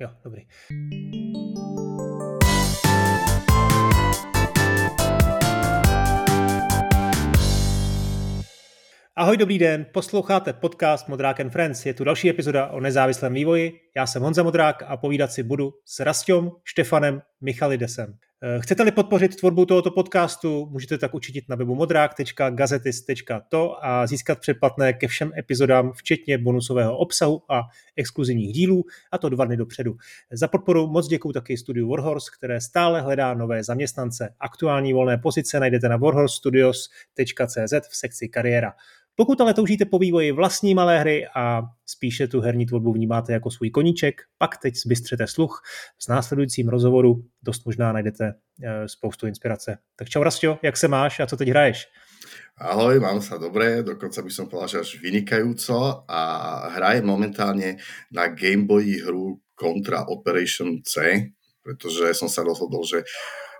Jo, 0.00 0.10
dobrý. 0.24 0.42
Ahoj, 9.16 9.36
dobrý 9.36 9.58
den, 9.58 9.86
posloucháte 9.92 10.52
podcast 10.52 11.08
Modrák 11.08 11.40
and 11.40 11.50
Friends. 11.50 11.86
Je 11.86 11.94
tu 11.94 12.04
další 12.04 12.30
epizoda 12.30 12.66
o 12.66 12.80
nezávislém 12.80 13.34
vývoji. 13.34 13.72
Já 13.96 14.06
jsem 14.06 14.22
Honza 14.22 14.42
Modrák 14.42 14.82
a 14.86 14.96
povídat 14.96 15.32
si 15.32 15.42
budu 15.42 15.72
s 15.84 16.00
Rastom, 16.00 16.50
Štefanem, 16.64 17.22
Michalidesem. 17.40 18.18
Eh, 18.42 18.60
chcete-li 18.60 18.92
podpořit 18.92 19.36
tvorbu 19.36 19.66
tohoto 19.66 19.90
podcastu, 19.90 20.68
můžete 20.70 20.98
tak 20.98 21.14
učinit 21.14 21.44
na 21.48 21.56
webu 21.56 21.74
modrák.gazetis.to 21.74 23.84
a 23.84 24.06
získat 24.06 24.40
předplatné 24.40 24.92
ke 24.92 25.08
všem 25.08 25.32
epizodám, 25.38 25.92
včetně 25.92 26.38
bonusového 26.38 26.98
obsahu 26.98 27.42
a 27.48 27.62
exkluzivních 27.96 28.52
dílů, 28.52 28.84
a 29.12 29.18
to 29.18 29.28
dva 29.28 29.44
dny 29.44 29.56
dopředu. 29.56 29.96
Za 30.32 30.48
podporu 30.48 30.86
moc 30.86 31.08
děkuji 31.08 31.32
taky 31.32 31.56
studiu 31.56 31.90
Warhorse, 31.90 32.30
které 32.38 32.60
stále 32.60 33.00
hledá 33.00 33.34
nové 33.34 33.64
zaměstnance. 33.64 34.34
Aktuální 34.40 34.92
volné 34.92 35.18
pozice 35.18 35.60
najdete 35.60 35.88
na 35.88 35.96
warhorsestudios.cz 35.96 37.72
v 37.90 37.96
sekci 37.96 38.28
kariéra. 38.28 38.72
Pokud 39.16 39.40
ale 39.40 39.54
toužíte 39.54 39.84
po 39.84 39.98
vývoji 39.98 40.32
vlastní 40.32 40.74
malé 40.74 40.98
hry 40.98 41.26
a 41.36 41.62
spíše 41.86 42.28
tu 42.28 42.40
herní 42.40 42.66
tvorbu 42.66 42.92
vnímáte 42.92 43.32
jako 43.32 43.50
svůj 43.50 43.70
koníček, 43.70 44.22
pak 44.38 44.56
teď 44.56 44.76
zbystřete 44.76 45.26
sluch. 45.26 45.62
S 45.98 46.08
následujícím 46.08 46.68
rozhovoru 46.68 47.24
dost 47.42 47.66
možná 47.66 47.92
najdete 47.92 48.34
eh, 48.62 48.88
spoustu 48.88 49.26
inspirace. 49.26 49.78
Tak 49.96 50.08
čau 50.08 50.22
Rastio, 50.22 50.58
jak 50.62 50.76
se 50.76 50.88
máš 50.88 51.20
a 51.20 51.26
co 51.26 51.36
teď 51.36 51.48
hraješ? 51.48 51.86
Ahoj, 52.56 52.96
mám 53.00 53.20
sa 53.20 53.36
dobre, 53.36 53.84
dokonca 53.84 54.24
by 54.24 54.32
som 54.32 54.48
povedal, 54.48 54.68
že 54.68 54.80
až 54.80 54.90
vynikajúco 55.04 56.08
a 56.08 56.20
hrajem 56.72 57.04
momentálne 57.04 57.76
na 58.08 58.32
Game 58.32 58.64
Boy 58.64 58.96
hru 59.04 59.44
Contra 59.52 60.08
Operation 60.08 60.80
C, 60.80 61.20
pretože 61.60 62.16
som 62.16 62.32
sa 62.32 62.40
rozhodol, 62.40 62.80
že 62.88 63.04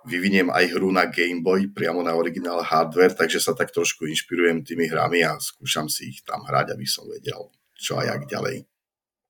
vyviniem 0.07 0.49
aj 0.55 0.79
hru 0.79 0.89
na 0.95 1.11
Game 1.11 1.43
Boy 1.43 1.69
priamo 1.69 2.01
na 2.01 2.15
originál 2.15 2.63
hardware, 2.63 3.13
takže 3.13 3.43
sa 3.43 3.53
tak 3.53 3.75
trošku 3.75 4.07
inšpirujem 4.07 4.63
tými 4.63 4.87
hrami 4.87 5.27
a 5.27 5.37
skúšam 5.37 5.91
si 5.91 6.15
ich 6.15 6.23
tam 6.23 6.47
hrať, 6.47 6.73
aby 6.73 6.87
som 6.87 7.05
vedel, 7.11 7.51
čo 7.75 7.99
a 7.99 8.07
jak 8.07 8.31
ďalej. 8.31 8.65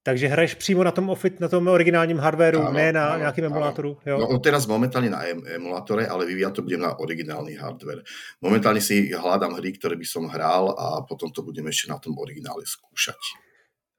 Takže 0.07 0.29
hraješ 0.29 0.55
přímo 0.55 0.85
na 0.85 0.91
tom, 0.91 1.11
na 1.41 1.49
tom 1.49 1.67
originálním 1.67 2.23
hardwareu, 2.23 2.63
áno, 2.63 2.79
ne 2.79 2.95
na 2.95 3.19
áno, 3.19 3.19
nějakým 3.27 3.45
emulátoru? 3.51 3.99
Jo? 4.07 4.23
No, 4.23 4.39
teraz 4.39 4.63
momentálne 4.71 5.11
na 5.11 5.27
em- 5.27 5.43
emulátore, 5.43 6.07
ale 6.07 6.23
vyvíjať 6.31 6.53
to 6.55 6.63
budem 6.63 6.87
na 6.87 6.95
originálny 6.95 7.59
hardware. 7.59 8.07
Momentálne 8.39 8.79
si 8.79 9.11
hľadám 9.11 9.59
hry, 9.59 9.75
ktoré 9.75 9.99
by 9.99 10.07
som 10.07 10.31
hral 10.31 10.79
a 10.79 11.03
potom 11.03 11.35
to 11.35 11.43
budem 11.43 11.67
ešte 11.67 11.91
na 11.91 11.99
tom 11.99 12.15
originále 12.23 12.63
skúšať. 12.63 13.19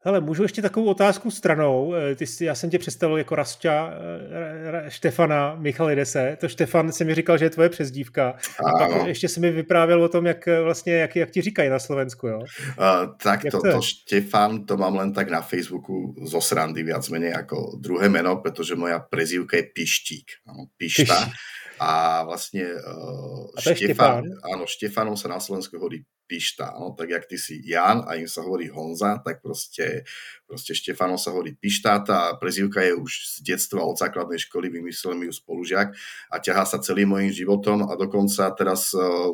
Hele, 0.06 0.22
můžu 0.22 0.44
ještě 0.44 0.62
takovou 0.62 0.86
otázku 0.86 1.31
stranou. 1.31 1.94
Eh, 1.94 2.16
ty 2.16 2.28
jsi, 2.28 2.45
já 2.45 2.56
jsem 2.56 2.70
tě 2.70 2.80
představil 2.80 3.17
jako 3.17 3.36
Rastča 3.36 3.94
eh, 4.86 4.92
Štefana 4.92 5.56
Michalidese. 5.56 6.38
To 6.39 6.50
Štefan 6.50 6.92
se 6.92 7.04
mi 7.04 7.16
říkal, 7.16 7.38
že 7.38 7.45
je 7.45 7.50
tvoje 7.50 7.70
přezdívka. 7.70 8.36
A 8.66 8.78
pak 8.78 9.08
ještě 9.08 9.28
si 9.28 9.39
mi 9.39 9.52
vyprávěl 9.52 10.04
o 10.04 10.09
tom, 10.09 10.26
jak 10.26 10.48
eh, 10.48 10.62
vlastně, 10.62 10.94
jak, 10.94 11.16
jak 11.16 11.31
ti 11.31 11.42
říkají 11.42 11.70
na 11.70 11.80
Slovensku, 11.80 12.28
jo? 12.28 12.39
Uh, 12.39 12.45
tak 13.23 13.42
to, 13.52 13.62
to, 13.62 13.72
to 13.72 13.81
Štefan, 13.81 14.66
to 14.66 14.78
mám 14.78 14.95
len 14.95 15.14
tak 15.14 15.30
na 15.30 15.42
Facebooku 15.42 16.16
zo 16.26 16.42
srandy 16.42 16.84
viac 16.84 17.09
menej 17.09 17.34
ako 17.34 17.82
druhé 17.82 18.09
meno, 18.09 18.36
pretože 18.38 18.76
moja 18.76 19.00
prezývka 19.00 19.58
je 19.58 19.64
Pištík. 19.64 20.28
Pišta. 20.78 21.26
Piš. 21.26 21.56
A 21.78 22.23
vlastne 22.25 22.73
uh, 22.73 23.53
a 23.53 23.59
Štefan, 23.61 23.78
Štefan, 23.78 24.23
áno, 24.53 24.64
Štefanom 24.66 25.16
sa 25.17 25.30
na 25.30 25.38
Slovensku 25.38 25.78
hovorí 25.78 26.02
Pišta, 26.28 26.75
no, 26.75 26.92
tak 26.92 27.08
jak 27.08 27.23
ty 27.23 27.39
si 27.39 27.64
Jan 27.64 28.03
a 28.03 28.20
im 28.20 28.28
sa 28.28 28.44
hovorí 28.44 28.67
Honza, 28.67 29.23
tak 29.23 29.39
proste, 29.39 30.03
proste 30.44 30.75
Štefanom 30.75 31.16
sa 31.16 31.31
hovorí 31.31 31.55
Pišta, 31.55 32.03
tá 32.03 32.36
prezivka 32.36 32.83
je 32.83 32.98
už 33.00 33.39
z 33.39 33.55
detstva 33.55 33.88
od 33.88 33.95
základnej 33.95 34.42
školy, 34.44 34.67
vymyslel 34.67 35.16
mi 35.16 35.31
ju 35.31 35.33
spolužiak 35.33 35.95
a 36.28 36.36
ťahá 36.44 36.67
sa 36.67 36.83
celým 36.83 37.16
mojim 37.16 37.31
životom 37.31 37.88
a 37.88 37.95
dokonca 37.95 38.52
teraz 38.59 38.92
uh, 38.92 39.31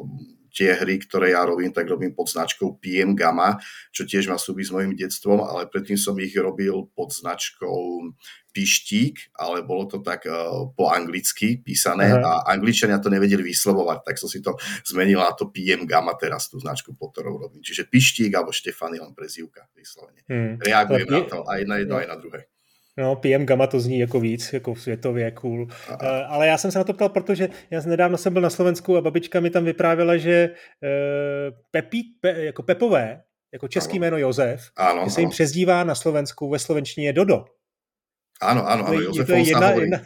tie 0.53 0.77
hry, 0.77 1.01
ktoré 1.01 1.33
ja 1.33 1.41
robím, 1.43 1.73
tak 1.73 1.89
robím 1.89 2.13
pod 2.13 2.29
značkou 2.29 2.77
PM 2.77 3.17
Gamma, 3.17 3.57
čo 3.89 4.05
tiež 4.05 4.29
má 4.29 4.37
súvisť 4.37 4.69
s 4.69 4.75
mojim 4.77 4.93
detstvom, 4.93 5.41
ale 5.41 5.65
predtým 5.65 5.97
som 5.97 6.13
ich 6.21 6.31
robil 6.37 6.87
pod 6.93 7.09
značkou 7.09 8.13
Pištík, 8.53 9.33
ale 9.33 9.65
bolo 9.65 9.89
to 9.89 9.97
tak 10.05 10.29
uh, 10.29 10.69
po 10.77 10.93
anglicky 10.93 11.57
písané 11.57 12.13
Aha. 12.13 12.21
a 12.21 12.53
angličania 12.53 13.01
to 13.01 13.09
nevedeli 13.09 13.41
vyslovovať, 13.41 14.05
tak 14.05 14.21
som 14.21 14.29
si 14.29 14.45
to 14.45 14.53
zmenil 14.85 15.25
na 15.25 15.33
to 15.33 15.49
PM 15.49 15.89
Gamma 15.89 16.13
teraz 16.13 16.53
tú 16.53 16.61
značku, 16.61 16.93
pod 16.93 17.17
ktorou 17.17 17.41
robím. 17.41 17.65
Čiže 17.65 17.89
Pištík 17.89 18.29
alebo 18.37 18.53
Štefan 18.53 18.93
je 18.93 19.01
len 19.01 19.17
prezivka 19.17 19.65
vyslovene. 19.73 20.21
Hmm. 20.29 20.61
Reagujem 20.61 21.09
na 21.09 21.21
to 21.25 21.41
aj 21.49 21.61
na 21.65 21.81
jedno, 21.81 21.97
no. 21.97 22.01
aj 22.05 22.07
na 22.13 22.17
druhé. 22.21 22.52
No, 22.97 23.15
PM 23.15 23.45
Gamma 23.45 23.67
to 23.67 23.79
zní 23.79 23.99
jako 23.99 24.19
víc, 24.19 24.53
jako 24.53 24.75
světově 24.75 25.31
cool. 25.31 25.61
Uh, 25.63 25.67
ale 26.27 26.47
já 26.47 26.57
jsem 26.57 26.71
se 26.71 26.77
na 26.77 26.83
to 26.83 26.93
ptal, 26.93 27.09
protože 27.09 27.49
já 27.71 27.81
nedávno 27.81 28.17
jsem 28.17 28.33
byl 28.33 28.41
na 28.41 28.49
Slovensku 28.49 28.97
a 28.97 29.01
babička 29.01 29.39
mi 29.39 29.49
tam 29.49 29.65
vyprávěla, 29.65 30.17
že 30.17 30.49
uh, 30.49 31.57
Pepí, 31.71 32.03
pe, 32.21 32.45
jako 32.45 32.63
Pepové, 32.63 33.21
jako 33.53 33.67
český 33.67 33.97
ano. 33.97 33.99
jméno 33.99 34.17
Josef, 34.17 34.61
ano, 34.77 35.09
se 35.09 35.21
jim 35.21 35.29
přezdívá 35.29 35.83
na 35.83 35.95
Slovensku 35.95 36.49
ve 36.49 36.59
slovenštině 36.59 37.13
Dodo. 37.13 37.45
Áno, 38.43 38.67
áno, 38.67 38.83
áno, 38.91 38.99
Jozefom 38.99 39.39
je 39.39 39.55
jedna, 39.55 39.59
sa 39.59 39.67
hovorí. 39.71 39.87
Jedna... 39.87 39.99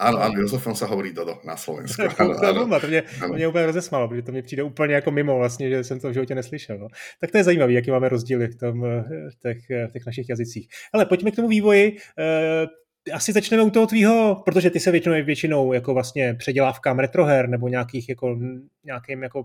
Áno, 0.00 0.16
áno, 0.16 0.34
Jozefom 0.40 0.72
sa 0.72 0.88
hovorí 0.88 1.12
Dodo 1.12 1.44
na 1.44 1.60
Slovensku. 1.60 2.00
Áno, 2.20 2.32
áno, 2.40 2.80
to 2.80 2.86
mě, 2.88 3.02
áno. 3.20 3.34
mě 3.34 3.48
úplně 3.48 3.66
rozesmalo, 3.66 4.08
protože 4.08 4.22
to 4.22 4.32
mě 4.32 4.42
přijde 4.42 4.62
úplně 4.62 4.94
jako 4.94 5.10
mimo 5.10 5.38
vlastně, 5.38 5.68
že 5.68 5.84
jsem 5.84 6.00
to 6.00 6.10
v 6.10 6.12
životě 6.12 6.34
neslyšel. 6.34 6.78
No. 6.78 6.88
Tak 7.20 7.30
to 7.30 7.38
je 7.38 7.44
zajímavé, 7.44 7.72
jaký 7.72 7.90
máme 7.90 8.08
rozdíly 8.08 8.48
v, 8.48 8.56
tom, 8.56 8.84
eh, 8.84 9.04
v, 9.30 9.38
těch, 9.42 9.70
eh, 9.70 9.86
v 9.86 9.92
těch 9.92 10.06
našich 10.06 10.28
jazycích. 10.28 10.68
Ale 10.92 11.06
pojďme 11.06 11.30
k 11.30 11.36
tomu 11.36 11.48
vývoji. 11.48 11.92
Uh, 11.92 12.68
asi 13.14 13.32
začneme 13.32 13.62
u 13.62 13.70
toho 13.70 13.86
tvýho, 13.86 14.42
protože 14.44 14.70
ty 14.70 14.80
se 14.80 14.90
většinou, 14.90 15.24
většinou 15.24 15.72
jako 15.72 15.94
vlastně 15.94 16.34
předělávkám 16.34 16.98
retroher 16.98 17.48
nebo 17.48 17.68
nějakých 17.68 18.08
jako, 18.08 18.38
nějakým 18.84 19.22
jako 19.22 19.44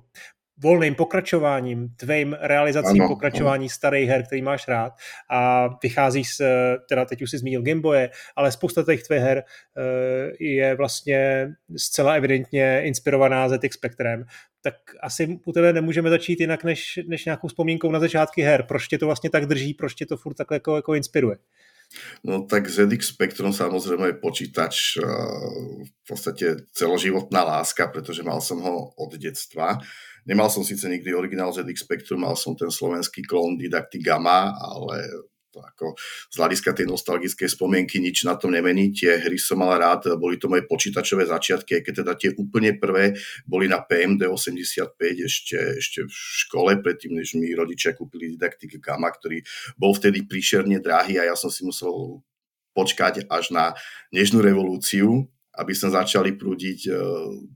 volným 0.58 0.96
pokračováním, 0.96 1.90
tvým 1.96 2.38
realizacím 2.40 3.02
ano, 3.02 3.08
pokračování 3.08 3.66
ano. 3.66 3.70
starých 3.70 4.10
her, 4.10 4.26
který 4.26 4.42
máš 4.42 4.68
rád 4.68 4.94
a 5.30 5.70
vycházíš 5.84 6.36
z, 6.36 6.42
teda 6.90 7.06
teď 7.06 7.22
už 7.22 7.30
si 7.30 7.38
zmínil 7.38 7.62
Gameboye, 7.62 8.10
ale 8.36 8.52
spousta 8.52 8.84
těch 8.84 9.04
tvých 9.04 9.22
her 9.22 9.44
uh, 9.44 9.84
je 10.40 10.76
vlastně 10.76 11.50
zcela 11.78 12.14
evidentně 12.14 12.82
inspirovaná 12.86 13.50
ZX 13.50 13.76
Spectrem, 13.76 14.26
tak 14.62 14.76
asi 15.02 15.40
u 15.46 15.52
tebe 15.52 15.74
nemůžeme 15.74 16.10
začít 16.10 16.40
jinak 16.40 16.64
než, 16.64 17.00
než 17.08 17.26
nějakou 17.26 17.48
vzpomínkou 17.48 17.92
na 17.92 18.00
začátky 18.00 18.42
her. 18.42 18.64
Proč 18.64 18.88
tě 18.88 18.98
to 18.98 19.06
vlastně 19.06 19.30
tak 19.30 19.46
drží, 19.46 19.74
proč 19.74 19.96
tě 19.96 20.06
to 20.06 20.18
furt 20.18 20.34
takhle 20.34 20.56
jako, 20.56 20.76
jako 20.76 20.94
inspiruje? 20.94 21.38
No 22.24 22.42
tak 22.50 22.70
ZX 22.70 23.08
Spectrum 23.08 23.54
samozrejme 23.54 24.08
je 24.08 24.20
počítač 24.20 24.98
uh, 24.98 25.06
v 25.86 26.04
podstate 26.08 26.66
celoživotná 26.74 27.44
láska, 27.44 27.88
pretože 27.88 28.26
mal 28.26 28.42
som 28.42 28.58
ho 28.60 28.90
od 28.98 29.16
detstva. 29.16 29.80
Nemal 30.26 30.50
som 30.50 30.66
síce 30.66 30.90
nikdy 30.90 31.14
originál 31.14 31.54
ZX 31.54 31.86
Spectrum, 31.86 32.26
mal 32.26 32.34
som 32.34 32.58
ten 32.58 32.74
slovenský 32.74 33.22
klon 33.22 33.62
Didacti 33.62 34.02
Gamma, 34.02 34.58
ale 34.58 35.06
to 35.56 35.64
ako 35.64 35.86
z 36.28 36.36
hľadiska 36.36 36.76
tej 36.76 36.92
nostalgickej 36.92 37.48
spomienky 37.48 38.04
nič 38.04 38.28
na 38.28 38.36
tom 38.36 38.52
nemení. 38.52 38.92
Tie 38.92 39.16
hry 39.16 39.40
som 39.40 39.64
mal 39.64 39.80
rád, 39.80 40.20
boli 40.20 40.36
to 40.36 40.52
moje 40.52 40.68
počítačové 40.68 41.24
začiatky, 41.24 41.80
aj 41.80 41.84
keď 41.88 41.94
teda 42.04 42.14
tie 42.20 42.30
úplne 42.36 42.76
prvé 42.76 43.16
boli 43.48 43.72
na 43.72 43.80
PMD 43.80 44.28
85 44.28 45.00
ešte, 45.00 45.58
ešte 45.80 46.00
v 46.04 46.12
škole, 46.12 46.76
predtým, 46.84 47.16
než 47.16 47.40
mi 47.40 47.56
rodičia 47.56 47.96
kúpili 47.96 48.36
Didactic 48.36 48.76
Gamma, 48.84 49.16
ktorý 49.16 49.40
bol 49.80 49.96
vtedy 49.96 50.28
príšerne 50.28 50.84
drahý 50.84 51.24
a 51.24 51.32
ja 51.32 51.36
som 51.40 51.48
si 51.48 51.64
musel 51.64 52.20
počkať 52.76 53.32
až 53.32 53.56
na 53.56 53.72
nežnú 54.12 54.44
revolúciu, 54.44 55.32
aby 55.56 55.74
sa 55.74 55.88
začali 55.92 56.36
prúdiť 56.36 56.80
e, 56.88 56.92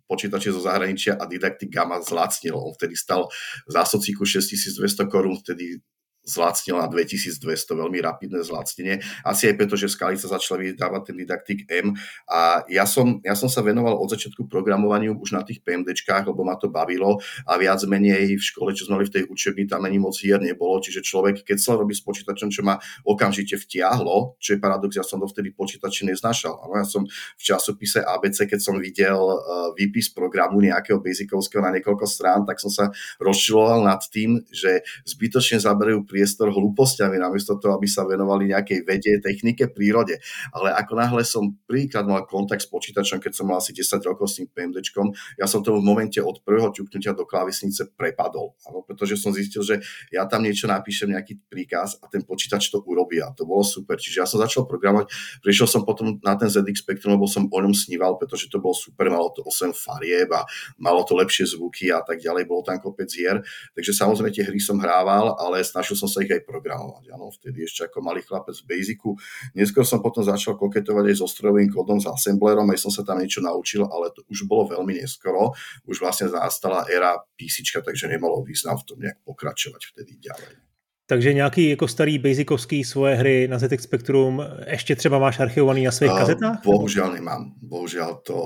počítače 0.07 0.55
zo 0.55 0.63
zahraničia 0.63 1.19
a 1.19 1.27
Didactic 1.27 1.67
Gamma 1.67 1.99
zlacnil. 1.99 2.55
On 2.55 2.71
vtedy 2.71 2.95
stal 2.95 3.27
v 3.67 3.71
zásocíku 3.71 4.23
6200 4.23 5.11
korún, 5.11 5.37
vtedy 5.39 5.83
zlacnil 6.24 6.78
na 6.78 6.88
2200, 6.88 7.74
veľmi 7.74 8.00
rapidné 8.03 8.40
zlacnenie. 8.46 9.02
Asi 9.25 9.50
aj 9.50 9.56
preto, 9.57 9.74
že 9.74 9.90
Skalica 9.90 10.30
začala 10.30 10.62
vydávať 10.62 11.02
ten 11.09 11.16
Didactic 11.18 11.60
M 11.68 11.98
a 12.30 12.62
ja 12.69 12.86
som, 12.86 13.18
ja 13.25 13.33
som 13.33 13.50
sa 13.50 13.66
venoval 13.66 13.98
od 13.98 14.10
začiatku 14.13 14.45
programovaniu 14.45 15.18
už 15.18 15.33
na 15.33 15.42
tých 15.42 15.66
PMDčkách, 15.66 16.30
lebo 16.30 16.45
ma 16.45 16.56
to 16.56 16.69
bavilo 16.69 17.18
a 17.50 17.57
viac 17.57 17.81
menej 17.89 18.38
v 18.38 18.44
škole, 18.44 18.77
čo 18.77 18.86
sme 18.86 19.01
mali 19.01 19.10
v 19.10 19.16
tej 19.19 19.24
učebni, 19.25 19.66
tam 19.66 19.89
ani 19.89 19.98
moc 19.98 20.13
hier 20.16 20.38
nebolo, 20.38 20.77
čiže 20.77 21.01
človek, 21.01 21.42
keď 21.42 21.57
sa 21.57 21.74
robí 21.74 21.98
s 21.98 22.06
počítačom, 22.06 22.54
čo 22.54 22.62
ma 22.62 22.77
okamžite 23.04 23.57
vtiahlo, 23.57 24.38
čo 24.38 24.56
je 24.56 24.60
paradox, 24.62 24.95
ja 24.95 25.06
som 25.06 25.18
dovtedy 25.18 25.51
počítači 25.56 26.06
neznašal. 26.06 26.54
Ja 26.75 26.86
som 26.86 27.10
v 27.10 27.42
časopise 27.42 28.06
ABC, 28.06 28.45
keď 28.45 28.60
som 28.62 28.77
videl 28.77 29.18
uh, 29.18 29.74
výpis 29.74 30.13
programu 30.13 30.62
nejakého 30.62 31.01
basikovského 31.01 31.63
na 31.63 31.74
niekoľko 31.75 32.06
strán, 32.06 32.45
tak 32.45 32.62
som 32.62 32.69
sa 32.69 32.94
rozčiloval 33.18 33.83
nad 33.83 34.00
tým, 34.07 34.44
že 34.51 34.86
zbytočne 35.07 35.60
zaberajú 35.60 36.06
pri 36.06 36.19
priestor 36.19 36.51
hlúpostiami, 36.51 37.16
namiesto 37.16 37.56
toho, 37.56 37.80
aby 37.80 37.88
sa 37.88 38.04
venovali 38.04 38.51
nejakej 38.51 38.83
vede, 38.83 39.24
technike, 39.24 39.71
prírode. 39.71 40.19
Ale 40.51 40.75
ako 40.75 40.94
náhle 41.00 41.24
som 41.24 41.48
príklad 41.63 42.04
mal 42.04 42.27
kontakt 42.27 42.60
s 42.60 42.68
počítačom, 42.68 43.24
keď 43.24 43.31
som 43.39 43.48
mal 43.48 43.63
asi 43.63 43.71
10 43.71 44.04
rokov 44.04 44.27
s 44.27 44.44
tým 44.44 44.51
PMDčkom, 44.51 45.16
ja 45.39 45.48
som 45.48 45.63
to 45.63 45.71
v 45.71 45.80
momente 45.80 46.19
od 46.19 46.44
prvého 46.44 46.75
ťuknutia 46.75 47.16
do 47.16 47.24
klávesnice 47.24 47.88
prepadol. 47.95 48.51
Áno, 48.68 48.83
pretože 48.83 49.16
som 49.16 49.31
zistil, 49.31 49.63
že 49.63 49.80
ja 50.12 50.27
tam 50.27 50.44
niečo 50.44 50.68
napíšem, 50.68 51.16
nejaký 51.16 51.39
príkaz 51.48 51.95
a 52.04 52.12
ten 52.12 52.19
počítač 52.27 52.68
to 52.68 52.83
urobí 52.83 53.24
a 53.24 53.31
to 53.31 53.48
bolo 53.48 53.63
super. 53.63 53.95
Čiže 53.95 54.18
ja 54.19 54.27
som 54.27 54.44
začal 54.44 54.68
programovať, 54.68 55.07
prišiel 55.39 55.72
som 55.72 55.88
potom 55.88 56.19
na 56.19 56.36
ten 56.36 56.51
ZX 56.51 56.83
Spectrum, 56.83 57.15
lebo 57.15 57.31
som 57.31 57.48
o 57.48 57.60
ňom 57.63 57.72
sníval, 57.72 58.19
pretože 58.19 58.51
to 58.51 58.60
bolo 58.60 58.75
super, 58.75 59.07
malo 59.07 59.31
to 59.31 59.39
8 59.48 59.72
farieb 59.72 60.27
a 60.36 60.44
malo 60.75 61.07
to 61.07 61.15
lepšie 61.15 61.56
zvuky 61.56 61.95
a 61.95 62.04
tak 62.04 62.19
ďalej, 62.19 62.44
bolo 62.44 62.68
tam 62.68 62.75
kopec 62.83 63.07
hier. 63.07 63.39
Takže 63.77 63.95
samozrejme 63.95 64.36
tie 64.36 64.44
hry 64.44 64.60
som 64.60 64.75
hrával, 64.81 65.38
ale 65.38 65.62
snažil 65.62 65.99
som 66.00 66.07
sa 66.07 66.24
ich 66.24 66.31
aj 66.31 66.48
programovať. 66.48 67.12
Áno, 67.12 67.28
vtedy 67.36 67.68
ešte 67.68 67.92
ako 67.92 68.00
malý 68.00 68.24
chlapec 68.24 68.56
v 68.56 68.68
Basicu. 68.72 69.19
Neskôr 69.51 69.84
som 69.84 70.00
potom 70.00 70.24
začal 70.24 70.56
koketovať 70.56 71.12
aj 71.12 71.16
so 71.19 71.28
strojovým 71.28 71.68
kódom, 71.68 72.00
s 72.00 72.07
assemblerom, 72.07 72.72
aj 72.72 72.80
som 72.80 72.92
sa 72.96 73.04
tam 73.04 73.19
niečo 73.19 73.44
naučil, 73.44 73.84
ale 73.84 74.16
to 74.16 74.24
už 74.31 74.48
bolo 74.48 74.72
veľmi 74.72 75.04
neskoro. 75.04 75.51
Už 75.84 76.00
vlastne 76.00 76.31
nastala 76.31 76.88
éra 76.88 77.19
PC, 77.36 77.68
takže 77.68 78.07
nemalo 78.07 78.40
význam 78.48 78.80
v 78.80 78.86
tom 78.88 78.98
nejak 79.04 79.19
pokračovať 79.28 79.92
vtedy 79.92 80.16
ďalej. 80.24 80.69
Takže 81.09 81.33
nějaký 81.33 81.69
jako 81.69 81.88
starý 81.88 82.17
basicovský 82.17 82.83
svoje 82.83 83.15
hry 83.15 83.47
na 83.47 83.59
ZX 83.59 83.83
Spectrum 83.83 84.44
ještě 84.67 84.95
třeba 84.95 85.19
máš 85.19 85.39
archivovaný 85.39 85.83
na 85.83 85.91
svých 85.91 86.11
kazetách? 86.11 86.61
Bohužiaľ 86.61 87.17
nemám. 87.17 87.57
Bohužiaľ 87.65 88.21
to, 88.21 88.38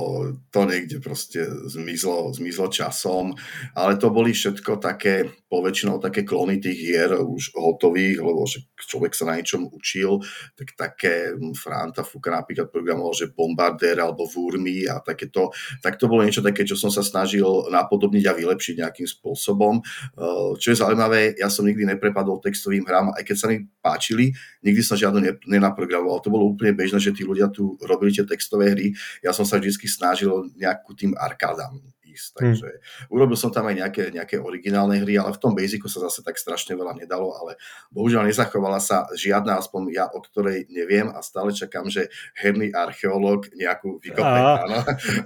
to 0.47 0.63
niekde 0.63 1.03
proste 1.03 1.43
zmizlo, 1.67 2.31
zmizlo 2.31 2.71
časom, 2.71 3.35
ale 3.75 3.99
to 3.99 4.07
boli 4.09 4.31
všetko 4.31 4.79
také, 4.79 5.27
poväčšinou 5.51 5.99
také 5.99 6.23
klony 6.23 6.63
tých 6.63 6.79
hier 6.79 7.11
už 7.19 7.51
hotových, 7.51 8.23
lebo 8.23 8.47
že 8.47 8.63
človek 8.79 9.11
sa 9.11 9.27
na 9.27 9.35
niečom 9.35 9.67
učil, 9.67 10.23
tak 10.55 10.71
také 10.79 11.35
hm, 11.35 11.59
Franta 11.59 12.07
Fuka 12.07 12.31
napríklad 12.31 12.71
programoval, 12.71 13.11
že 13.11 13.31
Bombarder 13.35 13.99
alebo 13.99 14.23
Vurmy 14.23 14.87
a 14.87 15.03
takéto, 15.03 15.51
tak 15.83 15.99
to 15.99 16.07
bolo 16.07 16.23
niečo 16.23 16.39
také, 16.39 16.63
čo 16.63 16.79
som 16.79 16.87
sa 16.87 17.03
snažil 17.03 17.45
napodobniť 17.67 18.23
a 18.23 18.37
vylepšiť 18.39 18.75
nejakým 18.79 19.07
spôsobom. 19.07 19.83
Uh, 20.15 20.55
čo 20.55 20.71
je 20.71 20.79
zaujímavé, 20.79 21.35
ja 21.35 21.51
som 21.51 21.67
nikdy 21.67 21.83
neprepadol 21.91 22.39
textovým 22.53 22.85
hrám, 22.85 23.17
aj 23.17 23.25
keď 23.25 23.35
sa 23.35 23.49
mi 23.49 23.65
páčili, 23.81 24.29
nikdy 24.61 24.85
som 24.85 24.93
žiadno 24.93 25.19
nenaprogramoval. 25.49 26.21
To 26.21 26.29
bolo 26.29 26.53
úplne 26.53 26.77
bežné, 26.77 27.01
že 27.01 27.09
tí 27.09 27.25
ľudia 27.25 27.49
tu 27.49 27.73
robili 27.81 28.13
tie 28.13 28.21
textové 28.23 28.77
hry. 28.77 28.93
Ja 29.25 29.33
som 29.33 29.43
sa 29.43 29.57
vždy 29.57 29.73
snažil 29.89 30.29
nejakú 30.53 30.93
tým 30.93 31.17
arkádam 31.17 31.81
ísť. 32.13 32.29
Hm. 32.37 32.37
Takže 32.37 32.69
hmm. 32.69 33.09
urobil 33.09 33.37
som 33.37 33.49
tam 33.49 33.65
aj 33.65 33.75
nejaké, 33.81 34.03
nejaké 34.13 34.37
originálne 34.37 35.01
hry, 35.01 35.17
ale 35.17 35.33
v 35.33 35.41
tom 35.41 35.57
Basicu 35.57 35.89
sa 35.89 36.05
zase 36.05 36.21
tak 36.21 36.37
strašne 36.37 36.77
veľa 36.77 36.93
nedalo, 36.93 37.33
ale 37.33 37.57
bohužiaľ 37.89 38.29
nezachovala 38.29 38.77
sa 38.77 39.09
žiadna, 39.17 39.57
aspoň 39.57 39.81
ja, 39.89 40.05
o 40.05 40.21
ktorej 40.21 40.69
neviem 40.69 41.09
a 41.09 41.25
stále 41.25 41.49
čakám, 41.49 41.89
že 41.89 42.13
herný 42.37 42.69
archeológ 42.69 43.49
nejakú 43.57 43.97
vykope 43.97 44.21
a... 44.21 44.61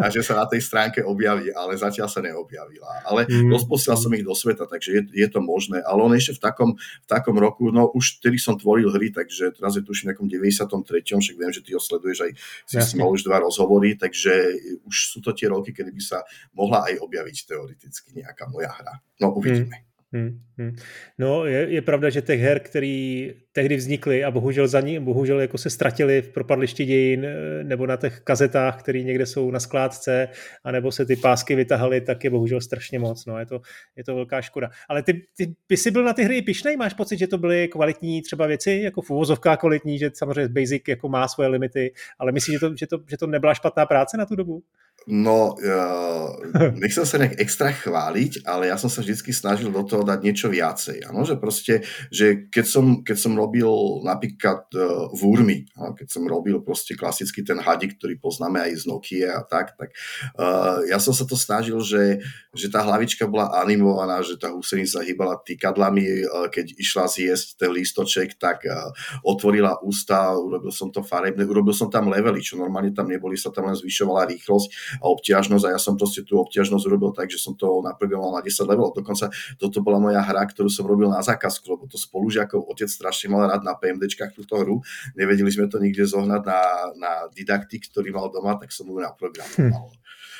a 0.01 0.05
že 0.07 0.23
sa 0.23 0.39
na 0.39 0.47
tej 0.47 0.63
stránke 0.63 1.03
objaví, 1.03 1.51
ale 1.51 1.75
zatiaľ 1.75 2.07
sa 2.07 2.23
neobjavila. 2.23 3.03
Ale 3.03 3.27
hmm. 3.27 3.51
rozposiel 3.51 3.99
som 3.99 4.11
ich 4.15 4.23
do 4.23 4.31
sveta, 4.31 4.63
takže 4.63 4.89
je, 4.95 5.01
je 5.11 5.27
to 5.27 5.43
možné. 5.43 5.83
Ale 5.83 5.99
on 5.99 6.15
ešte 6.15 6.39
v 6.39 6.41
takom, 6.41 6.69
v 6.79 7.07
takom 7.07 7.35
roku, 7.35 7.69
no 7.69 7.91
už 7.91 8.23
vtedy 8.23 8.39
som 8.39 8.55
tvoril 8.55 8.87
hry, 8.95 9.11
takže 9.11 9.51
teraz 9.51 9.75
je 9.75 9.83
tu 9.83 9.91
už 9.91 10.05
v 10.05 10.13
nejakom 10.13 10.27
93. 10.29 10.69
však 11.01 11.35
viem, 11.35 11.51
že 11.51 11.61
ty 11.65 11.73
ho 11.73 11.81
sleduješ 11.81 12.29
aj 12.29 12.31
si 12.69 12.77
s 12.77 12.93
už 12.93 13.25
dva 13.25 13.41
rozhovory, 13.41 13.97
takže 13.97 14.53
už 14.85 14.95
sú 15.15 15.17
to 15.25 15.33
tie 15.33 15.49
roky, 15.49 15.73
kedy 15.73 15.89
by 15.89 16.03
sa 16.03 16.21
mohla 16.53 16.76
mohla 16.77 16.93
aj 16.93 17.01
objaviť 17.01 17.37
teoreticky 17.49 18.09
nejaká 18.13 18.45
moja 18.53 18.69
hra. 18.69 19.01
No 19.17 19.33
uvidíme. 19.33 19.73
Hmm. 19.73 19.85
Hmm, 20.07 20.39
hmm. 20.57 20.75
No, 21.19 21.45
je, 21.45 21.67
je 21.67 21.81
pravda, 21.81 22.09
že 22.09 22.21
těch 22.21 22.39
her, 22.39 22.59
které 22.59 23.27
tehdy 23.51 23.75
vznikly 23.75 24.23
a 24.23 24.31
bohužel 24.31 24.67
za 24.67 24.81
ní, 24.81 24.99
bohužel 24.99 25.39
jako 25.39 25.57
se 25.57 25.69
ztratili 25.69 26.21
v 26.21 26.29
propadlišti 26.29 26.85
dějin 26.85 27.25
eh, 27.25 27.63
nebo 27.63 27.87
na 27.87 27.97
těch 27.97 28.19
kazetách, 28.19 28.79
které 28.79 29.03
někde 29.03 29.25
jsou 29.25 29.51
na 29.51 29.59
skládce, 29.59 30.29
anebo 30.63 30.91
se 30.91 31.05
ty 31.05 31.15
pásky 31.15 31.55
vytahaly, 31.55 32.01
tak 32.01 32.23
je 32.23 32.29
bohužel 32.29 32.61
strašně 32.61 32.99
moc. 32.99 33.25
No, 33.25 33.39
je 33.39 33.45
to, 33.45 33.61
je 33.95 34.03
to 34.03 34.15
velká 34.15 34.41
škoda. 34.41 34.69
Ale 34.89 35.03
ty, 35.03 35.27
ty, 35.37 35.55
ty 35.67 35.77
jsi 35.77 35.91
byl 35.91 36.03
na 36.03 36.13
ty 36.13 36.23
hry 36.23 36.41
pišnej? 36.41 36.77
Máš 36.77 36.93
pocit, 36.93 37.19
že 37.19 37.27
to 37.27 37.37
byly 37.37 37.67
kvalitní 37.67 38.21
třeba 38.21 38.47
věci, 38.47 38.71
jako 38.71 39.01
v 39.01 39.09
uvozovkách 39.09 39.59
kvalitní, 39.59 39.99
že 39.99 40.11
samozřejmě 40.13 40.47
Basic 40.47 40.83
jako 40.87 41.09
má 41.09 41.27
svoje 41.27 41.49
limity, 41.49 41.93
ale 42.19 42.31
myslíš, 42.31 42.53
že 42.53 42.59
to, 42.59 42.75
že 42.75 42.87
to, 42.87 42.99
že 43.09 43.17
to 43.17 43.27
nebyla 43.27 43.53
špatná 43.53 43.85
práce 43.85 44.17
na 44.17 44.25
tu 44.25 44.35
dobu? 44.35 44.63
No, 45.07 45.55
uh, 45.55 46.35
nechcem 46.83 47.07
sa 47.07 47.15
nejak 47.15 47.39
extra 47.39 47.71
chváliť, 47.71 48.43
ale 48.43 48.67
ja 48.67 48.75
som 48.75 48.91
sa 48.91 48.99
vždy 48.99 49.31
snažil 49.31 49.71
do 49.71 49.79
toho 49.87 50.03
dať 50.03 50.19
niečo 50.19 50.51
viacej. 50.51 51.07
Ano? 51.07 51.23
Že 51.23 51.39
proste, 51.39 51.87
že 52.11 52.51
keď 52.51 52.65
som, 52.67 52.85
keď 53.07 53.15
som 53.15 53.31
robil 53.39 53.71
napríklad 54.03 54.67
uh, 54.75 55.07
v 55.15 55.21
Urmi, 55.23 55.57
keď 55.71 56.11
som 56.11 56.27
robil 56.27 56.59
proste 56.59 56.99
klasicky 56.99 57.39
ten 57.39 57.55
hadik, 57.55 57.95
ktorý 57.95 58.19
poznáme 58.19 58.59
aj 58.67 58.83
z 58.83 58.91
Nokia 58.91 59.39
a 59.39 59.47
tak, 59.47 59.79
tak 59.79 59.95
uh, 60.35 60.83
ja 60.91 60.99
som 60.99 61.15
sa 61.15 61.23
to 61.23 61.39
snažil, 61.39 61.79
že, 61.79 62.19
že 62.51 62.67
tá 62.67 62.83
hlavička 62.83 63.31
bola 63.31 63.55
animovaná, 63.63 64.19
že 64.19 64.35
tá 64.35 64.51
husenica 64.51 64.99
hýbala 65.07 65.39
týkadlami, 65.39 66.27
uh, 66.27 66.51
keď 66.51 66.75
išla 66.75 67.07
zjesť 67.07 67.63
ten 67.63 67.71
lístoček, 67.71 68.35
tak 68.35 68.67
uh, 68.67 68.91
otvorila 69.23 69.79
ústa, 69.87 70.35
urobil 70.35 70.75
som 70.75 70.91
to 70.91 70.99
farebné, 70.99 71.47
urobil 71.47 71.71
som 71.71 71.87
tam 71.87 72.11
levely, 72.11 72.43
čo 72.43 72.59
normálne 72.59 72.91
tam 72.91 73.07
neboli, 73.07 73.39
sa 73.39 73.55
tam 73.55 73.71
len 73.71 73.77
zvyšovala 73.79 74.27
rýchlosť 74.35 74.96
obťažnosť 75.01 75.65
a 75.67 75.69
ja 75.75 75.79
som 75.79 75.95
proste 75.95 76.23
tú 76.23 76.39
obťažnosť 76.41 76.83
urobil 76.87 77.11
tak, 77.13 77.29
že 77.29 77.41
som 77.41 77.53
to 77.53 77.81
naprogramoval 77.85 78.37
na 78.37 78.41
10 78.43 78.69
level. 78.69 78.93
Dokonca 78.93 79.29
toto 79.57 79.79
bola 79.81 80.01
moja 80.01 80.21
hra, 80.21 80.45
ktorú 80.47 80.67
som 80.67 80.85
robil 80.85 81.09
na 81.11 81.21
zákazku, 81.21 81.65
lebo 81.67 81.85
to 81.85 81.99
spolužiakov 81.99 82.65
otec 82.67 82.89
strašne 82.89 83.33
mal 83.33 83.49
rád 83.49 83.65
na 83.65 83.75
PMDčkách 83.77 84.33
túto 84.33 84.57
hru. 84.57 84.81
Nevedeli 85.13 85.49
sme 85.49 85.67
to 85.67 85.77
nikde 85.77 86.05
zohnať 86.07 86.41
na, 86.43 86.61
na 86.97 87.11
didaktik, 87.33 87.89
ktorý 87.89 88.13
mal 88.13 88.29
doma, 88.29 88.57
tak 88.57 88.73
som 88.73 88.87
ju 88.87 88.97
naprogramoval. 88.97 89.93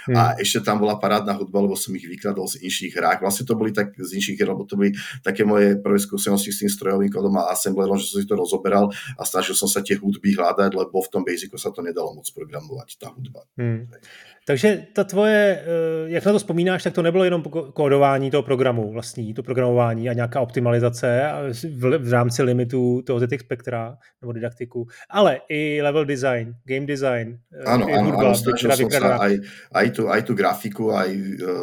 Hm. 0.07 0.15
A 0.15 0.39
ešte 0.39 0.63
tam 0.63 0.80
bola 0.80 0.95
parádna 0.95 1.36
hudba, 1.36 1.60
lebo 1.60 1.75
som 1.75 1.92
ich 1.92 2.07
vykladol 2.07 2.48
z 2.48 2.63
inších 2.63 2.95
hrách. 2.95 3.19
Vlastne 3.19 3.44
to 3.44 3.60
boli 3.60 3.75
tak 3.75 3.92
z 3.92 4.15
inších 4.15 4.39
hier, 4.39 4.48
lebo 4.48 4.63
to 4.63 4.80
boli 4.80 4.95
také 5.19 5.44
moje 5.44 5.75
prvé 5.83 6.00
skúsenosti 6.00 6.56
s 6.56 6.63
tým 6.63 6.71
strojovým 6.71 7.12
kódom 7.12 7.36
a 7.36 7.51
assemblerom, 7.51 8.00
že 8.00 8.07
som 8.07 8.24
si 8.24 8.27
to 8.27 8.39
rozoberal 8.39 8.88
a 9.19 9.21
snažil 9.27 9.51
som 9.51 9.68
sa 9.68 9.83
tie 9.83 10.00
hudby 10.00 10.31
hľadať, 10.31 10.71
lebo 10.71 11.03
v 11.03 11.12
tom 11.12 11.27
Basicu 11.27 11.60
sa 11.60 11.75
to 11.75 11.83
nedalo 11.83 12.15
moc 12.15 12.27
programovať, 12.31 12.89
tá 12.95 13.12
hudba. 13.12 13.44
Hmm. 13.60 13.92
Takže 14.47 14.88
ta 14.95 15.03
tvoje, 15.03 15.59
eh, 15.59 15.63
jak 16.07 16.25
na 16.25 16.31
to 16.31 16.39
vzpomínáš, 16.39 16.83
tak 16.83 16.94
to 16.94 17.01
nebylo 17.01 17.23
jenom 17.23 17.44
kódování 17.73 18.31
toho 18.31 18.44
programu 18.44 18.91
vlastní, 18.91 19.33
to 19.33 19.44
programování 19.44 20.09
a 20.09 20.13
nějaká 20.13 20.41
optimalizace 20.41 21.21
v, 21.99 22.11
rámci 22.11 22.44
limitů 22.44 23.01
toho 23.01 23.19
ZX 23.19 23.44
Spectra 23.44 23.97
nebo 24.21 24.31
didaktiku, 24.31 24.88
ale 25.09 25.39
i 25.49 25.81
level 25.81 26.05
design, 26.05 26.55
game 26.65 26.85
design, 26.85 27.39
ano, 27.65 27.85
ano, 27.85 28.03
hudba, 28.03 28.19
ano, 28.19 28.35
snažil 28.35 28.71
som 28.71 28.89
sa 28.91 29.19
aj, 29.19 29.33
aj, 29.75 29.88
tú, 29.91 30.07
aj 30.07 30.21
tú 30.23 30.33
grafiku, 30.33 30.95
aj 30.95 31.09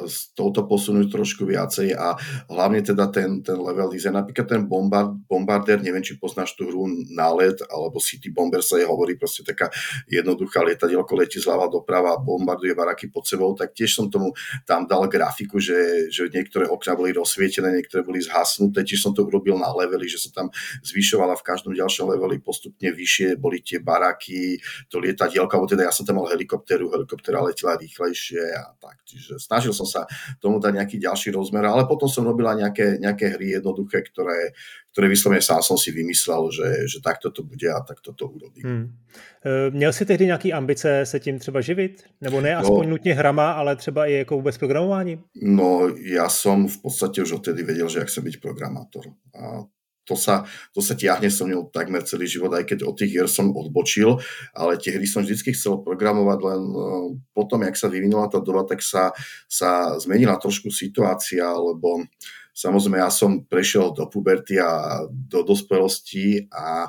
s 0.04 0.36
touto 0.36 0.68
posunúť 0.68 1.08
trošku 1.08 1.48
viacej 1.48 1.96
a 1.96 2.12
hlavne 2.52 2.84
teda 2.84 3.08
ten, 3.08 3.40
ten 3.40 3.56
level 3.56 3.88
design, 3.88 4.20
napríklad 4.20 4.44
ten 4.44 4.68
bombard, 4.68 5.16
Bombarder, 5.24 5.80
neviem, 5.80 6.04
či 6.04 6.20
poznáš 6.20 6.52
tú 6.52 6.68
hru 6.68 6.84
Nálet, 7.16 7.64
alebo 7.72 7.96
City 7.96 8.28
Bomber 8.28 8.60
sa 8.60 8.76
je 8.76 8.84
hovorí, 8.84 9.16
proste 9.16 9.40
taká 9.40 9.72
jednoduchá 10.04 10.60
lietadielko 10.60 11.16
letí 11.16 11.40
zľava 11.40 11.72
doprava, 11.72 12.20
bombarduje 12.20 12.73
baraky 12.74 13.08
pod 13.08 13.24
sebou, 13.24 13.54
tak 13.54 13.72
tiež 13.72 13.94
som 13.94 14.06
tomu 14.10 14.34
tam 14.68 14.84
dal 14.84 15.06
grafiku, 15.08 15.62
že, 15.62 16.10
že 16.10 16.28
niektoré 16.28 16.66
okna 16.68 16.98
boli 16.98 17.14
rozsvietené, 17.14 17.70
niektoré 17.70 18.02
boli 18.02 18.20
zhasnuté, 18.20 18.84
tiež 18.84 19.00
som 19.06 19.12
to 19.14 19.24
urobil 19.24 19.56
na 19.56 19.70
levely, 19.72 20.10
že 20.10 20.28
sa 20.28 20.42
tam 20.42 20.52
zvyšovala 20.82 21.38
v 21.38 21.46
každom 21.46 21.72
ďalšom 21.72 22.10
leveli 22.12 22.42
postupne 22.42 22.90
vyššie, 22.90 23.38
boli 23.38 23.62
tie 23.62 23.78
baraky, 23.80 24.58
to 24.90 24.98
lietadielko, 25.00 25.50
alebo 25.54 25.70
teda 25.70 25.88
ja 25.88 25.92
som 25.94 26.04
tam 26.04 26.20
mal 26.20 26.28
helikopteru, 26.28 26.90
helikoptera 26.90 27.40
letela 27.40 27.78
rýchlejšie 27.78 28.42
a 28.54 28.74
tak. 28.76 29.00
Čiže 29.08 29.38
snažil 29.40 29.72
som 29.72 29.86
sa 29.86 30.04
tomu 30.42 30.58
dať 30.58 30.72
nejaký 30.76 30.96
ďalší 30.98 31.32
rozmer, 31.32 31.64
ale 31.64 31.86
potom 31.86 32.10
som 32.10 32.26
robila 32.26 32.52
nejaké, 32.58 32.98
nejaké 32.98 33.38
hry 33.38 33.58
jednoduché, 33.60 34.02
ktoré, 34.10 34.52
ktoré 34.94 35.10
vyslovene 35.10 35.42
sám 35.42 35.58
som 35.58 35.74
si 35.74 35.90
vymyslel, 35.90 36.54
že, 36.54 36.86
že 36.86 37.02
takto 37.02 37.34
to 37.34 37.42
bude 37.42 37.66
a 37.66 37.82
takto 37.82 38.14
to 38.14 38.30
urobím. 38.30 38.62
Hmm. 38.62 38.84
E, 39.42 39.70
měl 39.70 39.92
jsi 39.92 40.06
tehdy 40.06 40.26
nějaký 40.26 40.52
ambice 40.52 41.06
se 41.06 41.20
tím 41.20 41.38
třeba 41.38 41.60
živit? 41.60 42.02
Nebo 42.20 42.40
ne 42.40 42.56
aspoň 42.56 42.86
no, 42.86 42.90
nutně 42.90 43.14
hrama, 43.14 43.52
ale 43.52 43.76
třeba 43.76 44.06
i 44.06 44.12
jako 44.12 44.36
vůbec 44.36 44.58
programování? 44.58 45.18
No, 45.42 45.90
ja 45.98 46.30
som 46.30 46.70
v 46.70 46.78
podstate 46.78 47.22
už 47.26 47.42
odtedy 47.42 47.66
vedel, 47.66 47.90
že 47.90 47.98
ja 47.98 48.06
chcem 48.06 48.22
byť 48.22 48.38
programátor. 48.38 49.10
A 49.34 49.66
to 50.04 50.14
sa, 50.14 50.44
to 50.70 50.84
sa 50.84 50.94
tiahne 50.94 51.32
so 51.32 51.48
mnou 51.48 51.72
takmer 51.72 52.04
celý 52.04 52.28
život, 52.28 52.52
aj 52.52 52.68
keď 52.68 52.78
od 52.84 52.94
tých 52.94 53.10
hier 53.10 53.26
som 53.26 53.50
odbočil, 53.50 54.20
ale 54.52 54.76
tie 54.76 54.94
hry 54.94 55.08
som 55.08 55.24
vždy 55.24 55.56
chcel 55.56 55.80
programovať, 55.80 56.38
len 56.44 56.62
e, 56.70 56.84
potom, 57.32 57.64
jak 57.64 57.74
sa 57.74 57.88
vyvinula 57.88 58.28
tá 58.28 58.38
doba, 58.38 58.68
tak 58.68 58.84
sa, 58.84 59.16
sa 59.48 59.96
zmenila 59.98 60.36
trošku 60.36 60.70
situácia, 60.70 61.48
lebo 61.50 62.04
samozrejme 62.54 63.02
ja 63.02 63.10
som 63.10 63.42
prešiel 63.42 63.90
do 63.90 64.06
puberty 64.06 64.56
a 64.62 65.02
do 65.10 65.42
dospelosti 65.42 66.46
a 66.54 66.86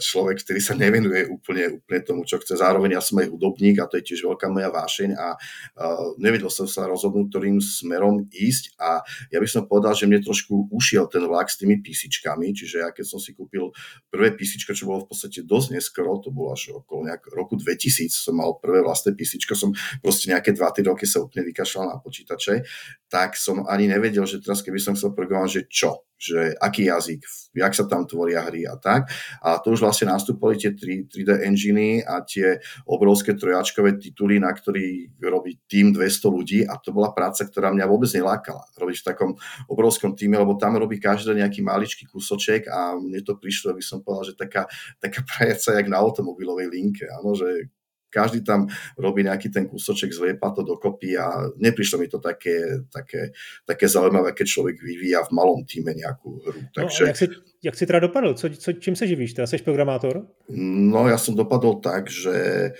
človek, 0.00 0.40
ktorý 0.40 0.60
sa 0.64 0.72
nevenuje 0.72 1.28
úplne, 1.28 1.78
úplne 1.78 2.00
tomu, 2.00 2.24
čo 2.24 2.40
chce. 2.40 2.56
Zároveň 2.56 2.96
ja 2.96 3.02
som 3.04 3.20
aj 3.20 3.28
hudobník 3.28 3.76
a 3.78 3.86
to 3.86 4.00
je 4.00 4.12
tiež 4.12 4.24
veľká 4.24 4.48
moja 4.48 4.72
vášeň 4.72 5.10
a 5.14 5.36
uh, 5.36 6.16
nevedel 6.16 6.48
som 6.48 6.64
sa 6.64 6.88
rozhodnúť, 6.88 7.28
ktorým 7.28 7.60
smerom 7.60 8.24
ísť 8.32 8.74
a 8.80 9.04
ja 9.28 9.38
by 9.38 9.48
som 9.48 9.68
povedal, 9.68 9.92
že 9.92 10.08
mne 10.08 10.24
trošku 10.24 10.72
ušiel 10.72 11.06
ten 11.12 11.28
vlak 11.28 11.52
s 11.52 11.60
tými 11.60 11.84
písičkami, 11.84 12.56
čiže 12.56 12.80
ja 12.80 12.88
keď 12.90 13.04
som 13.04 13.20
si 13.20 13.36
kúpil 13.36 13.70
prvé 14.08 14.32
písičko, 14.32 14.72
čo 14.72 14.88
bolo 14.88 15.04
v 15.04 15.12
podstate 15.12 15.44
dosť 15.44 15.76
neskoro, 15.76 16.18
to 16.24 16.32
bolo 16.32 16.56
až 16.56 16.72
okolo 16.72 17.04
nejak 17.12 17.28
roku 17.36 17.60
2000, 17.60 18.08
som 18.08 18.40
mal 18.40 18.56
prvé 18.56 18.80
vlastné 18.80 19.12
písičko, 19.12 19.52
som 19.52 19.76
proste 20.00 20.32
nejaké 20.32 20.56
2-3 20.56 20.88
roky 20.88 21.04
sa 21.04 21.20
úplne 21.20 21.44
vykašľal 21.52 21.84
na 21.92 21.96
počítače, 22.00 22.64
tak 23.12 23.36
som 23.36 23.68
ani 23.68 23.92
nevedel, 23.92 24.24
že 24.24 24.40
teraz 24.40 24.64
keby 24.64 24.80
som 24.80 24.96
programovať, 25.10 25.50
že 25.50 25.62
čo, 25.66 26.06
že 26.22 26.54
aký 26.54 26.86
jazyk, 26.86 27.26
jak 27.58 27.74
sa 27.74 27.82
tam 27.90 28.06
tvoria 28.06 28.46
hry 28.46 28.62
a 28.62 28.78
tak. 28.78 29.10
A 29.42 29.58
to 29.58 29.74
už 29.74 29.82
vlastne 29.82 30.06
nastúpili 30.14 30.54
tie 30.54 30.70
3, 30.70 31.10
3D 31.10 31.30
enginy 31.42 32.06
a 32.06 32.22
tie 32.22 32.62
obrovské 32.86 33.34
trojačkové 33.34 33.98
tituly, 33.98 34.38
na 34.38 34.54
ktorý 34.54 35.10
robí 35.18 35.58
tým 35.66 35.90
200 35.90 36.30
ľudí 36.30 36.60
a 36.62 36.78
to 36.78 36.94
bola 36.94 37.10
práca, 37.10 37.42
ktorá 37.42 37.74
mňa 37.74 37.90
vôbec 37.90 38.06
nelákala. 38.14 38.62
Robiť 38.78 39.02
v 39.02 39.06
takom 39.10 39.30
obrovskom 39.66 40.14
týme, 40.14 40.38
lebo 40.38 40.54
tam 40.54 40.78
robí 40.78 41.02
každý 41.02 41.34
nejaký 41.34 41.66
maličký 41.66 42.06
kúsoček 42.06 42.70
a 42.70 42.94
mne 42.94 43.18
to 43.26 43.34
prišlo, 43.34 43.74
aby 43.74 43.82
som 43.82 43.98
povedal, 44.06 44.30
že 44.30 44.34
taká, 44.38 44.70
taká 45.02 45.26
práca 45.34 45.74
jak 45.74 45.86
na 45.90 45.98
automobilovej 45.98 46.70
linke, 46.70 47.10
áno, 47.10 47.34
že 47.34 47.66
každý 48.12 48.44
tam 48.44 48.68
robí 49.00 49.24
nejaký 49.24 49.48
ten 49.48 49.64
kúsoček, 49.64 50.12
zliepa 50.12 50.52
to 50.52 50.60
dokopy 50.60 51.16
a 51.16 51.48
neprišlo 51.56 51.96
mi 51.96 52.12
to 52.12 52.20
také, 52.20 52.84
také, 52.92 53.32
také 53.64 53.88
zaujímavé, 53.88 54.36
keď 54.36 54.46
človek 54.46 54.76
vyvíja 54.76 55.24
v 55.24 55.32
malom 55.32 55.64
týme 55.64 55.96
nejakú 55.96 56.44
hru. 56.44 56.60
No, 56.60 56.70
Takže... 56.76 57.02
No, 57.02 57.08
jak, 57.08 57.16
si, 57.16 57.26
jak 57.64 57.74
si 57.74 57.84
teda 57.88 58.00
dopadl? 58.04 58.36
Co, 58.36 58.46
co, 58.52 58.68
čím 58.76 58.92
sa 58.92 59.08
živíš? 59.08 59.32
Teda 59.32 59.48
seš 59.48 59.64
programátor? 59.64 60.28
No 60.52 61.08
ja 61.08 61.16
som 61.16 61.32
dopadol 61.32 61.80
tak, 61.80 62.12
že 62.12 62.70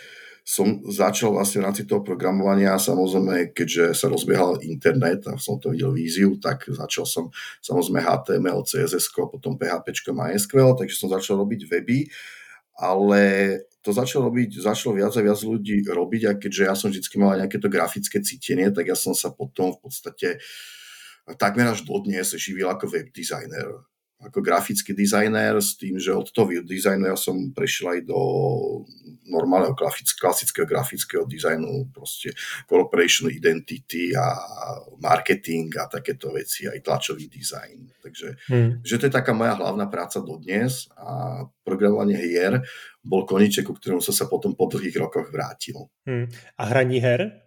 som 0.42 0.82
začal 0.90 1.38
vlastne 1.38 1.62
v 1.62 1.66
rámci 1.70 1.82
toho 1.86 2.02
programovania, 2.02 2.74
samozrejme, 2.74 3.54
keďže 3.54 3.94
sa 3.94 4.10
rozbiehal 4.10 4.58
internet 4.66 5.22
a 5.30 5.38
som 5.38 5.62
to 5.62 5.70
videl 5.70 5.94
víziu, 5.94 6.34
tak 6.42 6.66
začal 6.66 7.06
som 7.06 7.30
samozrejme 7.62 8.02
HTML, 8.02 8.66
CSS, 8.66 9.14
potom 9.14 9.54
PHP, 9.54 9.94
MySQL, 10.10 10.74
takže 10.74 10.98
som 10.98 11.14
začal 11.14 11.38
robiť 11.38 11.70
weby, 11.70 12.10
ale 12.74 13.22
to 13.82 13.90
začalo 13.90 14.30
robiť, 14.30 14.62
začalo 14.62 14.94
viac 14.94 15.12
a 15.18 15.26
viac 15.26 15.42
ľudí 15.42 15.82
robiť 15.82 16.22
a 16.30 16.32
keďže 16.38 16.62
ja 16.62 16.74
som 16.78 16.88
vždy 16.88 17.02
mal 17.18 17.34
nejaké 17.34 17.58
to 17.58 17.66
grafické 17.66 18.22
cítenie, 18.22 18.70
tak 18.70 18.86
ja 18.86 18.94
som 18.94 19.12
sa 19.12 19.34
potom 19.34 19.74
v 19.74 19.78
podstate 19.82 20.38
takmer 21.38 21.70
až 21.70 21.82
dodnes 21.82 22.34
živil 22.38 22.70
ako 22.70 22.90
web 22.90 23.10
designer 23.10 23.86
ako 24.22 24.38
grafický 24.38 24.94
dizajner 24.94 25.58
s 25.58 25.74
tým, 25.74 25.98
že 25.98 26.14
od 26.14 26.30
toho 26.30 26.50
dizajnu 26.62 27.10
ja 27.10 27.18
som 27.18 27.50
prešiel 27.50 27.98
aj 27.98 28.00
do 28.06 28.20
normálneho 29.26 29.74
klasického 29.74 30.66
grafického 30.66 31.24
dizajnu, 31.26 31.90
proste 31.90 32.30
corporation 32.68 33.32
identity 33.32 34.12
a 34.14 34.36
marketing 35.00 35.74
a 35.80 35.88
takéto 35.90 36.30
veci, 36.30 36.68
aj 36.68 36.84
tlačový 36.84 37.26
dizajn. 37.26 37.78
Takže 38.02 38.28
hmm. 38.52 38.70
že 38.86 38.96
to 38.98 39.06
je 39.08 39.12
taká 39.12 39.32
moja 39.34 39.58
hlavná 39.58 39.88
práca 39.88 40.22
dodnes 40.22 40.86
a 40.94 41.42
programovanie 41.64 42.18
hier 42.18 42.62
bol 43.02 43.26
koniček, 43.26 43.66
ku 43.66 43.74
ktorému 43.74 43.98
som 43.98 44.14
sa 44.14 44.30
potom 44.30 44.54
po 44.54 44.70
dlhých 44.70 44.94
rokoch 45.02 45.26
vrátil. 45.30 45.90
Hmm. 46.06 46.30
A 46.58 46.62
hraní 46.70 47.02
her? 47.02 47.41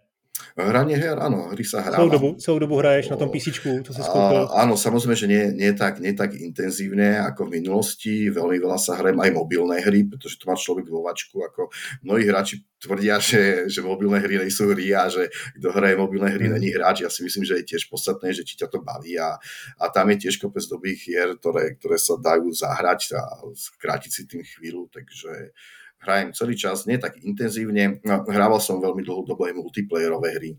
Hranie 0.56 0.96
her, 0.96 1.20
áno, 1.20 1.52
hry 1.52 1.64
sa 1.64 1.84
hráva. 1.84 2.00
Celú 2.00 2.10
dobu, 2.12 2.28
celú 2.40 2.58
dobu 2.60 2.74
hraješ 2.80 3.12
na 3.12 3.20
tom 3.20 3.28
PC, 3.28 3.60
to 3.84 3.92
si 3.92 4.00
skúpil? 4.00 4.48
Áno, 4.52 4.72
samozrejme, 4.76 5.16
že 5.16 5.28
nie, 5.28 5.44
nie, 5.52 5.72
tak, 5.76 6.00
nie 6.00 6.16
tak 6.16 6.32
intenzívne 6.32 7.20
ako 7.20 7.48
v 7.48 7.60
minulosti. 7.60 8.32
Veľmi 8.32 8.56
veľa 8.60 8.80
sa 8.80 8.96
hrajem 8.96 9.20
aj 9.20 9.30
mobilné 9.36 9.84
hry, 9.84 10.08
pretože 10.08 10.40
to 10.40 10.48
má 10.48 10.56
človek 10.56 10.88
vo 10.88 11.04
vačku. 11.04 11.44
Ako 11.44 11.68
mnohí 12.04 12.24
hráči 12.24 12.64
tvrdia, 12.80 13.20
že, 13.28 13.68
že 13.68 13.80
mobilné 13.84 14.20
hry 14.20 14.40
nie 14.40 14.52
sú 14.52 14.68
hry 14.72 14.92
a 14.96 15.08
že 15.12 15.28
kto 15.60 15.68
hraje 15.72 15.96
mobilné 15.96 16.32
hry, 16.32 16.48
mm. 16.48 16.52
není 16.56 16.72
hráč. 16.72 17.04
Ja 17.04 17.10
si 17.12 17.24
myslím, 17.24 17.44
že 17.44 17.60
je 17.60 17.76
tiež 17.76 17.88
podstatné, 17.92 18.32
že 18.32 18.44
či 18.44 18.56
ťa 18.56 18.68
to 18.72 18.80
baví 18.80 19.16
a, 19.20 19.36
a 19.80 19.84
tam 19.92 20.08
je 20.12 20.28
tiež 20.28 20.40
kopec 20.40 20.64
dobrých 20.64 21.00
hier, 21.00 21.28
ktoré, 21.36 21.76
ktoré 21.76 21.96
sa 21.96 22.16
dajú 22.16 22.48
zahrať 22.52 23.16
a 23.16 23.22
skrátiť 23.52 24.10
si 24.12 24.22
tým 24.24 24.40
chvíľu, 24.40 24.88
takže 24.88 25.52
hrajem 26.06 26.30
celý 26.30 26.54
čas, 26.54 26.86
nie 26.86 27.02
tak 27.02 27.18
intenzívne. 27.18 27.98
No, 28.06 28.22
hrával 28.30 28.62
som 28.62 28.78
veľmi 28.78 29.02
dlhú 29.02 29.26
dobu 29.26 29.42
aj 29.48 29.58
multiplayerové 29.58 30.28
hry. 30.38 30.50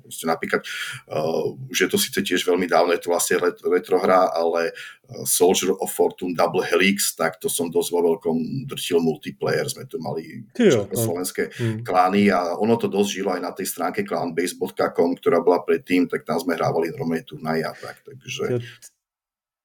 Proste 0.00 0.24
napríklad, 0.24 0.64
uh, 1.12 1.52
už 1.68 1.78
je 1.84 1.88
to 1.92 1.98
síce 2.00 2.20
tiež 2.24 2.40
veľmi 2.48 2.64
dávno, 2.64 2.96
je 2.96 3.04
to 3.04 3.12
vlastne 3.12 3.36
retro 3.68 4.00
hra, 4.00 4.32
ale 4.32 4.72
uh, 4.72 5.24
Soldier 5.28 5.76
of 5.76 5.92
Fortune 5.92 6.32
Double 6.32 6.64
Helix, 6.64 7.12
tak 7.12 7.36
to 7.36 7.52
som 7.52 7.68
dosť 7.68 7.90
vo 7.92 8.00
veľkom 8.14 8.64
drtil 8.64 9.04
multiplayer. 9.04 9.68
Sme 9.68 9.84
tu 9.84 10.00
mali 10.00 10.48
no. 10.56 10.88
slovenské 10.88 11.52
hmm. 11.52 11.78
klány 11.84 12.32
a 12.32 12.56
ono 12.56 12.80
to 12.80 12.88
dosť 12.88 13.10
žilo 13.10 13.30
aj 13.36 13.42
na 13.44 13.52
tej 13.52 13.68
stránke 13.68 14.06
clanbase.com, 14.08 15.20
ktorá 15.20 15.44
bola 15.44 15.60
predtým, 15.60 16.08
tak 16.08 16.24
tam 16.24 16.40
sme 16.40 16.56
hrávali 16.56 16.94
normálne 16.96 17.28
turnaje 17.28 17.66
a 17.66 17.76
tak. 17.76 18.00
Takže... 18.00 18.62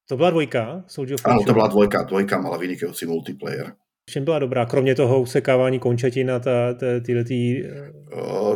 To 0.10 0.18
bola 0.18 0.34
dvojka? 0.34 0.90
Soldier 0.90 1.22
of 1.22 1.24
Áno, 1.30 1.46
to 1.46 1.54
bola 1.54 1.70
dvojka. 1.70 2.02
Dvojka 2.10 2.42
mala 2.42 2.58
vynikajúci 2.58 3.06
multiplayer 3.06 3.78
čem 4.10 4.26
byla 4.26 4.40
dobrá, 4.40 4.66
kromě 4.66 4.96
toho 4.96 5.22
usekávání 5.22 5.80
končatin 5.80 6.32
a 6.32 6.40
ta, 6.40 6.74
ta, 6.74 6.86
tyhle 7.06 7.24
tý... 7.24 7.64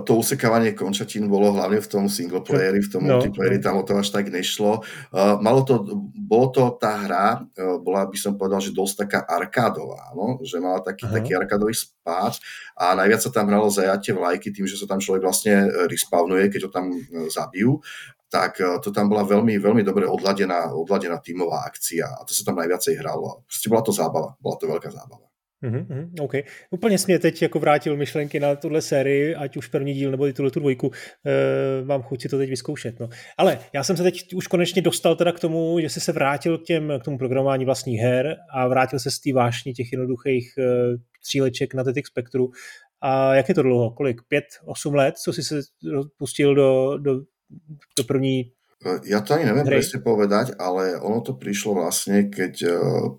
To 0.03 0.15
usekávanie 0.17 0.73
končatín 0.73 1.29
bolo 1.29 1.53
hlavne 1.53 1.77
v 1.77 1.87
tom 1.87 2.09
singleplayeri, 2.09 2.81
v 2.81 2.89
tom 2.89 3.05
no, 3.05 3.21
multiplayeri, 3.21 3.61
no. 3.61 3.63
tam 3.63 3.77
o 3.77 3.83
to 3.85 3.93
až 4.01 4.09
tak 4.09 4.33
nešlo. 4.33 4.81
Malo 5.13 5.61
to, 5.61 5.85
bolo 6.17 6.49
to 6.49 6.73
tá 6.81 7.05
hra, 7.05 7.45
bola 7.77 8.09
by 8.09 8.17
som 8.17 8.33
povedal, 8.33 8.57
že 8.57 8.73
dosť 8.73 9.05
taká 9.05 9.19
arkádová, 9.29 10.09
no? 10.17 10.41
že 10.41 10.57
mala 10.57 10.81
taký, 10.81 11.05
taký 11.05 11.37
arkádový 11.37 11.77
spád 11.77 12.41
a 12.73 12.97
najviac 12.97 13.21
sa 13.21 13.29
tam 13.29 13.45
hralo 13.53 13.69
zajatie 13.69 14.17
vlajky 14.17 14.49
tým, 14.49 14.65
že 14.65 14.73
sa 14.73 14.89
tam 14.89 14.97
človek 14.97 15.21
vlastne 15.21 15.69
respawnuje, 15.85 16.49
keď 16.49 16.61
ho 16.67 16.71
tam 16.73 16.89
zabijú 17.29 17.77
tak 18.33 18.57
to 18.81 18.89
tam 18.89 19.13
bola 19.13 19.21
veľmi, 19.21 19.61
veľmi 19.61 19.85
dobre 19.85 20.09
odladená, 20.09 20.73
odladená 20.73 21.21
tímová 21.21 21.69
akcia 21.69 22.17
a 22.17 22.25
to 22.25 22.33
sa 22.33 22.41
tam 22.41 22.57
najviacej 22.57 22.97
hralo. 22.97 23.45
Proste 23.45 23.69
bola 23.69 23.85
to 23.85 23.93
zábava, 23.93 24.33
bola 24.41 24.57
to 24.57 24.65
veľká 24.65 24.89
zábava. 24.89 25.29
Mm-hmm, 25.63 26.09
OK. 26.19 26.33
Úplně 26.71 26.97
mě 27.07 27.19
teď 27.19 27.41
jako 27.41 27.59
vrátil 27.59 27.97
myšlenky 27.97 28.39
na 28.39 28.55
tuhle 28.55 28.81
sérii, 28.81 29.35
ať 29.35 29.57
už 29.57 29.67
první 29.67 29.93
díl 29.93 30.11
nebo 30.11 30.31
tuhle 30.31 30.51
tu 30.51 30.59
dvojku. 30.59 30.91
E, 31.25 31.85
mám 31.85 32.01
chuť 32.01 32.21
si 32.21 32.29
to 32.29 32.37
teď 32.37 32.49
vyzkoušet. 32.49 32.99
No. 32.99 33.09
Ale 33.37 33.59
já 33.73 33.83
jsem 33.83 33.97
se 33.97 34.03
teď 34.03 34.33
už 34.33 34.47
konečně 34.47 34.81
dostal 34.81 35.15
teda 35.15 35.31
k 35.31 35.39
tomu, 35.39 35.79
že 35.79 35.89
jsi 35.89 35.99
se 35.99 36.11
vrátil 36.11 36.57
k, 36.57 36.63
těm, 36.63 36.93
k 36.99 37.03
tomu 37.03 37.17
programování 37.17 37.65
vlastních 37.65 37.99
her 37.99 38.35
a 38.53 38.67
vrátil 38.67 38.99
se 38.99 39.11
z 39.11 39.19
té 39.19 39.33
vášně 39.33 39.73
těch 39.73 39.91
jednoduchých 39.91 40.53
e, 40.57 40.63
tříleček 41.23 41.73
na 41.73 41.83
TEDx 41.83 42.07
Spektru. 42.07 42.51
A 43.01 43.35
jak 43.35 43.49
je 43.49 43.55
to 43.55 43.63
dlouho? 43.63 43.91
Kolik? 43.91 44.21
Pět, 44.27 44.45
osm 44.65 44.95
let, 44.95 45.17
co 45.17 45.33
jsi 45.33 45.43
se 45.43 45.61
pustil 46.17 46.55
do, 46.55 46.97
do, 46.97 47.21
do 47.97 48.03
první 48.07 48.51
ja 49.07 49.23
to 49.23 49.35
ani 49.35 49.47
neviem 49.47 49.67
Hrej. 49.67 49.79
presne 49.79 49.99
povedať, 50.03 50.59
ale 50.59 50.99
ono 50.99 51.23
to 51.23 51.39
prišlo 51.39 51.83
vlastne, 51.83 52.27
keď 52.27 52.53
uh, 52.63 52.73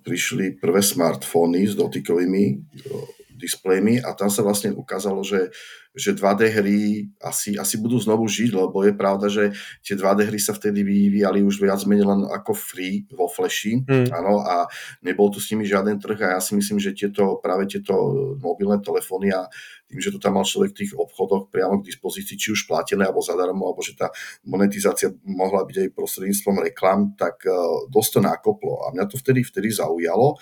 prišli 0.05 0.61
prvé 0.61 0.85
smartfóny 0.85 1.65
s 1.65 1.75
dotykovými 1.75 2.45
uh, 2.53 3.24
displejmi 3.45 4.01
a 4.01 4.17
tam 4.17 4.33
sa 4.33 4.41
vlastne 4.41 4.73
ukázalo, 4.73 5.21
že, 5.21 5.53
že 5.93 6.17
2D 6.17 6.41
hry 6.49 6.79
asi, 7.21 7.61
asi 7.61 7.77
budú 7.77 8.01
znovu 8.01 8.25
žiť, 8.25 8.51
lebo 8.57 8.81
je 8.81 8.97
pravda, 8.97 9.29
že 9.29 9.53
tie 9.85 9.95
2D 9.95 10.25
hry 10.33 10.41
sa 10.41 10.57
vtedy 10.57 10.81
vyvíjali 10.81 11.45
už 11.45 11.61
viac 11.61 11.85
menej 11.85 12.09
len 12.09 12.25
ako 12.25 12.57
free 12.57 13.05
vo 13.13 13.29
Flashi, 13.29 13.85
mm. 13.85 14.09
áno, 14.09 14.41
a 14.41 14.65
nebol 15.05 15.29
tu 15.29 15.39
s 15.39 15.53
nimi 15.53 15.69
žiaden 15.69 16.01
trh 16.01 16.19
a 16.25 16.29
ja 16.37 16.41
si 16.41 16.57
myslím, 16.57 16.81
že 16.81 16.97
tieto, 16.97 17.39
práve 17.45 17.69
tieto 17.69 17.93
mobilné 18.41 18.81
telefóny 18.81 19.31
a 19.37 19.47
tým, 19.85 20.01
že 20.01 20.11
to 20.11 20.19
tam 20.19 20.41
mal 20.41 20.49
človek 20.49 20.75
v 20.75 20.79
tých 20.83 20.93
obchodoch 20.97 21.53
priamo 21.53 21.79
k 21.79 21.93
dispozícii, 21.93 22.41
či 22.41 22.51
už 22.51 22.67
platené 22.67 23.07
alebo 23.07 23.23
zadarmo, 23.23 23.69
alebo 23.69 23.85
že 23.85 23.95
tá 23.95 24.11
monetizácia 24.43 25.13
mohla 25.23 25.63
byť 25.63 25.77
aj 25.87 25.95
prostredníctvom 25.95 26.57
reklam, 26.65 27.13
tak 27.15 27.45
uh, 27.47 27.87
dosť 27.93 28.11
to 28.19 28.21
nákoplo. 28.25 28.89
A 28.89 28.97
mňa 28.97 29.05
to 29.07 29.21
vtedy, 29.21 29.45
vtedy 29.45 29.71
zaujalo 29.71 30.41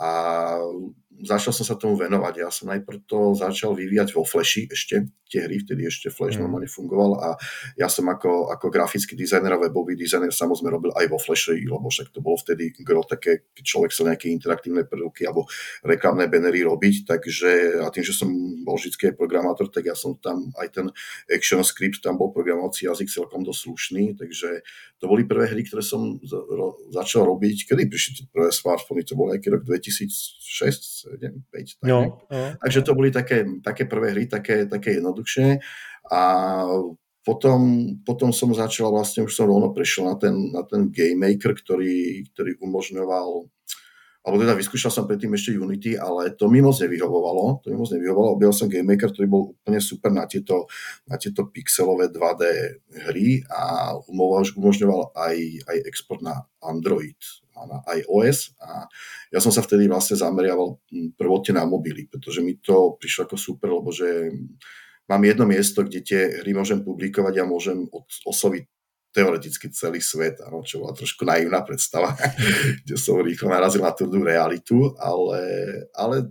a 0.00 0.10
začal 1.22 1.52
som 1.52 1.64
sa 1.66 1.76
tomu 1.76 1.96
venovať. 1.96 2.34
Ja 2.40 2.48
som 2.48 2.68
najprv 2.72 3.04
to 3.04 3.32
začal 3.36 3.76
vyvíjať 3.76 4.16
vo 4.16 4.24
Flashi 4.24 4.66
ešte, 4.68 5.08
tie 5.30 5.46
hry, 5.46 5.62
vtedy 5.62 5.86
ešte 5.86 6.10
Flash 6.10 6.34
mm. 6.36 6.42
normálne 6.42 6.66
fungoval 6.66 7.22
a 7.22 7.28
ja 7.78 7.86
som 7.86 8.10
ako, 8.10 8.50
ako 8.50 8.66
grafický 8.66 9.14
dizajner 9.14 9.54
a 9.54 9.62
webový 9.62 9.94
dizajner 9.94 10.34
samozrejme 10.34 10.74
robil 10.74 10.92
aj 10.98 11.06
vo 11.06 11.22
Flashi, 11.22 11.62
lebo 11.62 11.86
však 11.86 12.10
to 12.10 12.18
bolo 12.18 12.34
vtedy 12.34 12.74
gro 12.82 13.06
také, 13.06 13.46
keď 13.54 13.64
človek 13.64 13.90
sa 13.94 14.02
nejaké 14.10 14.26
interaktívne 14.26 14.82
prvky 14.90 15.30
alebo 15.30 15.46
reklamné 15.86 16.26
bannery 16.26 16.66
robiť, 16.66 17.06
takže 17.06 17.80
a 17.86 17.88
tým, 17.94 18.02
že 18.02 18.10
som 18.10 18.28
bol 18.66 18.74
vždy 18.74 19.14
programátor, 19.14 19.70
tak 19.70 19.86
ja 19.86 19.94
som 19.94 20.18
tam 20.18 20.50
aj 20.58 20.68
ten 20.74 20.86
action 21.30 21.62
script, 21.62 22.02
tam 22.02 22.18
bol 22.18 22.34
programovací 22.34 22.90
jazyk 22.90 23.06
celkom 23.06 23.46
dosť 23.46 23.60
slušný, 23.70 24.04
takže 24.18 24.66
to 24.98 25.06
boli 25.06 25.24
prvé 25.24 25.48
hry, 25.48 25.62
ktoré 25.62 25.80
som 25.80 26.18
začal 26.90 27.24
robiť, 27.24 27.70
kedy 27.70 27.86
prišli 27.86 28.10
tie 28.20 28.26
prvé 28.28 28.50
smartfóny, 28.50 29.06
to 29.06 29.14
bol 29.14 29.30
nejaký 29.30 29.48
rok 29.48 29.62
2006, 29.62 31.09
7, 31.18 31.42
5. 31.50 31.80
Tak 31.80 31.88
no, 31.88 31.98
no, 32.30 32.38
Takže 32.62 32.80
to 32.82 32.92
boli 32.94 33.10
také, 33.10 33.44
také 33.64 33.84
prvé 33.84 34.14
hry, 34.14 34.24
také, 34.26 34.66
také 34.66 35.00
jednoduchšie. 35.00 35.58
A 36.10 36.20
potom, 37.20 37.60
potom 38.06 38.32
som 38.32 38.48
začal, 38.56 38.88
vlastne 38.90 39.28
už 39.28 39.32
som 39.36 39.44
rovno 39.46 39.70
prešiel 39.76 40.08
na 40.08 40.16
ten, 40.16 40.34
na 40.50 40.64
ten 40.64 40.88
Game 40.88 41.20
Maker, 41.20 41.52
ktorý, 41.52 42.24
ktorý 42.32 42.56
umožňoval 42.64 43.50
alebo 44.20 44.36
teda 44.36 44.52
vyskúšal 44.52 44.92
som 44.92 45.08
predtým 45.08 45.32
ešte 45.32 45.56
Unity, 45.56 45.96
ale 45.96 46.36
to 46.36 46.52
mi 46.52 46.60
moc 46.60 46.76
nevyhovovalo. 46.76 47.64
To 47.64 47.66
mi 47.72 47.76
moc 47.80 47.88
nevyhovovalo. 47.88 48.36
Objavil 48.36 48.52
som 48.52 48.68
Game 48.68 48.84
Maker, 48.84 49.16
ktorý 49.16 49.26
bol 49.32 49.56
úplne 49.56 49.80
super 49.80 50.12
na 50.12 50.28
tieto, 50.28 50.68
na 51.08 51.16
tieto 51.16 51.48
pixelové 51.48 52.12
2D 52.12 52.42
hry 53.08 53.40
a 53.48 53.96
umožňoval 54.04 55.16
aj, 55.16 55.36
aj 55.72 55.76
export 55.88 56.20
na 56.20 56.36
Android 56.60 57.16
a 57.56 57.64
na 57.64 57.78
iOS 57.96 58.56
a 58.60 58.84
ja 59.32 59.40
som 59.40 59.52
sa 59.52 59.64
vtedy 59.64 59.88
vlastne 59.88 60.16
zameriaval 60.16 60.80
prvotne 61.16 61.60
na 61.60 61.64
mobily, 61.64 62.08
pretože 62.08 62.44
mi 62.44 62.56
to 62.60 62.96
prišlo 63.00 63.28
ako 63.28 63.36
super, 63.36 63.68
lebo 63.72 63.88
že 63.92 64.32
mám 65.08 65.24
jedno 65.24 65.44
miesto, 65.48 65.80
kde 65.80 66.00
tie 66.04 66.20
hry 66.44 66.52
môžem 66.52 66.84
publikovať 66.84 67.40
a 67.40 67.48
môžem 67.48 67.88
osloviť 68.24 68.64
teoreticky 69.10 69.70
celý 69.74 69.98
svet, 69.98 70.38
áno, 70.42 70.62
čo 70.62 70.82
bola 70.82 70.94
trošku 70.94 71.26
naivná 71.26 71.62
predstava, 71.66 72.14
kde 72.86 72.94
som 72.94 73.18
rýchlo 73.18 73.50
narazil 73.50 73.82
na 73.82 73.94
tú 73.94 74.06
realitu, 74.22 74.94
ale, 74.98 75.42
ale 75.94 76.30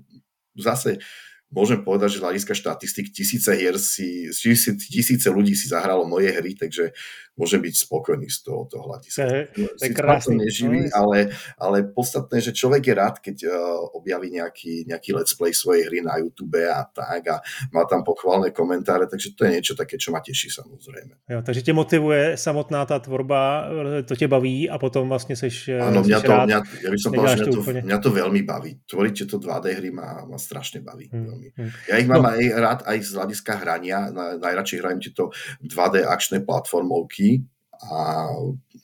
zase 0.55 0.99
môžem 1.49 1.81
povedať, 1.81 2.17
že 2.17 2.19
z 2.21 2.23
hľadiska 2.25 2.53
štatistik 2.53 3.09
tisíce 3.09 3.49
hier 3.57 3.75
si, 3.81 4.29
tisíce, 4.29 4.77
tisíce 4.77 5.27
ľudí 5.29 5.57
si 5.57 5.65
zahralo 5.65 6.05
moje 6.05 6.29
hry, 6.29 6.53
takže 6.53 6.93
môžem 7.39 7.63
byť 7.63 7.75
spokojný 7.87 8.27
z 8.27 8.37
tohoto 8.43 8.83
hľadiska. 8.83 9.23
To 9.55 9.83
je, 9.85 9.89
krásne. 9.95 10.43
neživý, 10.43 10.91
ale, 10.91 11.31
ale 11.55 11.87
podstatné, 11.87 12.43
že 12.43 12.51
človek 12.51 12.91
je 12.91 12.93
rád, 12.93 13.15
keď 13.23 13.37
uh, 13.47 13.55
objaví 13.95 14.27
nejaký, 14.35 14.83
nejaký 14.91 15.15
let's 15.15 15.31
play 15.31 15.55
svojej 15.55 15.87
hry 15.87 16.03
na 16.03 16.19
YouTube 16.19 16.59
a 16.67 16.83
tak 16.83 17.23
a 17.31 17.35
má 17.71 17.87
tam 17.87 18.03
pochválne 18.03 18.51
komentáre, 18.51 19.07
takže 19.07 19.39
to 19.39 19.47
je 19.47 19.55
niečo 19.55 19.73
také, 19.79 19.95
čo 19.95 20.11
ma 20.11 20.19
teší 20.19 20.51
samozrejme. 20.51 21.15
Jo, 21.31 21.39
takže 21.41 21.61
tě 21.61 21.73
motivuje 21.73 22.37
samotná 22.37 22.85
ta 22.85 22.99
tvorba, 22.99 23.71
to 24.05 24.15
tě 24.15 24.27
baví 24.27 24.69
a 24.69 24.77
potom 24.77 25.07
vlastně 25.09 25.35
seš 25.35 25.69
Áno, 25.79 26.03
mňa 26.03 26.19
to, 26.19 26.31
mňa, 26.45 26.59
ja 26.83 26.89
by 26.91 26.99
som 26.99 27.11
povedal, 27.15 27.37
že 27.37 27.45
mňa 27.45 27.53
to, 27.55 27.61
mňa 27.87 27.99
to 28.03 28.09
veľmi 28.11 28.41
baví. 28.43 28.71
Tvoriť 28.83 29.13
tieto 29.15 29.37
2D 29.39 29.65
hry 29.79 29.89
ma, 29.95 30.27
ma 30.27 30.35
strašne 30.35 30.83
baví. 30.83 31.07
Hmm. 31.07 31.38
Veľmi. 31.39 31.49
Hmm. 31.55 31.71
Ja 31.87 31.95
ich 31.95 32.07
mám 32.11 32.23
no. 32.27 32.31
aj 32.35 32.41
rád 32.59 32.79
aj 32.83 32.97
z 32.99 33.09
hľadiska 33.15 33.53
hrania, 33.63 33.99
najradšej 34.39 34.79
hrajem 34.83 34.99
tieto 34.99 35.31
2D 35.63 36.03
akčné 36.03 36.43
platformovky, 36.43 37.47
a, 37.79 38.27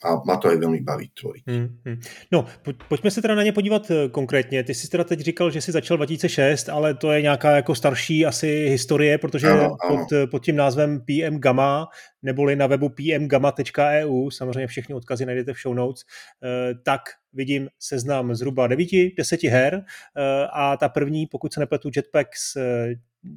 a 0.04 0.10
má 0.26 0.38
to 0.40 0.48
aj 0.48 0.56
veľmi 0.56 0.80
baviť 0.80 1.10
tvoriť. 1.20 1.44
Hmm, 1.48 1.68
hmm. 1.86 1.98
No, 2.32 2.46
po, 2.64 2.72
pojďme 2.88 3.12
se 3.12 3.22
teda 3.22 3.36
na 3.36 3.44
ně 3.44 3.52
podívat 3.52 3.92
eh, 3.92 4.10
konkrétně. 4.10 4.64
Ty 4.64 4.74
jsi 4.74 4.88
teda 4.88 5.04
teď 5.04 5.20
říkal, 5.20 5.52
že 5.52 5.62
jsi 5.62 5.72
začal 5.72 5.98
2006, 5.98 6.70
ale 6.70 6.94
to 6.94 7.12
je 7.12 7.22
nějaká 7.22 7.56
jako 7.56 7.76
starší 7.76 8.26
asi 8.26 8.48
historie, 8.48 9.18
protože 9.18 9.48
ano, 9.48 9.78
ano. 9.84 9.98
Pod, 9.98 10.32
pod 10.32 10.46
tím 10.46 10.56
názvem 10.56 11.02
PM 11.02 11.40
Gamma, 11.40 11.88
neboli 12.22 12.56
na 12.56 12.68
webu 12.68 12.90
pmgamma.eu, 12.90 14.30
samozřejmě 14.30 14.68
všechny 14.68 14.96
odkazy 14.96 15.26
najdete 15.26 15.54
v 15.54 15.62
show 15.62 15.76
notes, 15.76 16.02
eh, 16.44 16.74
tak 16.86 17.02
vidím 17.34 17.68
seznam 17.80 18.36
zhruba 18.36 18.68
9-10 18.68 19.50
her 19.50 19.76
eh, 19.76 20.48
a 20.54 20.78
ta 20.78 20.90
první, 20.90 21.28
pokud 21.28 21.54
se 21.54 21.60
nepletu, 21.60 21.90
Jetpacks 21.96 22.58